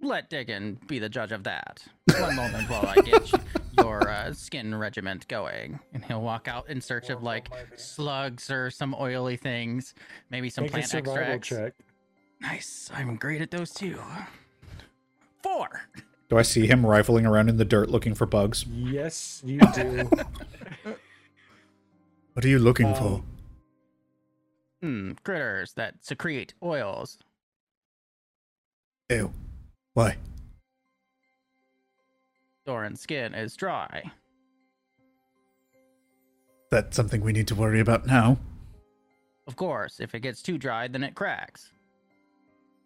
[0.00, 1.82] Let Diggin be the judge of that.
[2.18, 3.32] One moment while I get
[3.78, 5.80] your uh, skin regiment going.
[5.92, 9.94] And he'll walk out in search of like slugs or some oily things,
[10.30, 11.48] maybe some make plant survival extracts.
[11.48, 11.86] check
[12.40, 12.90] Nice.
[12.92, 13.98] I'm great at those too.
[15.42, 15.82] Four.
[16.28, 18.64] Do I see him rifling around in the dirt looking for bugs?
[18.68, 20.08] yes you do
[22.34, 23.22] What are you looking Um, for?
[24.82, 27.18] Hmm, critters that secrete oils.
[29.10, 29.32] Ew.
[29.94, 30.16] Why?
[32.66, 34.10] Doran's skin is dry.
[36.70, 38.38] That's something we need to worry about now.
[39.46, 41.70] Of course, if it gets too dry, then it cracks.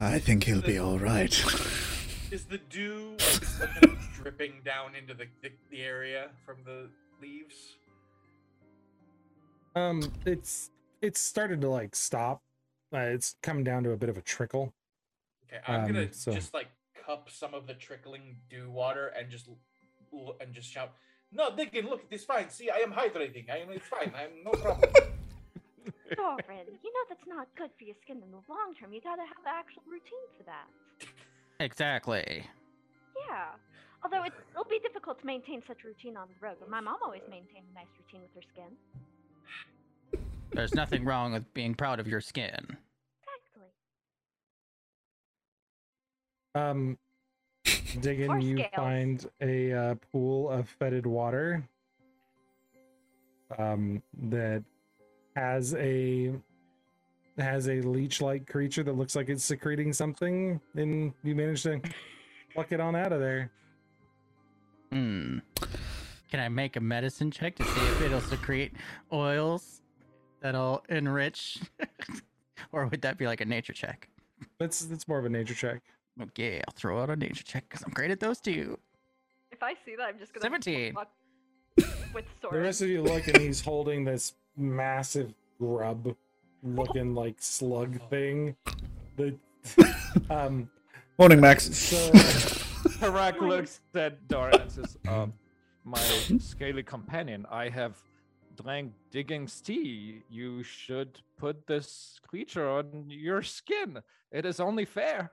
[0.01, 1.32] I think he'll be all right.
[2.30, 3.16] Is the dew
[3.59, 6.89] like, dripping down into the, the, the area from the
[7.22, 7.76] leaves?
[9.74, 10.70] Um, it's
[11.01, 12.43] it's started to like stop.
[12.93, 14.74] Uh, it's come down to a bit of a trickle.
[15.51, 16.68] Okay, I'm gonna Um, so- just like
[17.09, 19.48] cup some of the trickling dew water and just
[20.40, 20.93] and just shout,
[21.32, 22.51] "No, Diggin, look, it's fine.
[22.51, 23.51] See, I am hydrating.
[23.51, 23.70] I am.
[23.70, 24.12] It's fine.
[24.14, 24.90] I'm no problem."
[26.16, 28.93] Doran, you know that's not good for your skin in the long term.
[28.93, 30.68] You gotta have an actual routine for that.
[31.60, 32.44] Exactly.
[33.28, 33.48] Yeah.
[34.05, 36.80] Although it, it'll be difficult to maintain such a routine on the road, but my
[36.80, 40.22] mom always maintained a nice routine with her skin.
[40.52, 42.55] There's nothing wrong with being proud of your skin.
[42.55, 43.68] Exactly.
[46.59, 46.98] Um,
[48.01, 48.70] digging, Or you scales.
[48.76, 51.62] find a uh, pool of fetid water.
[53.59, 54.62] Um, that
[55.35, 56.32] has a
[57.39, 61.80] has a leech-like creature that looks like it's secreting something, and you manage to
[62.55, 63.51] pluck it on out of there.
[64.93, 65.39] Hmm.
[66.30, 68.72] Can I make a medicine check to see if it'll secrete
[69.12, 69.80] oils
[70.40, 71.59] that'll enrich?
[72.72, 74.09] or would that be like a nature check?
[74.59, 75.80] That's that's more of a nature check.
[76.20, 78.78] Okay, I'll throw out a nature check because I'm great at those too.
[79.51, 80.95] If I see that, I'm just gonna 17.
[80.95, 81.11] fuck
[82.15, 82.55] with sword.
[82.55, 88.57] The rest of you look, and he's holding this massive grub-looking like slug thing.
[89.16, 89.36] The
[90.31, 90.69] um,
[91.19, 91.65] Morning, Max.
[91.77, 92.11] so
[93.01, 95.32] Tarak looks at Doran and says, um,
[95.85, 95.99] My
[96.39, 97.97] scaly companion, I have
[98.62, 100.23] drank Diggin's tea.
[100.31, 103.99] You should put this creature on your skin.
[104.31, 105.32] It is only fair.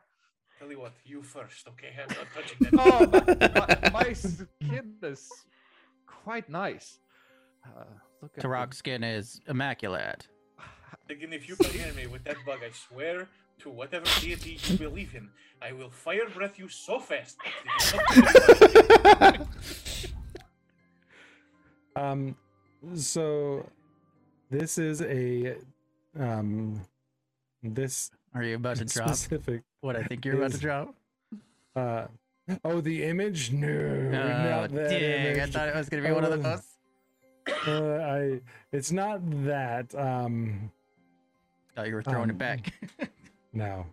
[0.66, 1.94] Tell you what, you first, okay?
[2.02, 2.74] I'm not touching that.
[2.80, 5.30] Oh, my, my, my skin is
[6.08, 6.98] quite nice.
[7.64, 7.84] Uh,
[8.20, 10.28] look at the- Tarak's skin is immaculate.
[11.08, 13.28] Again, if you come near me with that bug, I swear
[13.60, 15.30] to whatever deity you believe in,
[15.62, 17.38] I will fire breath you so fast.
[17.44, 20.08] that it is
[21.96, 22.36] not Um,
[22.96, 23.70] so
[24.50, 25.58] this is a
[26.20, 26.82] um,
[27.62, 29.62] this Are you about to drop specific.
[29.86, 30.96] What I think you're about to drop?
[31.76, 32.06] Uh,
[32.64, 33.52] oh, the image?
[33.52, 35.40] No, Oh, not that dang.
[35.42, 36.38] I thought it was going to be one of Oh.
[36.38, 37.68] those.
[37.68, 38.42] Uh, I.
[38.72, 39.94] It's not that.
[39.96, 40.72] Um,
[41.76, 42.74] Thought you were throwing Um, it back.
[43.54, 43.86] no,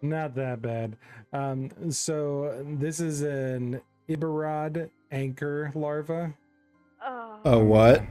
[0.00, 0.96] not that bad.
[1.32, 6.32] Um, so this is an Ibarod anchor larva.
[7.04, 8.02] Oh, Oh, what?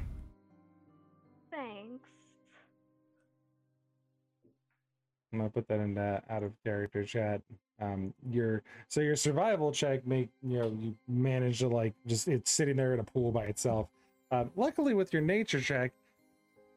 [5.32, 7.42] I'm gonna put that in that out of character chat.
[7.82, 12.52] Um, your so your survival check make you know you manage to like just it's
[12.52, 13.88] sitting there in a pool by itself.
[14.32, 15.92] Uh, luckily, with your nature check,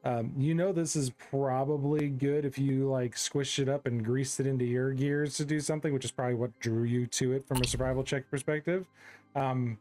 [0.05, 4.39] um, you know this is probably good if you like squish it up and grease
[4.41, 7.47] it into your gears to do something, which is probably what drew you to it
[7.47, 8.87] from a survival check perspective.
[9.35, 9.79] Um,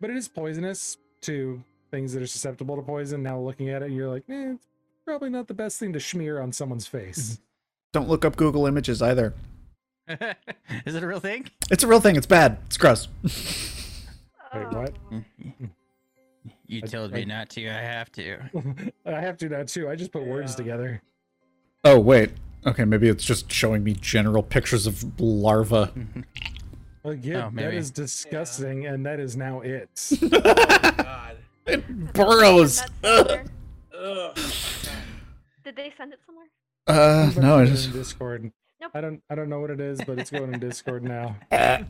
[0.00, 1.62] but it is poisonous to
[1.92, 3.22] things that are susceptible to poison.
[3.22, 4.66] Now looking at it, you're like, eh, it's
[5.04, 7.32] probably not the best thing to smear on someone's face.
[7.34, 7.42] Mm-hmm.
[7.92, 9.34] Don't look up Google Images either.
[10.08, 11.48] Is it a real thing?
[11.70, 12.16] It's a real thing.
[12.16, 12.58] It's bad.
[12.66, 13.08] It's gross.
[13.22, 13.32] Wait,
[14.54, 14.78] oh.
[14.78, 14.94] what?
[15.12, 15.24] Oh.
[16.66, 17.68] You told I- me not to.
[17.68, 18.38] I have to.
[19.06, 19.88] I have to now too.
[19.88, 21.02] I just put words together.
[21.84, 22.30] Oh wait.
[22.64, 25.92] Okay, maybe it's just showing me general pictures of larva.
[27.04, 27.76] Like, yeah, Oh, that maybe.
[27.78, 29.90] is disgusting, and that is now it.
[30.30, 31.36] God.
[31.66, 32.76] It burrows.
[32.76, 33.44] Send that somewhere?
[33.98, 34.38] Ugh.
[35.74, 36.46] Did they send it somewhere?
[36.86, 37.92] Uh, Somebody no, I just.
[37.94, 38.52] Discord.
[38.80, 38.90] Nope.
[38.94, 39.22] I don't.
[39.30, 41.34] I don't know what it is, but it's going in Discord now.
[41.50, 41.86] Can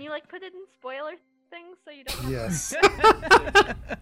[0.00, 1.12] you like put it in spoiler
[1.50, 2.18] things so you don't?
[2.22, 2.74] Have Yes.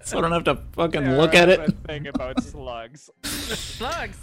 [0.09, 1.71] so I don't have to fucking There look at it.
[1.87, 3.11] thing about slugs.
[3.25, 4.17] Slugs.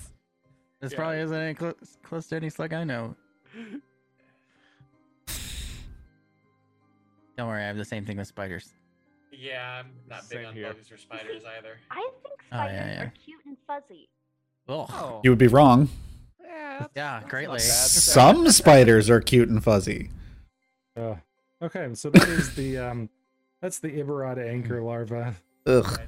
[0.80, 0.98] This Yeah.
[0.98, 3.16] probably isn't any clo- close to any slug I know.
[7.38, 8.74] Don't worry, I have the same thing with spiders.
[9.32, 10.74] Yeah, I'm not big on here.
[10.74, 11.78] bugs or spiders either.
[11.92, 13.04] I think Oh, yeah, spiders yeah.
[13.04, 14.10] are cute and fuzzy.
[14.70, 14.90] Ugh.
[14.92, 15.90] Oh, You would be wrong.
[16.44, 17.60] yeah, Yeah, that's greatly.
[17.60, 20.10] Some spiders are cute and fuzzy.
[20.98, 21.16] Uh,
[21.62, 23.10] okay, so that is the um,
[23.62, 25.36] that's the Ibarada anchor larva.
[25.66, 26.02] Ugh.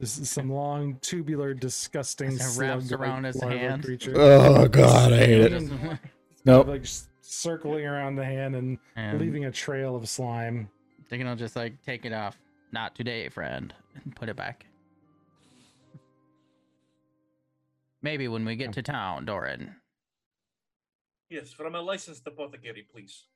[0.00, 3.84] This is some long, tubular, disgusting As it wraps around his larva hand.
[3.84, 4.14] creature.
[4.16, 5.52] Oh god, I hate it.
[5.70, 5.98] Kind
[6.44, 6.66] Nope.
[6.66, 6.84] like
[7.20, 10.68] circling around the hand and And leaving a trail of slime.
[11.08, 12.36] Thinking I'll just like take it off.
[12.72, 13.72] Not today, friend,
[14.02, 14.66] and put it back.
[18.02, 19.76] Maybe when we get to town, Doran.
[21.30, 23.26] yes, from a licensed apothecary, please.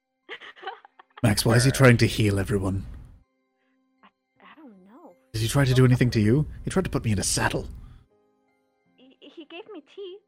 [1.22, 2.84] Max, why is he trying to heal everyone?
[4.02, 4.08] I
[4.56, 5.12] don't know.
[5.32, 6.46] Did he try to do anything to you?
[6.64, 7.66] He tried to put me in a saddle.
[8.96, 10.18] He, he gave me tea.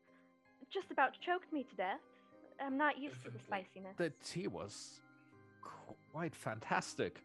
[0.73, 2.01] Just about choked me to death.
[2.65, 3.97] I'm not used to the spiciness.
[3.97, 5.01] The tea was
[6.13, 7.21] quite fantastic.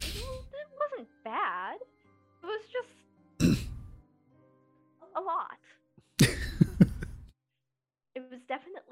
[0.00, 1.76] It wasn't bad.
[2.42, 2.88] It was just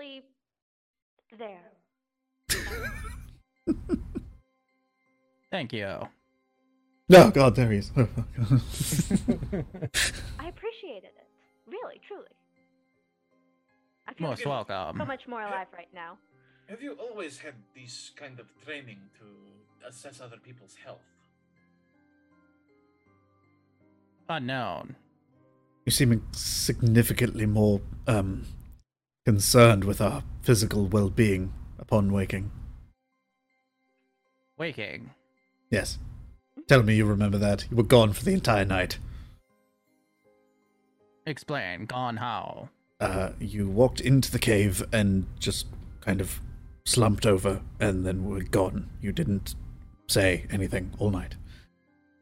[0.09, 0.22] definitely
[1.39, 1.72] there.
[5.51, 6.09] Thank you.
[7.10, 7.90] Oh god, there he is.
[7.97, 8.02] I
[10.48, 11.26] appreciated it.
[11.66, 12.26] Really, truly.
[14.06, 14.48] I feel Most so
[15.06, 16.18] much more alive right now.
[16.68, 19.24] Have you always had this kind of training to
[19.89, 21.01] assess other people's health?
[24.28, 24.97] Unknown.
[25.86, 28.44] You seem significantly more um,
[29.28, 32.50] concerned with our physical well being upon waking.
[34.56, 35.10] Waking.
[35.70, 35.98] Yes.
[36.66, 37.66] Tell me you remember that.
[37.70, 38.96] You were gone for the entire night.
[41.26, 41.84] Explain.
[41.84, 42.70] Gone how?
[43.00, 45.66] Uh, you walked into the cave and just
[46.00, 46.40] kind of
[46.86, 48.88] slumped over and then were gone.
[49.02, 49.55] You didn't
[50.06, 51.36] say anything all night.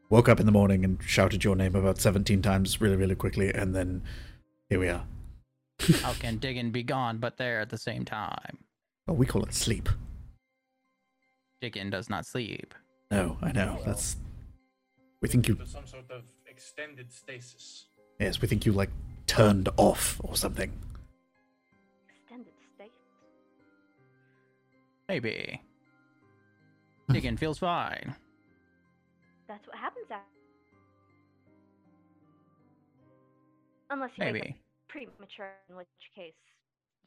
[0.09, 3.53] Woke up in the morning and shouted your name about 17 times really, really quickly,
[3.53, 4.03] and then
[4.67, 5.05] here we are.
[6.01, 8.57] How can Diggin be gone but there at the same time?
[9.07, 9.89] Well, we call it sleep.
[11.61, 12.73] Diggin does not sleep.
[13.09, 13.79] No, I know.
[13.85, 14.17] That's.
[15.21, 15.55] We think you.
[15.55, 17.85] To some sort of extended stasis.
[18.19, 18.89] Yes, we think you, like,
[19.27, 20.71] turned off or something.
[22.09, 22.91] Extended state.
[25.07, 25.61] Maybe.
[27.07, 27.13] Hmm.
[27.13, 28.15] Diggin feels fine.
[29.47, 30.23] That's what happens after.
[33.89, 34.57] Unless you wake Maybe.
[35.05, 36.33] Up premature, in which case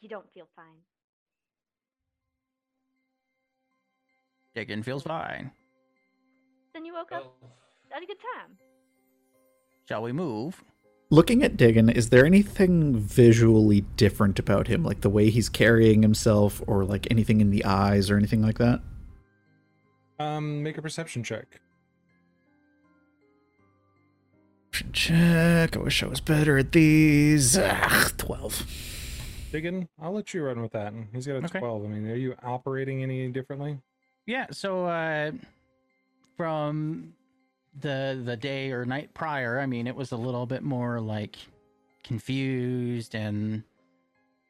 [0.01, 0.67] you don't feel fine.
[4.55, 5.53] Diggin feels fine.
[6.75, 7.51] Then you woke up Well,
[7.95, 8.57] at a good time.
[9.89, 10.63] Shall we move?
[11.11, 14.85] Looking at Diggin, is there anything visually different about him?
[14.85, 18.59] Like the way he's carrying himself, or like anything in the eyes, or anything like
[18.59, 18.81] that?
[20.21, 21.61] Um, make a perception check.
[24.93, 25.77] Check.
[25.77, 27.57] I wish I was better at these.
[27.59, 28.67] Ah, 12.
[29.53, 30.93] Diggin, I'll let you run with that.
[31.13, 31.59] He's got a Okay.
[31.59, 31.85] 12.
[31.85, 33.79] I mean, are you operating any differently?
[34.27, 35.33] Yeah, so uh
[36.37, 37.15] from
[37.81, 41.37] the the day or night prior, I mean, it was a little bit more like
[42.05, 43.63] confused and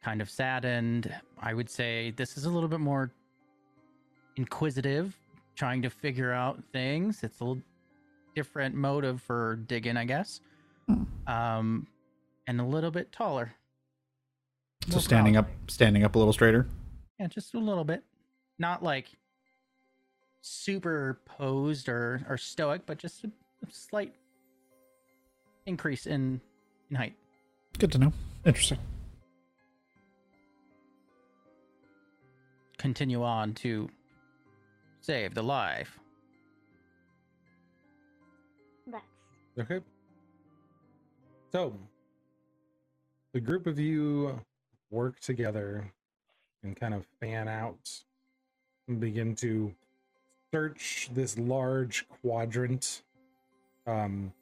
[0.02, 1.15] kind of saddened.
[1.40, 3.11] I would say this is a little bit more
[4.36, 5.19] inquisitive,
[5.57, 7.23] trying to figure out things.
[7.23, 7.62] It's a little
[8.35, 10.40] different motive for Diggin, I guess.
[10.86, 11.02] Hmm.
[11.27, 11.86] Um
[12.47, 13.55] and a little bit taller.
[14.86, 16.66] So More standing up, standing up a little straighter.
[17.19, 18.02] Yeah, just a little bit.
[18.59, 19.09] Not like
[20.40, 24.15] super posed or, or stoic, but just a, a slight
[25.66, 26.40] increase in
[26.89, 27.15] in height.
[27.78, 28.12] Good to know.
[28.44, 28.78] Interesting.
[32.78, 33.89] Continue on to
[35.01, 35.98] save the life.
[39.61, 39.81] Okay.
[41.53, 41.74] So,
[43.35, 44.41] the group of you
[44.91, 45.93] work together
[46.62, 47.91] and kind of fan out
[48.89, 49.74] and begin to
[50.51, 53.03] search this large quadrant
[53.87, 54.32] um,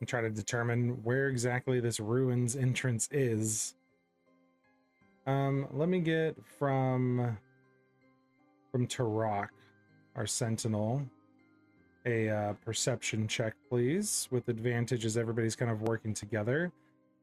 [0.00, 3.74] and try to determine where exactly this ruins entrance is.
[5.26, 7.36] Um, let me get from
[8.70, 9.48] from Tarak,
[10.16, 11.06] our sentinel,
[12.06, 16.72] a uh, perception check, please, with advantage as everybody's kind of working together.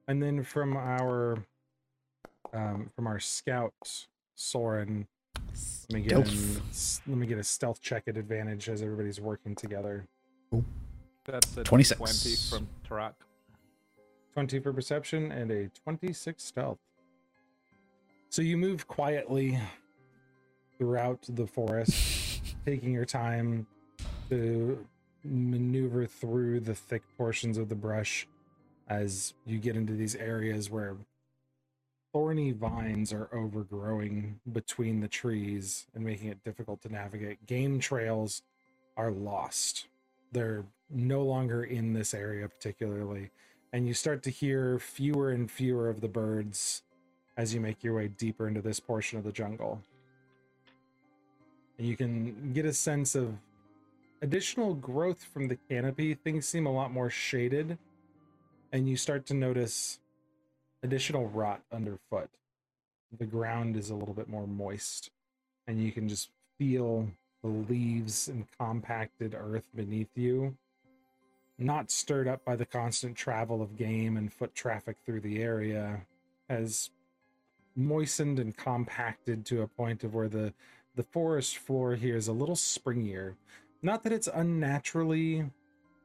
[0.07, 1.37] And then from our
[2.53, 5.07] um, from our scout, Soren,
[5.89, 6.61] let me get an, Stealth.
[6.71, 10.07] s- let me get a stealth check at advantage as everybody's working together.
[11.25, 11.97] That's a 26.
[11.99, 13.13] 20 from Tarak.
[14.33, 16.79] 20 for perception and a 26 stealth.
[18.29, 19.59] So you move quietly
[20.77, 23.67] throughout the forest, taking your time
[24.29, 24.85] to
[25.23, 28.27] maneuver through the thick portions of the brush
[28.87, 30.95] as you get into these areas where
[32.13, 37.45] thorny vines are overgrowing between the trees and making it difficult to navigate.
[37.45, 38.41] Game trails
[38.97, 39.87] are lost.
[40.31, 43.29] They're no longer in this area particularly
[43.71, 46.83] and you start to hear fewer and fewer of the birds
[47.37, 49.81] as you make your way deeper into this portion of the jungle.
[51.77, 53.35] And you can get a sense of
[54.21, 56.13] additional growth from the canopy.
[56.13, 57.77] Things seem a lot more shaded,
[58.71, 59.99] and you start to notice
[60.83, 62.29] additional rot underfoot.
[63.17, 65.11] The ground is a little bit more moist,
[65.67, 67.09] and you can just feel
[67.41, 70.55] the leaves and compacted earth beneath you
[71.59, 76.01] not stirred up by the constant travel of game and foot traffic through the area,
[76.49, 76.89] has
[77.75, 80.53] moistened and compacted to a point of where the
[80.95, 83.35] the forest floor here is a little springier.
[83.81, 85.51] Not that it's unnaturally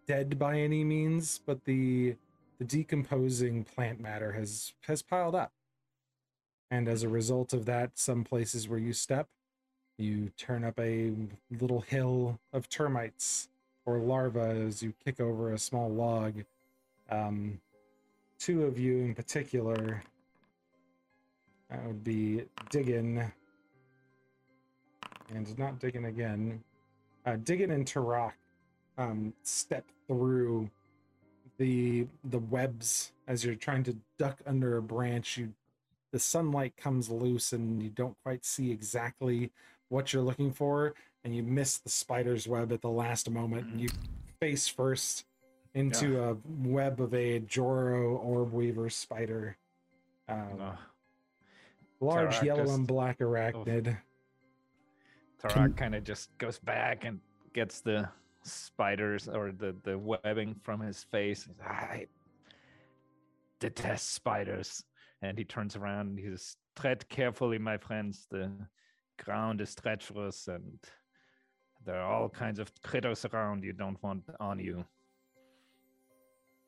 [0.06, 2.16] dead by any means, but the
[2.58, 5.52] the decomposing plant matter has has piled up.
[6.70, 9.28] And as a result of that, some places where you step,
[9.98, 11.12] you turn up a
[11.50, 13.48] little hill of termites
[13.86, 16.44] or larvae as you kick over a small log.
[17.10, 17.60] Um,
[18.38, 20.02] two of you in particular,
[21.70, 23.32] that would be Diggin
[25.34, 26.62] and not Diggin again.
[27.24, 28.32] Uh, Diggin and Tarak
[28.98, 30.70] um, step through
[31.58, 35.38] the the webs as you're trying to duck under a branch.
[35.38, 35.52] You
[36.12, 39.50] the sunlight comes loose and you don't quite see exactly
[39.88, 40.94] what you're looking for,
[41.24, 43.66] and you miss the spider's web at the last moment.
[43.68, 43.88] And you
[44.40, 45.24] face first
[45.74, 49.56] into a web of a Joro orb weaver spider.
[50.28, 50.78] Um, Ugh.
[52.00, 53.96] large Tarak yellow just- and black arachnid.
[55.48, 57.20] Tarak kind of just goes back and
[57.52, 58.08] gets the
[58.42, 61.44] spiders or the, the webbing from his face.
[61.44, 62.06] He's, I
[63.60, 64.84] detest spiders.
[65.22, 68.26] And he turns around and he says, Tread carefully, my friends.
[68.30, 68.50] The
[69.22, 70.78] ground is treacherous and
[71.84, 74.84] there are all kinds of critters around you don't want on you.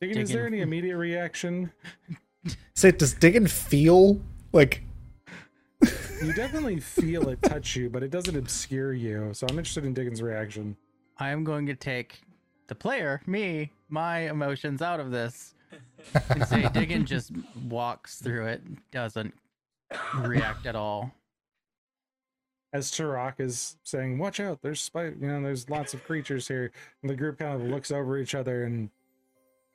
[0.01, 1.73] Diggin, is there any immediate reaction?
[2.75, 4.21] Say, does Diggin feel
[4.53, 4.83] like
[6.23, 9.31] You definitely feel it touch you, but it doesn't obscure you.
[9.35, 10.77] So I'm interested in Diggin's reaction.
[11.19, 12.21] I am going to take
[12.69, 15.55] the player, me, my emotions out of this
[16.31, 17.33] and say Diggin just
[17.69, 19.35] walks through it, doesn't
[20.17, 21.13] react at all.
[22.73, 24.61] As Tarak is saying, "Watch out!
[24.61, 25.17] There's spider.
[25.19, 28.35] You know, there's lots of creatures here." And the group kind of looks over each
[28.35, 28.91] other, and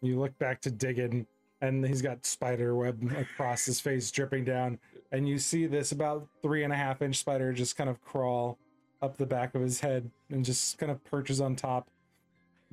[0.01, 1.25] you look back to Diggin,
[1.61, 4.77] and he's got spider web across his face, dripping down.
[5.11, 8.57] And you see this about three and a half inch spider just kind of crawl
[9.01, 11.89] up the back of his head and just kind of perches on top.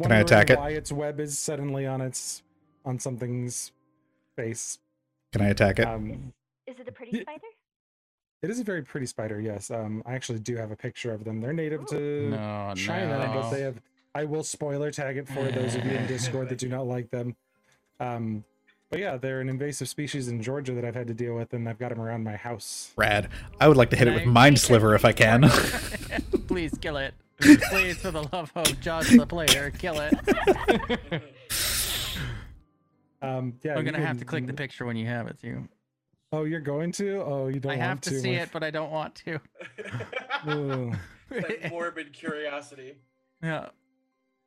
[0.01, 0.61] Can I attack wondering it?
[0.61, 2.43] Why its web is suddenly on its
[2.85, 3.73] on something's
[4.37, 4.79] face.
[5.33, 5.87] can I attack it?
[5.87, 6.33] Um,
[6.67, 7.43] Is it a pretty spider?
[8.43, 9.41] it is a very pretty spider.
[9.41, 9.71] Yes.
[9.71, 11.41] Um, I actually do have a picture of them.
[11.41, 13.81] They're native to No, China, but they have.
[14.15, 17.11] I will spoiler tag it for those of you in Discord that do not like
[17.11, 17.35] them.
[17.99, 18.45] Um,
[18.91, 21.69] but yeah, they're an invasive species in Georgia that I've had to deal with, and
[21.69, 22.93] I've got them around my house.
[22.97, 23.29] Rad.
[23.61, 25.43] I would like to hit it with I- Mind Sliver if I can.
[26.49, 27.15] Please kill it.
[27.41, 31.23] Please, for the love of Josh the player, kill it.
[33.21, 35.69] Um, yeah, I'm gonna have to click the picture when you have it too.
[36.31, 37.17] Oh, you're going to?
[37.23, 37.71] Oh, you don't.
[37.71, 37.85] Want to.
[37.85, 39.41] I have to see it, but I don't want to.
[40.49, 40.93] Ooh.
[41.31, 42.95] that morbid curiosity.
[43.43, 43.71] yeah.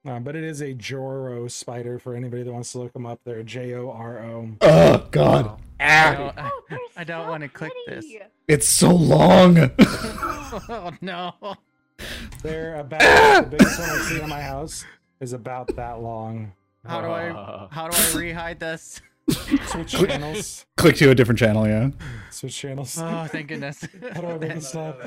[0.05, 3.19] Uh, but it is a Joro spider for anybody that wants to look them up.
[3.23, 4.49] They're J O R O.
[4.61, 5.59] oh God.
[5.79, 8.05] I Ah, don't, I, Oh, I don't so want to click this.
[8.47, 9.57] it's so long.
[9.79, 11.33] oh no.
[12.41, 12.99] They're about
[13.43, 14.85] the biggest one I've seen in my house
[15.19, 16.53] is about that long.
[16.85, 19.01] How do I Uh, how do I rehide this?
[19.67, 20.65] Switch channels.
[20.77, 21.89] Click to a different channel, yeah.
[22.31, 22.97] Switch channels.
[22.99, 23.85] Oh, thank goodness.
[24.13, 24.99] How do I make it stop?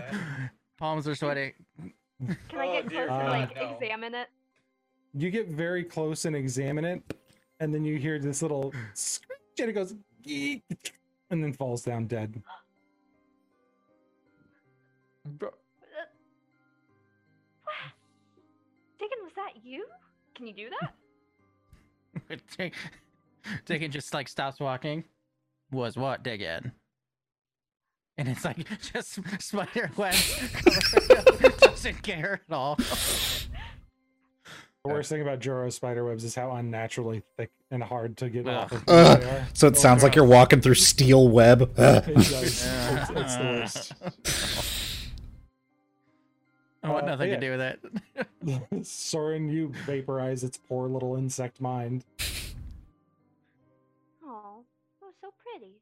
[0.79, 1.55] Palms are sweaty.
[2.21, 3.75] Can I Oh, get dear close and God, like no.
[3.77, 4.29] examine it?
[5.17, 7.03] You get very close and examine it,
[7.61, 10.65] and then you hear this little screech, and it goes, "Eek,"
[11.31, 12.43] and then falls down dead.
[15.25, 15.47] Uh,
[18.99, 19.87] Diggin, was that you?
[20.35, 22.41] Can you do that?
[22.59, 22.75] Dig-
[23.67, 25.05] Diggin just like stops walking.
[25.71, 26.73] Was what Diggin?
[28.17, 30.15] And it's like just spider web.
[31.59, 32.79] Doesn't care at all.
[34.85, 38.47] The worst thing about Joro spider webs is how unnaturally thick and hard to get
[38.47, 38.85] off of.
[38.89, 39.19] Ugh.
[39.21, 39.49] they are.
[39.55, 41.73] So it Oh, sounds like you're walking through steel web.
[41.79, 42.05] Ugh.
[42.07, 42.17] It.
[42.19, 43.93] It's, it's the worst.
[46.83, 47.37] I want Uh, nothing yeah.
[47.37, 48.87] to do with it.
[48.87, 52.05] Soren, you vaporize its poor little insect mind.
[54.23, 54.65] Oh,
[55.01, 55.77] it was so pretty.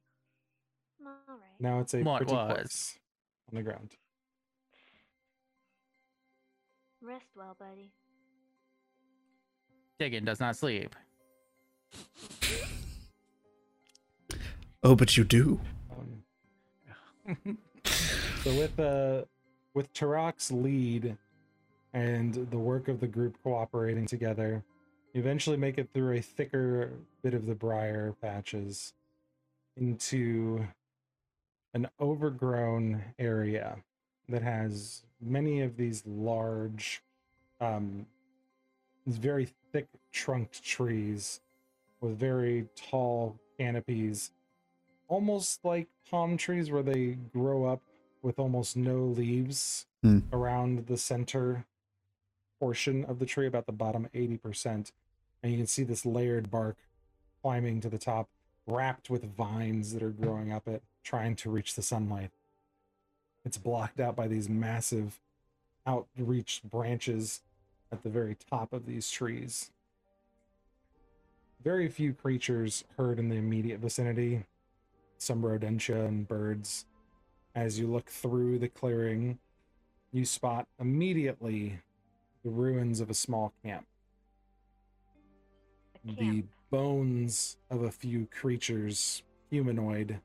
[1.05, 1.39] All right.
[1.59, 2.55] Now it's a What pretty was?
[2.55, 2.99] corpse
[3.51, 3.97] on the ground.
[7.01, 7.91] Rest well, buddy.
[9.99, 10.95] Diggin does not sleep.
[14.83, 15.61] Oh, but you do.
[17.37, 17.59] Um,
[18.43, 19.23] so with uh
[19.75, 21.17] with Tarak's lead
[21.93, 24.63] and the work of the group cooperating together,
[25.13, 26.91] you eventually make it through a thicker
[27.23, 28.93] bit of the briar patches
[29.77, 30.67] into
[31.75, 33.77] an overgrown area
[34.29, 37.03] that has many of these large
[37.61, 38.05] um
[39.07, 41.41] these very thick trunked trees
[42.01, 44.31] with very tall canopies
[45.09, 47.83] almost like palm trees where they grow up
[48.23, 50.21] with almost no leaves Hmm.
[50.33, 51.65] around the center
[52.59, 54.93] portion of the tree, about the bottom 80%.
[55.43, 56.77] And you can see this layered bark
[57.41, 58.29] climbing to the top,
[58.67, 62.31] wrapped with vines that are growing up it, trying to reach the sunlight.
[63.45, 65.21] It's blocked out by these massive
[65.87, 67.43] outreached branches
[67.93, 69.71] at the very top of these trees.
[71.63, 74.45] Very few creatures heard in the immediate vicinity,
[75.19, 76.87] some rodentia and birds.
[77.55, 79.39] As you look through the clearing,
[80.11, 81.79] you spot immediately
[82.43, 83.87] the ruins of a small camp.
[86.09, 90.19] A The bones of a few creatures, humanoid,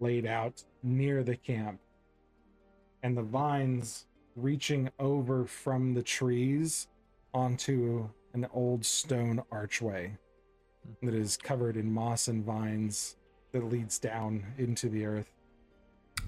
[0.00, 1.80] laid out near the camp,
[3.02, 6.88] and the vines reaching over from the trees
[7.32, 10.16] onto an old stone archway
[11.02, 13.16] that is covered in moss and vines
[13.52, 15.32] that leads down into the earth.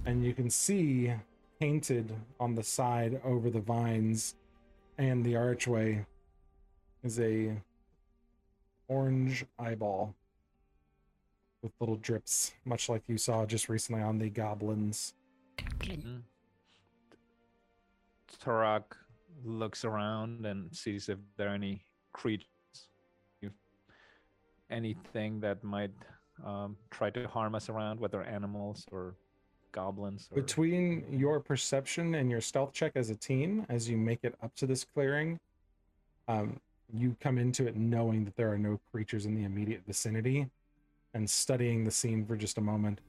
[0.07, 1.13] And you can see
[1.61, 4.35] painted on the side over the vines
[4.97, 6.07] and the archway
[7.05, 7.57] is a
[8.89, 10.15] orange eyeball
[11.63, 15.15] with little drips, much like you saw just recently on the goblins.
[15.81, 16.23] Mm.
[18.43, 18.85] Tarak
[19.45, 21.83] looks around and sees if there are any
[22.13, 22.47] creatures,
[24.71, 25.93] anything that might
[26.45, 29.15] um, try to harm us around, whether animals or
[29.73, 30.29] goblins.
[30.31, 30.43] Or...
[30.43, 34.55] Between your perception and your stealth check as a team, as you make it up
[34.57, 35.39] to this clearing,
[36.29, 36.61] um,
[36.93, 40.49] you come into it knowing that there are no creatures in the immediate vicinity
[41.15, 43.01] and studying the scene for just a moment.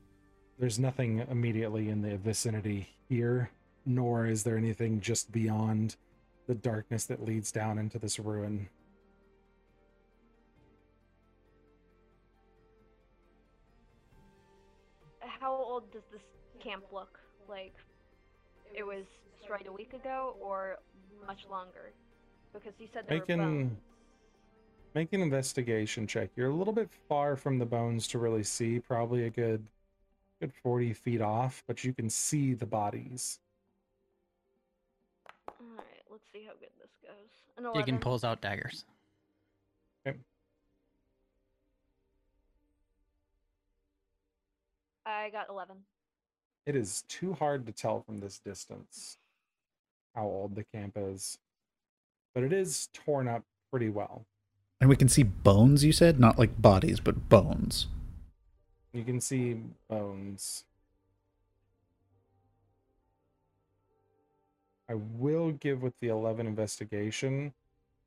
[0.58, 3.50] There's nothing immediately in the vicinity here,
[3.86, 5.96] nor is there anything just beyond
[6.50, 8.68] the darkness that leads down into this ruin.
[15.20, 16.24] How old does this
[16.60, 17.20] camp look?
[17.48, 17.76] Like,
[18.74, 19.06] it was
[19.38, 20.80] destroyed a week ago or
[21.28, 21.92] much longer?
[22.52, 23.78] Because you said there Make were an bones.
[24.96, 26.32] make an investigation check.
[26.36, 29.64] You're a little bit far from the bones to really see, probably a good
[30.42, 33.40] good 40 feet off, but you can see the bodies.
[36.40, 37.30] Alright, see how good this goes.
[37.58, 38.00] An Diggin 11.
[38.00, 38.86] pulls out daggers.
[45.06, 45.76] I got 11.
[46.68, 49.18] It is too hard to tell from this distance
[50.14, 51.40] how old the camp is,
[52.36, 54.26] but it is torn up pretty well.
[54.80, 56.20] And we can see bones, you said?
[56.20, 57.88] Not like bodies, but bones.
[58.94, 59.58] You can see
[59.90, 60.66] bones.
[64.90, 67.54] I will give with the 11 investigation.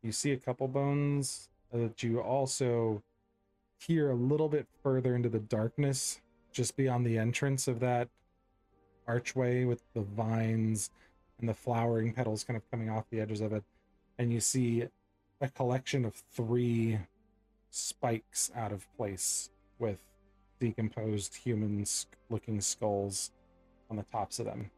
[0.03, 3.03] You see a couple bones uh, that you also
[3.79, 6.21] hear a little bit further into the darkness,
[6.53, 8.09] just beyond the entrance of that
[9.07, 10.91] archway with the vines
[11.39, 13.63] and the flowering petals kind of coming off the edges of it.
[14.19, 14.89] And you see
[15.41, 16.99] a collection of three
[17.71, 19.99] spikes out of place with
[20.61, 21.85] decomposed human
[22.29, 23.31] looking skulls
[23.89, 24.71] on the tops of them.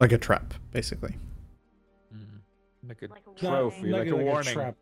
[0.00, 1.16] Like a trap, basically.
[2.14, 2.40] Mm.
[2.88, 3.92] Like a Like trophy, warning.
[3.92, 4.52] like, a warning.
[4.54, 4.76] trap,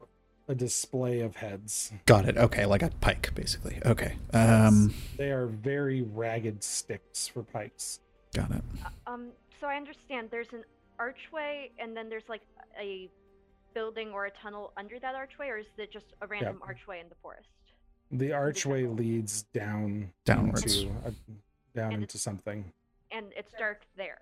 [0.48, 1.92] a display of heads.
[2.06, 2.36] Got it.
[2.36, 3.80] Okay, like a pike, basically.
[3.84, 4.16] Okay.
[4.32, 8.00] Um, They are very ragged sticks for pikes.
[8.34, 8.62] got it.
[9.06, 9.28] Um,
[9.60, 10.64] so I understand there's an
[10.98, 12.42] archway and then there's like
[12.80, 13.08] a
[13.74, 17.08] building or a tunnel under that archway, or is it just a random archway in
[17.08, 17.48] the forest?
[18.10, 20.82] The archway leads down Downwards.
[20.82, 21.12] into a,
[21.74, 22.70] down And into something.
[23.10, 24.18] And it's dark there,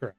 [0.00, 0.16] Correct.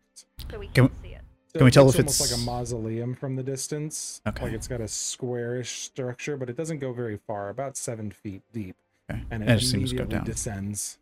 [0.50, 1.22] so we Can can't see it.
[1.54, 4.22] So Can we it tell looks if almost it's- like a mausoleum from the distance?
[4.28, 4.44] Okay.
[4.46, 8.42] Like it's got a squarish structure, but it doesn't go very far, about seven feet
[8.54, 8.76] deep,
[9.10, 9.24] Okay.
[9.32, 10.26] and it And it just seems to go down.
[10.26, 10.98] descends.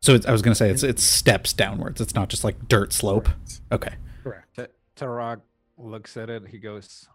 [0.00, 2.00] So it's, I was gonna say it's it's steps downwards.
[2.00, 3.24] It's not just like dirt slope.
[3.26, 3.60] Correct.
[3.72, 3.94] Okay.
[4.22, 4.54] Correct.
[4.56, 4.66] Ta-
[4.96, 5.40] Tarak
[5.76, 6.48] looks at it.
[6.48, 7.06] He goes,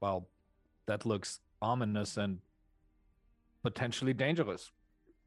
[0.00, 0.26] "Well,
[0.86, 2.38] that looks ominous and
[3.62, 4.70] potentially dangerous.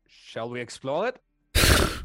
[0.08, 1.22] Shall we explore it?"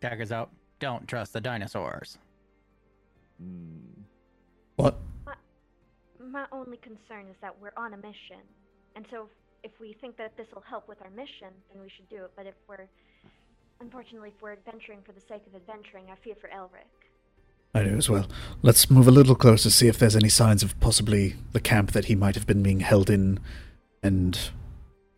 [0.00, 0.50] Daggers out.
[0.80, 2.18] Don't trust the dinosaurs.
[3.42, 4.04] Mm,
[4.76, 4.98] What?
[6.18, 8.40] My only concern is that we're on a mission,
[8.94, 9.28] and so
[9.64, 12.24] if, if we think that this will help with our mission, then we should do
[12.24, 12.30] it.
[12.36, 12.86] But if we're,
[13.80, 16.86] unfortunately, if we're adventuring for the sake of adventuring, I fear for Elric.
[17.74, 18.26] I do as well.
[18.62, 21.92] Let's move a little closer, to see if there's any signs of possibly the camp
[21.92, 23.38] that he might have been being held in.
[24.02, 24.38] And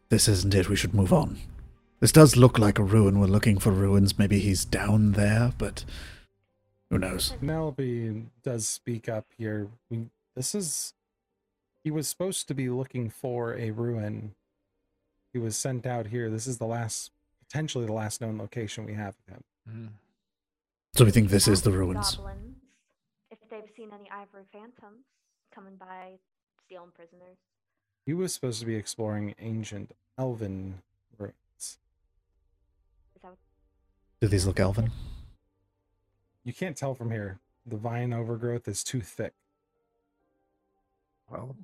[0.09, 0.69] this isn't it.
[0.69, 1.39] We should move on.
[2.03, 3.21] This does look like a ruin.
[3.21, 4.19] We're looking for ruins.
[4.19, 5.85] Maybe he's down there, but
[6.91, 7.31] who knows?
[7.39, 9.69] Penelope does speak up here.
[9.89, 10.95] We, this is.
[11.85, 14.35] He was supposed to be looking for a ruin.
[15.33, 16.29] He was sent out here.
[16.29, 17.13] This is the last,
[17.49, 19.45] potentially the last known location we have of him.
[19.71, 19.89] mm.
[20.95, 22.17] So we think this is the ruins.
[22.17, 22.57] Goblins
[23.31, 25.05] if they've seen any ivory phantoms
[25.55, 26.19] coming by
[26.67, 27.39] stealing prisoners.
[28.05, 30.83] He was supposed to be exploring ancient elven
[31.19, 31.35] ruins.
[31.57, 31.79] Is
[33.23, 33.39] that what
[34.23, 34.93] Do these look elven?
[36.45, 37.41] You can't tell from here.
[37.67, 39.33] The vine overgrowth is too thick.
[41.29, 41.57] Well,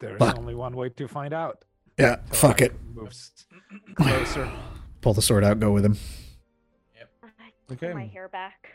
[0.00, 0.36] there's Fuck.
[0.36, 1.64] only one way to find out.
[1.96, 2.72] Yeah, fuck it.
[2.92, 3.46] Moves
[3.94, 4.50] closer.
[5.00, 5.96] Pull the sword out, go with him.
[6.96, 7.10] Yep.
[7.70, 7.92] Okay.
[7.94, 8.68] my hair back.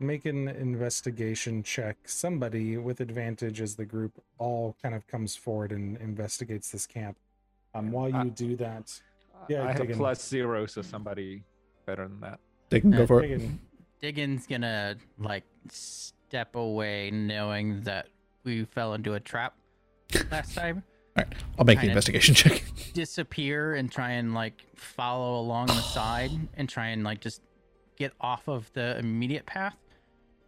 [0.00, 1.98] Make an investigation check.
[2.06, 7.18] Somebody with advantage as the group all kind of comes forward and investigates this camp.
[7.74, 9.02] Um, while Uh, you do that,
[9.48, 11.42] Yeah, I have dig plus zero, so somebody
[11.86, 12.40] better than that.
[12.70, 13.28] They can go Uh, for it.
[13.28, 13.58] Diggin,
[14.00, 18.08] Diggin's gonna like step away, knowing that
[18.44, 19.54] we fell into a trap
[20.30, 20.82] last time.
[21.16, 22.62] All right, I'll make the kinda- investigation check.
[22.92, 27.42] Disappear and try and like follow along the side and try and like just
[27.96, 29.76] get off of the immediate path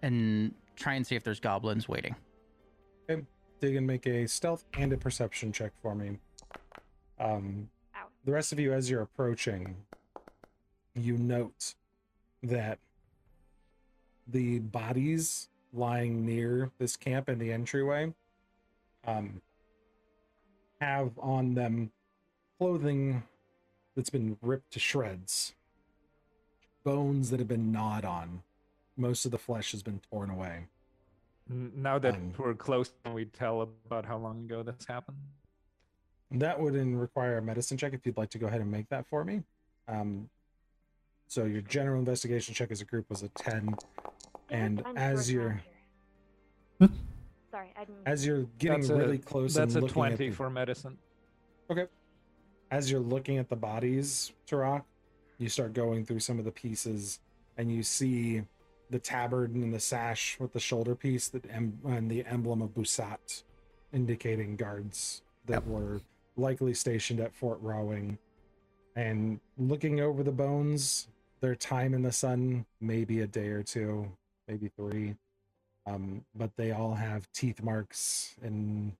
[0.02, 2.14] and try and see if there's goblins waiting.
[3.60, 6.18] dig and make a stealth and a perception check for me.
[7.18, 7.79] Um, Ow.
[8.24, 9.76] The rest of you, as you're approaching,
[10.94, 11.74] you note
[12.42, 12.78] that
[14.26, 18.12] the bodies lying near this camp in the entryway
[19.06, 19.40] um,
[20.80, 21.90] have on them
[22.58, 23.22] clothing
[23.96, 25.54] that's been ripped to shreds,
[26.84, 28.42] bones that have been gnawed on.
[28.96, 30.66] Most of the flesh has been torn away.
[31.48, 35.18] Now that Um, we're close, can we tell about how long ago this happened?
[36.32, 38.88] That would in require a medicine check if you'd like to go ahead and make
[38.90, 39.42] that for me.
[39.88, 40.28] Um,
[41.26, 43.74] so your general investigation check as a group was a 10.
[44.50, 45.60] And I'm as you're round
[46.80, 46.88] here.
[47.50, 47.98] Sorry, I didn't.
[48.06, 50.50] as you're getting That's a- really close That's a and looking at twenty the, for
[50.50, 50.98] medicine.
[51.68, 51.86] Okay.
[52.70, 54.84] As you're looking at the bodies, Tarak,
[55.38, 57.18] you start going through some of the pieces
[57.56, 58.42] and you see
[58.90, 62.70] the tabard and the sash with the shoulder piece that em- and the emblem of
[62.74, 63.42] Busat,
[63.92, 65.66] indicating guards that Yep.
[65.66, 66.00] were
[66.36, 68.18] likely stationed at Fort Rowing.
[68.96, 71.08] And looking over the bones,
[71.40, 74.10] their time in the sun, maybe a day or two,
[74.48, 75.16] maybe three.
[75.86, 78.92] Um, but they all have teeth marks and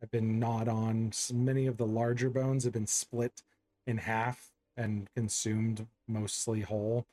[0.00, 1.12] have been gnawed on.
[1.32, 3.42] Many of the larger bones have been split
[3.86, 7.06] in half and consumed mostly whole.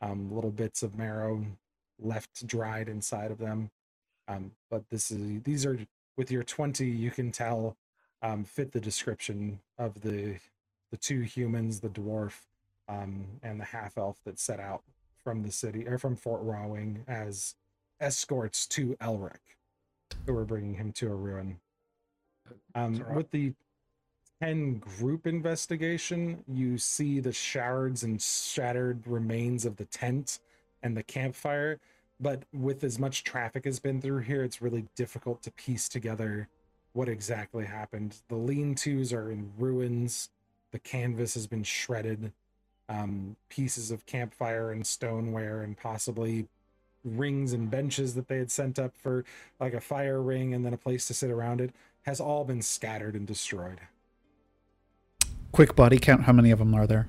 [0.00, 1.44] Um, little bits of marrow
[2.00, 3.70] left dried inside of them.
[4.28, 5.78] Um, but this is these are
[6.16, 7.76] with your 20, you can tell
[8.22, 10.36] um, fit the description of the
[10.90, 12.32] the two humans, the dwarf,
[12.88, 14.82] um, and the half elf that set out
[15.22, 17.54] from the city or from Fort Rowing as
[18.00, 19.56] escorts to Elric,
[20.24, 21.60] who were bringing him to a ruin.
[22.74, 23.52] Um, with the
[24.40, 30.38] 10 group investigation, you see the shards and shattered remains of the tent
[30.82, 31.80] and the campfire.
[32.20, 36.48] But with as much traffic has been through here, it's really difficult to piece together
[36.92, 38.16] what exactly happened.
[38.28, 40.30] The lean tos are in ruins,
[40.72, 42.32] the canvas has been shredded,
[42.88, 46.48] um, pieces of campfire and stoneware, and possibly
[47.04, 49.24] rings and benches that they had sent up for
[49.60, 52.62] like a fire ring and then a place to sit around it has all been
[52.62, 53.80] scattered and destroyed.
[55.52, 56.22] Quick body count.
[56.22, 57.08] How many of them are there?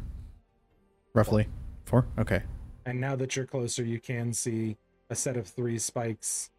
[1.13, 1.47] Roughly
[1.85, 2.05] four.
[2.17, 2.43] Okay.
[2.85, 4.77] And now that you're closer, you can see
[5.09, 6.49] a set of three spikes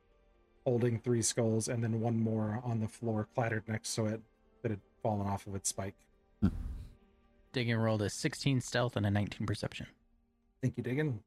[0.64, 4.20] holding three skulls, and then one more on the floor clattered next to it
[4.62, 5.94] that had fallen off of its spike.
[7.52, 9.86] Diggin rolled a 16 stealth and a 19 perception.
[10.62, 11.20] Thank you, Diggin.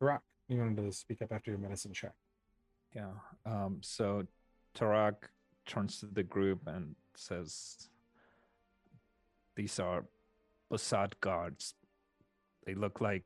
[0.00, 2.12] Rock, you wanted to speak up after your medicine check.
[2.94, 3.10] Yeah.
[3.46, 4.26] Um, so
[4.76, 5.14] Tarak
[5.66, 7.88] turns to the group and says,
[9.56, 10.04] These are
[10.70, 11.74] Basad guards.
[12.66, 13.24] They look like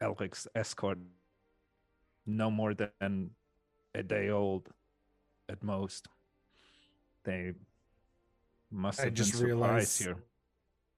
[0.00, 0.98] Elric's escort.
[2.26, 3.30] No more than
[3.94, 4.68] a day old
[5.52, 6.08] at most.
[7.24, 7.52] They
[8.70, 10.16] must I have just been surprised realized- here.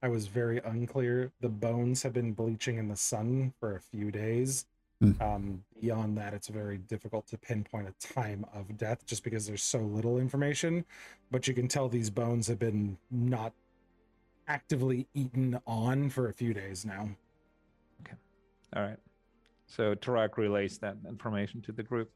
[0.03, 1.33] I was very unclear.
[1.41, 4.67] The bones have been bleaching in the sun for a few days.
[5.01, 5.13] Hmm.
[5.21, 9.63] Um, beyond that, it's very difficult to pinpoint a time of death just because there's
[9.63, 10.85] so little information.
[11.31, 13.55] But you can tell these bones have been not
[14.47, 17.09] actively eaten on for a few days now.
[18.03, 18.17] Okay.
[18.77, 18.99] All right.
[19.67, 22.11] So Tarak relays that information to the group.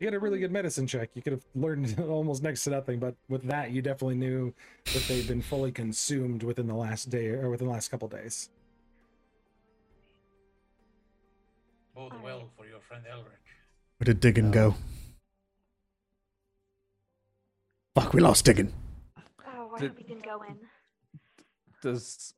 [0.00, 1.10] You had a really good medicine check.
[1.14, 4.52] You could have learned almost next to nothing, but with that, you definitely knew
[4.92, 8.50] that they've been fully consumed within the last day or within the last couple days.
[11.94, 13.38] Bode well for your friend Elric.
[13.98, 14.74] Where did Diggin go?
[17.94, 18.72] Fuck, we lost Diggin.
[19.46, 20.56] Oh, where Did- have we been going?
[21.80, 22.34] Does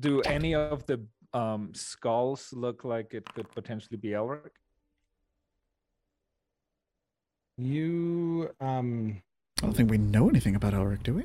[0.00, 1.04] do any of the
[1.34, 4.50] um, skulls look like it could potentially be Elric?
[7.56, 9.22] You um
[9.62, 11.22] I don't think we know anything about Elric, do we?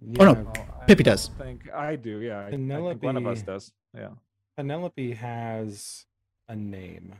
[0.00, 0.52] yeah, Oh, no.
[0.80, 1.30] I Pippi does.
[1.38, 1.42] I.
[1.44, 2.20] Think I do.
[2.20, 3.72] Yeah, I, I think one of us does.
[3.96, 4.08] Yeah.
[4.56, 6.06] Penelope has
[6.48, 7.14] a name.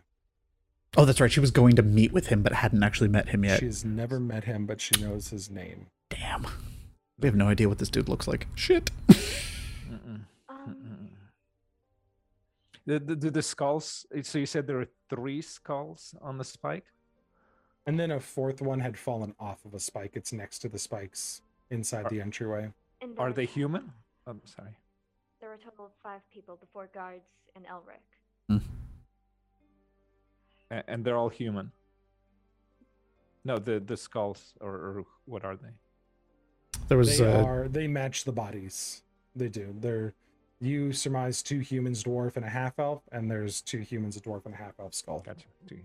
[0.97, 1.31] Oh, that's right.
[1.31, 3.61] She was going to meet with him, but hadn't actually met him yet.
[3.61, 5.87] She's never met him, but she knows his name.
[6.11, 6.47] Damn.
[7.19, 8.47] We have no idea what this dude looks like.
[8.55, 8.91] Shit.
[9.09, 11.09] Mm-mm, Um, mm-mm.
[12.85, 14.07] The, the, the skulls?
[14.23, 16.87] So you said there are three skulls on the spike.
[17.87, 20.13] And then a fourth one had fallen off of a spike.
[20.15, 22.73] It's next to the spikes inside Are- the entryway.
[23.01, 23.93] And Are they human?
[24.27, 24.71] I'm sorry.
[25.41, 27.25] There were a total of five people, the four guards
[27.57, 28.61] and Elric.
[30.71, 31.73] A- And they're all human.
[33.45, 35.73] No, the the skulls, or, or what are they?
[36.87, 39.03] There was They uh, are they match the bodies.
[39.35, 39.75] They do.
[39.81, 40.15] They're
[40.61, 44.47] you surmise two humans, dwarf, and a half elf, and there's two humans, a dwarf,
[44.47, 45.19] and a half elf skull.
[45.19, 45.47] Gotcha.
[45.67, 45.77] Do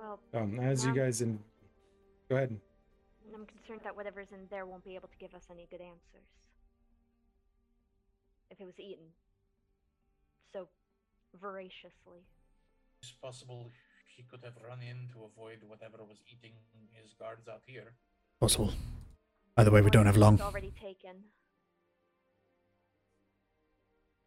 [0.00, 1.38] Well, Um, as you guys in,
[2.28, 2.58] go ahead.
[3.34, 6.26] I'm concerned that whatever's in there won't be able to give us any good answers.
[8.50, 9.04] If it was eaten
[10.52, 10.66] so
[11.40, 12.24] voraciously.
[13.02, 13.70] It's possible
[14.16, 16.52] he could have run in to avoid whatever was eating
[16.92, 17.92] his guards out here.
[18.40, 18.72] possible.
[19.56, 20.40] Either way, we don't have it was long.
[20.40, 21.24] already taken.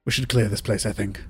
[0.05, 1.21] We should clear this place, I think.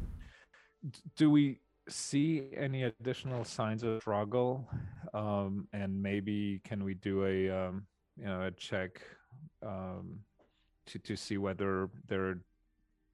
[0.88, 1.60] D- Do we
[1.90, 4.68] see any additional signs of struggle?
[5.14, 7.86] Um, and maybe can we do a um,
[8.18, 9.02] you know a check
[9.62, 10.20] um,
[10.88, 12.38] to to see whether there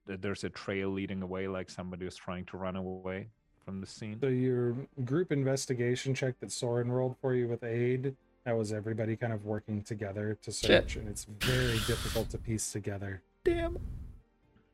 [0.06, 3.28] that there's a trail leading away, like somebody was trying to run away
[3.64, 4.18] from the scene?
[4.20, 4.74] So your
[5.04, 9.44] group investigation check that Soren rolled for you with aid, that was everybody kind of
[9.44, 13.22] working together to search, and it's very difficult to piece together.
[13.44, 13.78] Damn.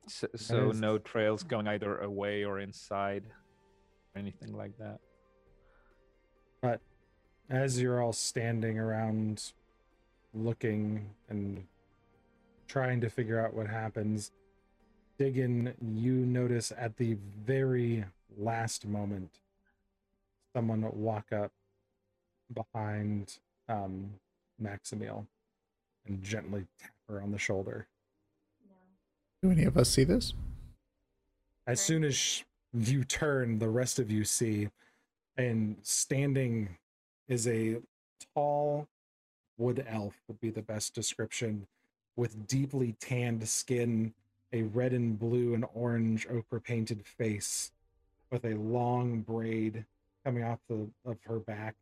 [0.07, 3.33] So, so is- no trails going either away or inside, or
[4.17, 4.99] anything like that.
[6.63, 6.81] But
[7.51, 9.53] as you're all standing around
[10.35, 11.65] looking and
[12.67, 14.33] trying to figure out what happens,
[15.19, 18.05] Diggin, you notice at the very
[18.37, 19.39] last moment
[20.55, 21.53] someone walk up
[22.53, 23.39] behind
[23.69, 24.11] um,
[24.63, 25.27] Maximil
[26.07, 27.87] and gently tap her on the shoulder.
[28.69, 29.49] No.
[29.49, 30.35] Do any of us see this?
[31.67, 32.43] As soon as sh-
[32.77, 34.69] you turn, the rest of you see,
[35.37, 36.77] and standing
[37.29, 37.77] is a
[38.35, 38.87] tall
[39.59, 41.67] wood elf, would be the best description,
[42.17, 44.13] with deeply tanned skin,
[44.53, 47.73] a red and blue and orange ochre painted face,
[48.31, 49.85] with a long braid
[50.25, 51.75] coming off the, of her back,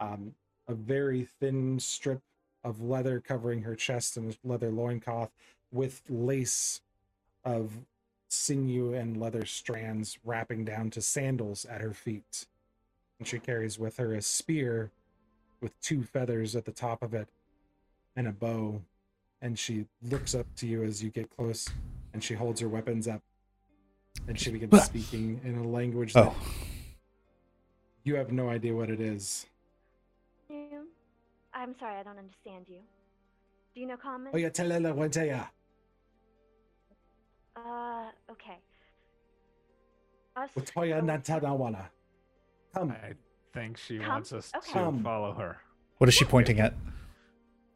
[0.00, 0.34] um,
[0.68, 2.20] a very thin strip
[2.64, 5.30] of leather covering her chest and leather loincloth,
[5.72, 6.80] with lace
[7.44, 7.72] of
[8.32, 12.46] sinew and leather strands wrapping down to sandals at her feet.
[13.18, 14.90] And she carries with her a spear
[15.60, 17.28] with two feathers at the top of it
[18.16, 18.80] and a bow.
[19.42, 21.68] And she looks up to you as you get close
[22.14, 23.22] and she holds her weapons up.
[24.26, 24.78] And she begins Ah.
[24.78, 26.36] speaking in a language that Oh,
[28.04, 29.46] you have no idea what it is.
[31.54, 32.80] I'm sorry, I don't understand you.
[33.74, 34.32] Do you know common?
[34.34, 35.48] Oh, yeah, telela wenteya.
[37.64, 38.58] Uh, okay.
[40.36, 40.50] Us.
[40.56, 41.86] Utoya go- natanawana.
[42.74, 42.90] Come.
[42.92, 43.14] I
[43.52, 44.08] think she Come?
[44.08, 44.66] wants us Okay.
[44.72, 45.02] to Come.
[45.02, 45.58] follow her.
[45.98, 46.74] what is she pointing at?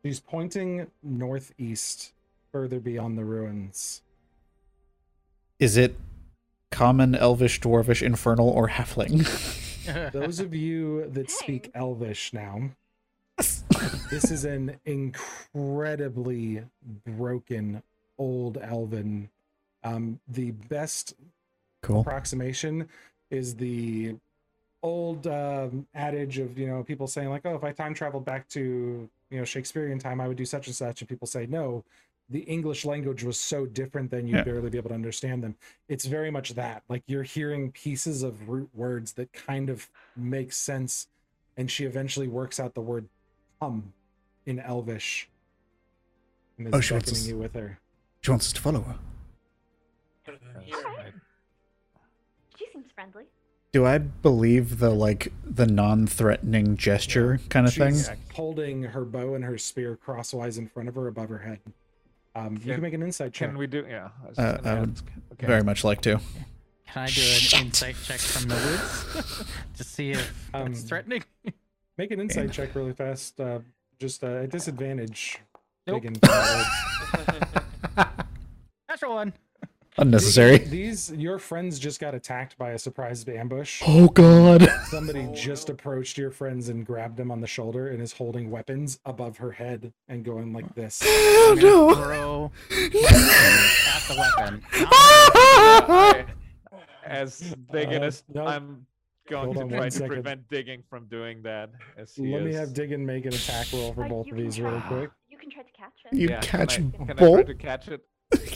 [0.05, 2.13] She's pointing northeast,
[2.53, 4.03] further beyond the ruins.
[5.59, 5.97] Is it
[6.71, 9.25] common, elvish, dwarvish, infernal, or halfling?
[10.13, 12.71] Those of you that speak Elvish now,
[14.11, 16.63] this is an incredibly
[17.05, 17.83] broken
[18.19, 19.29] old Elven.
[19.87, 21.15] Um, the best
[21.83, 22.01] cool.
[22.01, 22.89] approximation
[23.31, 24.17] is the
[24.83, 28.49] old um, adage of you know people saying like, oh, if I time traveled back
[28.51, 31.85] to you know Shakespearean time, I would do such and such, and people say no.
[32.29, 34.43] The English language was so different than you'd Yeah.
[34.43, 35.55] barely be able to understand them.
[35.89, 36.83] It's very much that.
[36.89, 41.07] Like you're hearing pieces of root words that kind of make sense,
[41.57, 43.09] and she eventually works out the word
[43.61, 43.93] "come"
[44.45, 45.29] in Elvish.
[46.59, 47.79] And is Oh, she wants beckoning you with her.
[48.23, 48.99] She wants us to follow her.
[50.27, 50.87] Better than Yes, here.
[50.89, 51.07] Alright.
[51.15, 52.01] I-
[52.59, 53.25] She seems friendly.
[53.73, 57.93] Do I believe the like the non-threatening gesture kind of thing?
[57.95, 61.61] She's holding her bow and her spear crosswise in front of her above her head.
[62.35, 63.51] Um, you Can- can make an insight check.
[63.51, 63.85] Can we do?
[63.89, 64.11] Yeah.
[64.25, 65.01] I, was Uh, just gonna I would.
[65.33, 65.47] Okay.
[65.47, 66.21] Very much like to.
[66.87, 69.45] Can I do an insight check from the woods
[69.77, 71.25] to see if Um, it's threatening?
[71.99, 73.41] Make an insight check really fast.
[73.41, 73.59] Uh,
[73.99, 75.39] just uh, at disadvantage.
[75.87, 76.03] Nope.
[76.03, 78.09] digging for the.
[78.89, 79.33] Natural one.
[79.99, 80.59] Unnecessary.
[80.59, 83.83] These your friends just got attacked by a surprise ambush.
[83.87, 84.69] Oh God.
[84.89, 85.73] Somebody Oh, just no.
[85.75, 89.53] approached your friends and grabbed them on the shoulder and is holding weapons above her
[89.53, 91.01] head and going like this.
[91.05, 91.95] Oh I'm gonna no.
[91.95, 94.63] Throw at the weapon.
[94.73, 96.25] I-
[97.05, 98.45] as big Uh, as no.
[98.47, 98.85] I'm
[99.29, 100.09] going Hold to on try to second.
[100.09, 101.71] prevent Diggin from doing that.
[101.97, 102.57] As he Let me is.
[102.57, 105.11] have Diggin make an attack roll for Uh, both of can these really quick.
[105.31, 106.17] You can try to catch it.
[106.17, 107.47] You Yeah, catch can I, can I try bolt.
[107.47, 108.05] to catch it?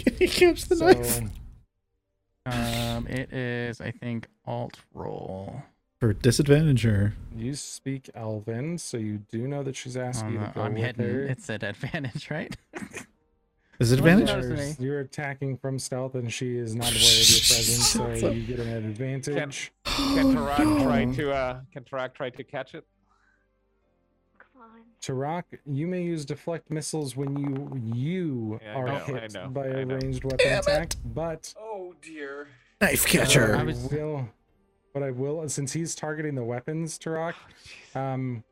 [0.05, 1.21] Can you catch the So knife?
[2.47, 5.63] Um, it is, I think, alt roll.
[6.01, 10.39] For disadvantage or you speak Elven, so you do know that she's asking On you
[10.41, 11.05] to the- go I'm with hidden.
[11.15, 11.23] her.
[11.27, 12.57] It's at advantage, right?
[13.81, 14.79] is it advantage?
[14.81, 18.43] You're- attacking from stealth, and she is not aware of your presence, so So- you
[18.47, 19.73] get an advantage.
[19.85, 21.13] Can Oh, Tarak try no.
[21.17, 22.87] to uh can Tarak try to catch it?
[25.07, 25.21] Come on.
[25.21, 29.67] Tarak, you may use deflect missiles when you you Yeah, are know, hit know, by
[29.67, 30.67] a ranged weapon Damn it.
[30.69, 32.49] attack, but Oh dear.
[32.81, 33.57] Knife catcher.
[33.57, 34.29] I I was- will,
[34.93, 37.35] but I will since he's targeting the weapons, Tarak.
[37.95, 38.45] Um,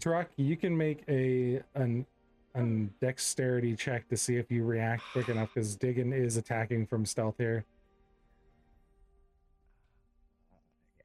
[0.00, 2.06] Tarak, you can make a an
[2.54, 7.06] an dexterity check to see if you react quick enough because Diggin is attacking from
[7.06, 7.64] stealth here.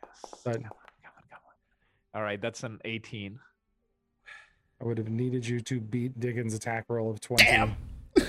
[0.04, 0.42] Yes.
[0.44, 0.70] But- Come on,
[1.04, 2.20] come on, come on.
[2.20, 3.40] All right, that's an 18.
[4.82, 7.44] I would have needed you to beat Diggin's attack roll of 20.
[7.44, 7.76] Damn.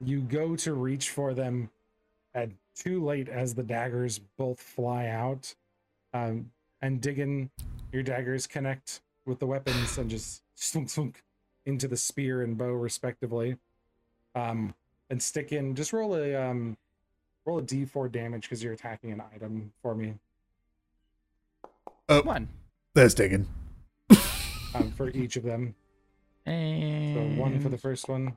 [0.00, 1.70] You go to reach for them
[2.32, 5.52] at too late as the daggers both fly out.
[6.14, 7.50] Um, and Diggin,
[7.90, 11.24] your daggers connect with the weapons and just slunk, slunk
[11.66, 13.56] into the spear and bow respectively.
[14.36, 14.72] Um,
[15.10, 16.76] and stick in, just roll a um,
[17.44, 20.14] roll a d4 damage because you're attacking an item for me.
[22.06, 22.48] One.
[22.94, 23.46] That's Diggin.
[24.74, 25.74] Um, for each of them.
[26.46, 26.52] So
[27.36, 28.36] one for the first one.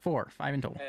[0.00, 0.80] four, five in total.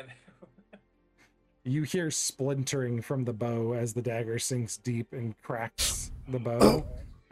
[1.64, 6.58] You hear splintering from the bow as the dagger sinks deep and cracks the bow.
[6.60, 6.86] Oh,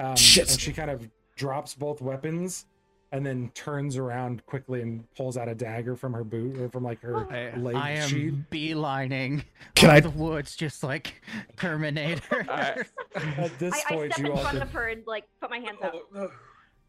[0.04, 0.50] um, shit.
[0.50, 2.66] And she kind of drops both weapons
[3.12, 6.82] and then turns around quickly and pulls out a dagger from her boot or from
[6.82, 8.34] like her I- leg I am sheath.
[8.50, 9.44] beelining
[9.76, 11.22] Can I- the woods just like
[11.56, 12.44] Terminator.
[12.50, 12.82] I-
[13.36, 15.26] At this I, I point, step you in all front can, of her and like
[15.40, 15.94] put my hands up.
[15.94, 16.30] oh, no.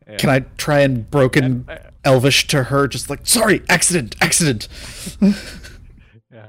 [0.07, 0.18] Yeah.
[0.18, 4.68] Can I try and broken And, uh, Elvish to her, just like sorry, accident, accident.
[6.32, 6.48] yeah.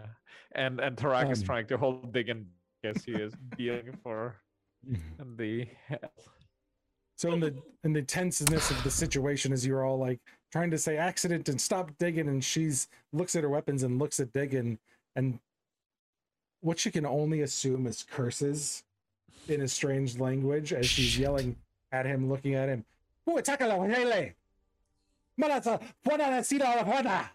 [0.53, 2.47] And and Tarak is Um, trying to hold Diggin
[2.83, 4.37] because he is being for
[5.37, 6.13] the hell.
[7.17, 10.21] So in the in the tenseness of the situation, as you're all like
[10.53, 14.21] trying to say accident and stop Diggin, and she's looks at her weapons and looks
[14.21, 14.79] at Diggin,
[15.15, 15.39] and
[16.61, 18.83] what she can only assume is curses
[19.49, 21.57] in a strange language as she's yelling
[21.93, 22.85] at him, looking at him.
[23.27, 24.33] "Oh, atácala, güey!
[25.37, 27.29] Malata, fuera de sida, fuera!"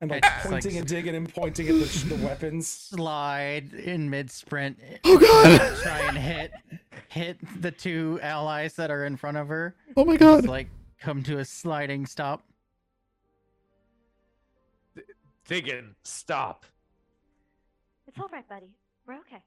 [0.00, 2.66] And like It's like- pointing and Diggin and pointing at the, the weapons.
[2.68, 4.78] Slide in mid sprint.
[5.04, 5.76] Oh god!
[5.82, 6.52] Try and hit
[7.08, 9.74] hit the two allies that are in front of her.
[9.96, 10.48] Oh my Just, god!
[10.48, 10.68] like
[10.98, 12.42] come to a sliding stop.
[15.46, 16.64] Diggin stop.
[18.06, 18.70] It's all right, buddy.
[19.06, 19.42] We're okay.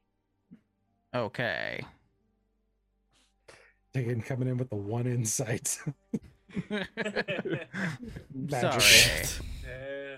[1.15, 1.85] Okay.
[3.93, 5.79] Diggin coming in with the one insight.
[8.33, 8.79] Magical.
[8.79, 9.23] Sorry.
[9.65, 10.17] Uh,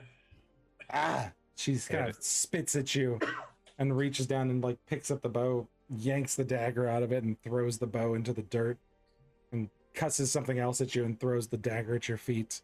[0.94, 3.20] ah she's kind of spits at you
[3.80, 7.24] and reaches down and like picks up the bow yanks the dagger out of it
[7.24, 8.78] and throws the bow into the dirt
[9.52, 12.62] and cusses something else at you and throws the dagger at your feet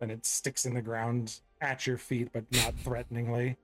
[0.00, 3.56] and it sticks in the ground at your feet but not threateningly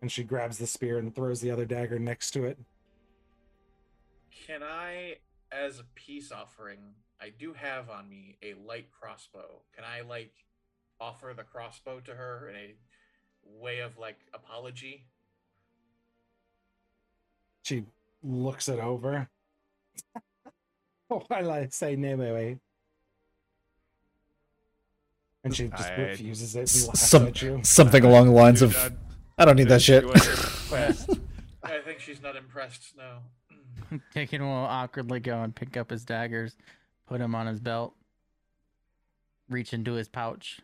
[0.00, 2.58] and she grabs the spear and throws the other dagger next to it
[4.46, 5.16] can I,
[5.52, 6.78] as a peace offering,
[7.20, 9.60] I do have on me a light crossbow.
[9.74, 10.32] Can I like
[11.00, 12.74] offer the crossbow to her in a
[13.60, 15.06] way of like apology?
[17.64, 17.84] she
[18.24, 19.28] looks it over
[21.08, 22.58] while i say no way
[25.44, 28.32] and she just I- refuses it and S- laughs some- at you Something along the
[28.32, 28.92] lines of, not
[29.38, 30.02] I don't need that shit.
[30.02, 31.10] do as request.
[31.62, 32.94] I think she's not impressed.
[32.96, 33.18] No.
[34.14, 36.56] Taken will awkwardly go and pick up his daggers,
[37.06, 37.94] put him on his belt,
[39.48, 40.60] reach into his pouch,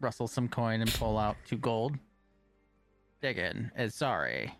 [0.00, 1.96] rustle some coin, and pull out two gold.
[3.20, 4.52] Diggin is sorry.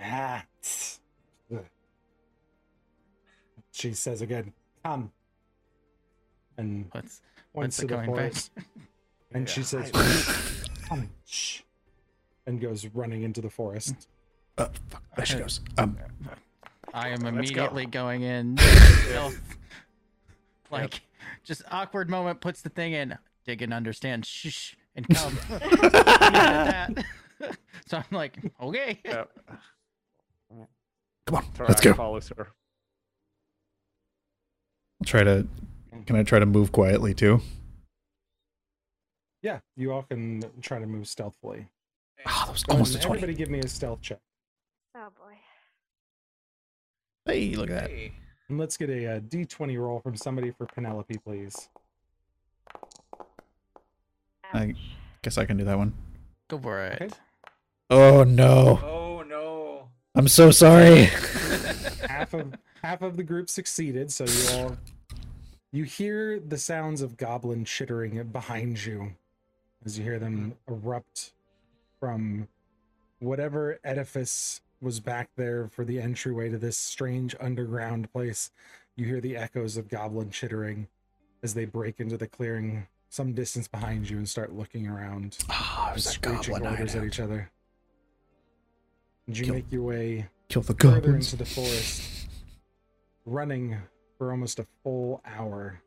[0.00, 0.44] Ah.
[3.76, 5.12] She says again, come.
[6.56, 7.20] And What's
[7.52, 8.32] what's the coin back?
[9.32, 9.90] And she says,
[10.88, 11.10] come.
[12.46, 14.08] And goes running into the forest.
[14.58, 15.60] Uh, fuck, there she goes.
[15.78, 15.96] Um,
[16.94, 17.28] I am Let's go.
[17.28, 18.56] immediately going in.
[19.08, 19.38] stealth.
[20.70, 21.02] like,
[21.44, 23.16] just awkward moment, puts the thing in.
[23.44, 25.36] Diggin understand, Shh, and come.
[25.48, 27.04] He said that.
[27.86, 28.98] so I'm like, okay.
[29.04, 29.24] Yeah.
[31.26, 31.94] come on, let's Tarak go.
[31.94, 32.48] follows her.
[35.04, 35.46] Try to.
[36.06, 37.40] Can I try to move quietly too?
[39.42, 41.68] Yeah, you all can try to move stealthily.
[42.24, 43.22] Ah, that was Go almost a twenty.
[43.22, 44.18] Everybody give me a stealth check.
[44.98, 45.34] Oh boy.
[47.30, 47.90] Hey, look at that.
[47.90, 48.12] Hey,
[48.48, 51.68] And let's get a, uh 20 roll from somebody for Penelope, please.
[54.54, 54.74] I-
[55.22, 55.92] Guess I can do that one.
[56.48, 57.02] Go for it.
[57.02, 57.14] Okay.
[57.90, 58.78] Oh no.
[58.82, 59.88] Oh no.
[60.14, 61.04] I'm so sorry.
[62.08, 64.76] half of half of the group succeeded, so you all
[65.72, 69.12] you hear the sounds of goblin chittering behind you
[69.84, 71.32] as you hear them erupt
[72.00, 72.48] from
[73.18, 78.50] whatever edifice was back there for the entryway to this strange underground place.
[78.96, 80.88] You hear the echoes of goblin chittering
[81.42, 85.88] as they break into the clearing some distance behind you and start looking around ah,
[85.90, 87.50] Oh, was screeching orders at each other.
[89.26, 91.32] And you Kill- make your way Kill the further goblins.
[91.32, 92.28] into the forest,
[93.24, 93.76] running
[94.18, 95.80] for almost a full hour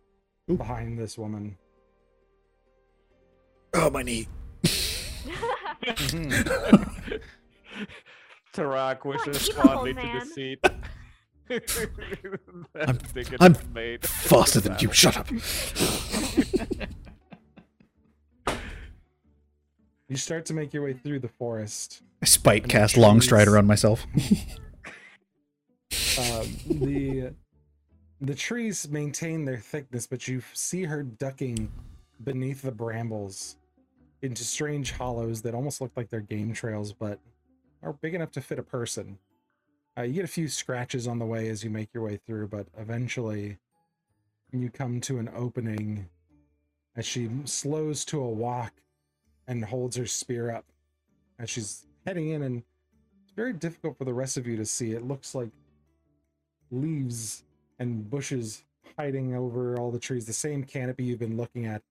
[0.51, 0.57] Ooh.
[0.57, 1.57] behind this woman.
[3.73, 4.27] Oh, my knee.
[8.59, 10.25] Tarak on, wishes keep fondly to the man.
[10.25, 10.59] seat.
[12.75, 12.99] I'm-
[13.39, 14.05] I'm made.
[14.05, 14.91] Faster than you.
[14.93, 15.27] Shut up.
[20.07, 22.01] You start to make your way through the forest.
[22.21, 24.05] I spite And cast long trees- strider on myself.
[26.19, 27.33] Um, the
[28.21, 31.71] the trees maintain their thickness, but you see her ducking
[32.25, 33.55] beneath the brambles
[34.21, 37.19] into strange hollows that almost look like they're game trails, but
[37.81, 39.19] are big enough to fit a person.
[39.97, 42.47] Uh, you get a few scratches on the way as you make your way through,
[42.47, 43.57] but eventually
[44.51, 46.07] you come to an opening
[46.95, 48.73] as she slows to a walk
[49.47, 50.65] and holds her spear up
[51.37, 52.63] as she's heading in and
[53.23, 54.91] it's very difficult for the rest of you to see.
[54.91, 55.49] It looks like
[56.71, 57.43] leaves
[57.77, 58.63] and bushes
[58.97, 61.81] hiding over all the trees the same canopy you've been looking at.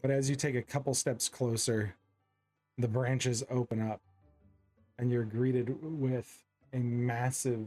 [0.00, 1.94] But as you take a couple steps closer
[2.78, 4.00] the branches open up
[4.98, 7.66] and you're greeted with a massive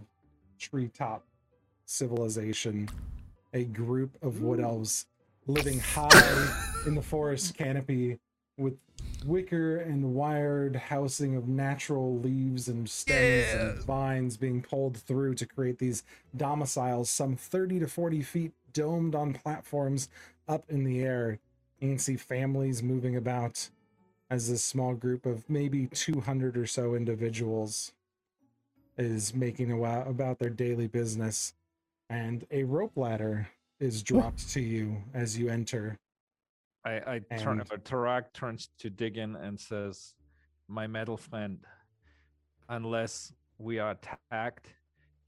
[0.59, 1.25] treetop
[1.85, 2.89] civilization
[3.53, 5.05] a group of wood elves
[5.47, 8.17] living high in the forest canopy
[8.57, 8.77] with
[9.25, 15.45] wicker and wired housing of natural leaves and stems and vines being pulled through to
[15.45, 16.03] create these
[16.35, 20.09] domiciles some 30 to 40 feet domed on platforms
[20.47, 21.39] up in the air.
[21.79, 23.69] You can see families moving about
[24.29, 27.91] as this small group of maybe 200 or so individuals
[28.97, 31.53] is making a wa- about their daily business
[32.09, 33.47] and a rope ladder
[33.79, 35.97] is dropped to you as you enter
[36.85, 37.59] I, I turn.
[37.61, 40.13] And- Uh, Tarak turns to Diggin and says,
[40.67, 41.57] "My metal friend,
[42.69, 44.67] unless we are attacked,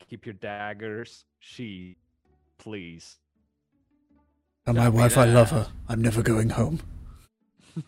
[0.08, 1.98] keep your daggers she
[2.60, 3.18] please."
[4.66, 5.68] Tell my wife I love her.
[5.90, 6.80] I'm never going home.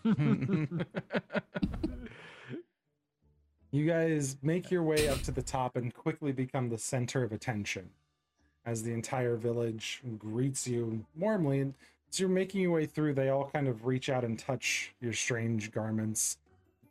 [3.72, 7.30] You guys make your way up to the top and quickly become the center of
[7.30, 7.90] attention
[8.66, 11.60] as the entire village greets you warmly.
[11.60, 11.74] And
[12.10, 15.12] as you're making your way through, they all kind of reach out and touch your
[15.12, 16.38] strange garments.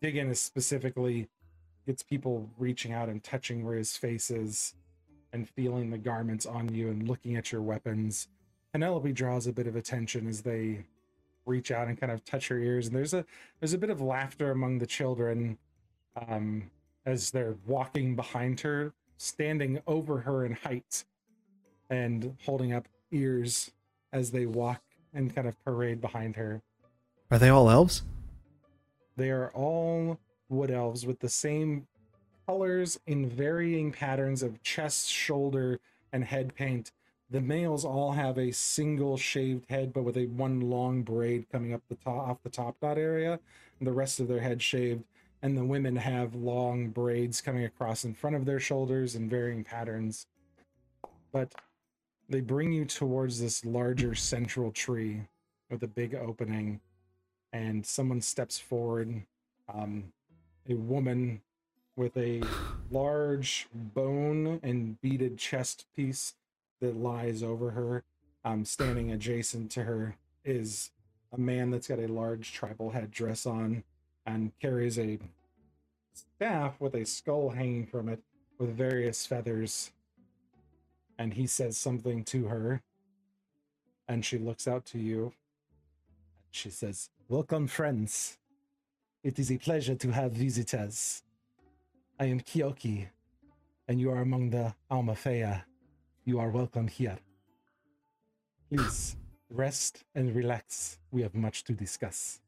[0.01, 1.27] Diggin is specifically
[1.85, 4.73] gets people reaching out and touching where his face is
[5.33, 8.29] and feeling the garments on you and looking at your weapons.
[8.71, 10.85] Penelope draws a bit of attention as they
[11.49, 12.87] reach out and kind of touch her ears.
[12.87, 13.25] And there's a
[13.59, 15.57] there's a bit of laughter among the children
[16.15, 16.69] um,
[17.05, 21.03] as they're walking behind her, standing over her in height,
[21.89, 23.71] and holding up ears
[24.13, 24.81] as they walk
[25.13, 26.61] and kind of parade behind her.
[27.31, 28.03] Are they all elves?
[29.17, 30.19] They are all
[30.49, 31.87] wood elves with the same
[32.47, 35.79] colors in varying patterns of chest, shoulder,
[36.11, 36.91] and head paint.
[37.31, 41.73] The males all have a single shaved head, but with a one long braid coming
[41.73, 43.39] up the top off the top dot area,
[43.79, 45.03] and the rest of their head shaved.
[45.41, 49.63] And the women have long braids coming across in front of their shoulders in varying
[49.63, 50.25] patterns.
[51.31, 51.53] But
[52.27, 55.21] they bring you towards this larger central tree
[55.69, 56.79] with a big opening
[57.53, 59.23] and someone steps forward
[59.73, 60.11] um,
[60.67, 61.41] a woman
[61.95, 62.41] with a
[62.91, 66.35] large bone and beaded chest piece
[66.81, 68.03] that lies over her
[68.45, 70.15] um, standing adjacent to her
[70.45, 70.91] is
[71.33, 73.83] a man that's got a large tribal headdress on
[74.25, 75.19] and carries a
[76.13, 78.19] staff with a skull hanging from it
[78.57, 79.91] with various feathers
[81.17, 82.81] and he says something to her
[84.07, 85.33] and she looks out to you
[86.51, 88.37] she says, Welcome, friends.
[89.23, 91.23] It is a pleasure to have visitors.
[92.19, 93.07] I am Kyoki,
[93.87, 95.61] and you are among the Alma Fea.
[96.29, 97.17] You are welcome here.
[98.69, 99.15] Please
[99.49, 100.99] rest and relax.
[101.09, 102.39] We have much to discuss.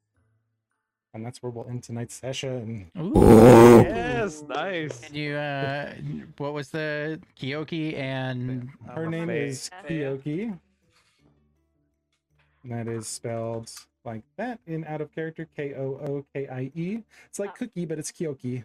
[1.16, 2.92] And that's where we'll end tonight's session.
[2.96, 3.82] Oh.
[3.82, 5.02] Yes, nice.
[5.08, 5.96] And you, uh,
[6.38, 10.56] what was the Kyoki and Her Alma name is Kyoki.
[12.62, 13.72] And that is spelled
[14.06, 17.02] like that in out of character K O O K I E.
[17.30, 17.58] It's like Oh.
[17.58, 18.64] cookie, but it's Kyoki.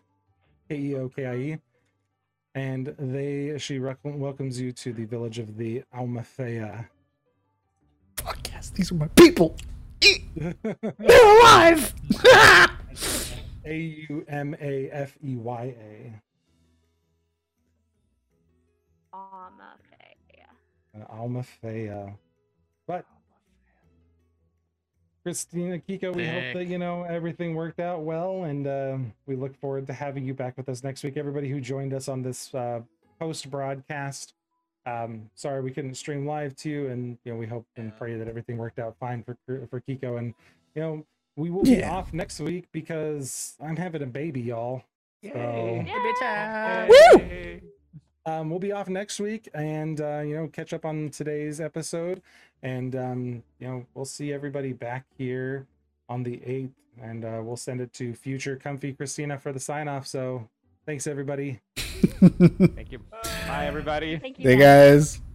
[0.69, 1.59] K E O K I E.
[2.57, 6.89] And they she rec- welcomes you to the village of the Almafea.
[8.17, 9.55] Fuck yes, these are my people.
[10.35, 10.55] They're
[11.39, 11.95] alive.
[13.67, 16.23] A U M A F E Y A.
[19.15, 20.49] Amafea.
[20.95, 22.17] An Almafea.
[22.87, 23.05] But
[25.27, 29.61] Christina Kiko, we hope that you know everything worked out well, and um, we look
[29.61, 31.17] forward to having you back with us next week.
[31.17, 32.83] Everybody who joined us on this uh,
[33.19, 34.35] post broadcast,
[34.87, 38.15] um, sorry we couldn't stream live to you, and you know we hope and pray
[38.17, 39.37] that everything worked out fine for
[39.69, 40.33] for Kiko, and
[40.77, 41.05] you know
[41.35, 44.85] we will be off next week because I'm having a baby, y'all.
[45.23, 45.33] Yay.
[45.33, 45.83] So
[46.21, 46.87] Yeah.
[46.89, 47.61] Woo!
[48.27, 52.21] Um, we'll be off next week and uh, you know catch up on today's episode
[52.63, 55.67] and um, you know we'll see everybody back here
[56.09, 56.71] on the 8th
[57.03, 60.49] and uh, we'll send it to future comfy christina for the sign off so
[60.85, 61.61] thanks everybody
[62.21, 62.99] Thank you.
[63.47, 64.19] Bye, everybody.
[64.19, 64.49] Thank you.
[64.49, 65.19] Hey guys.
[65.19, 65.26] guys.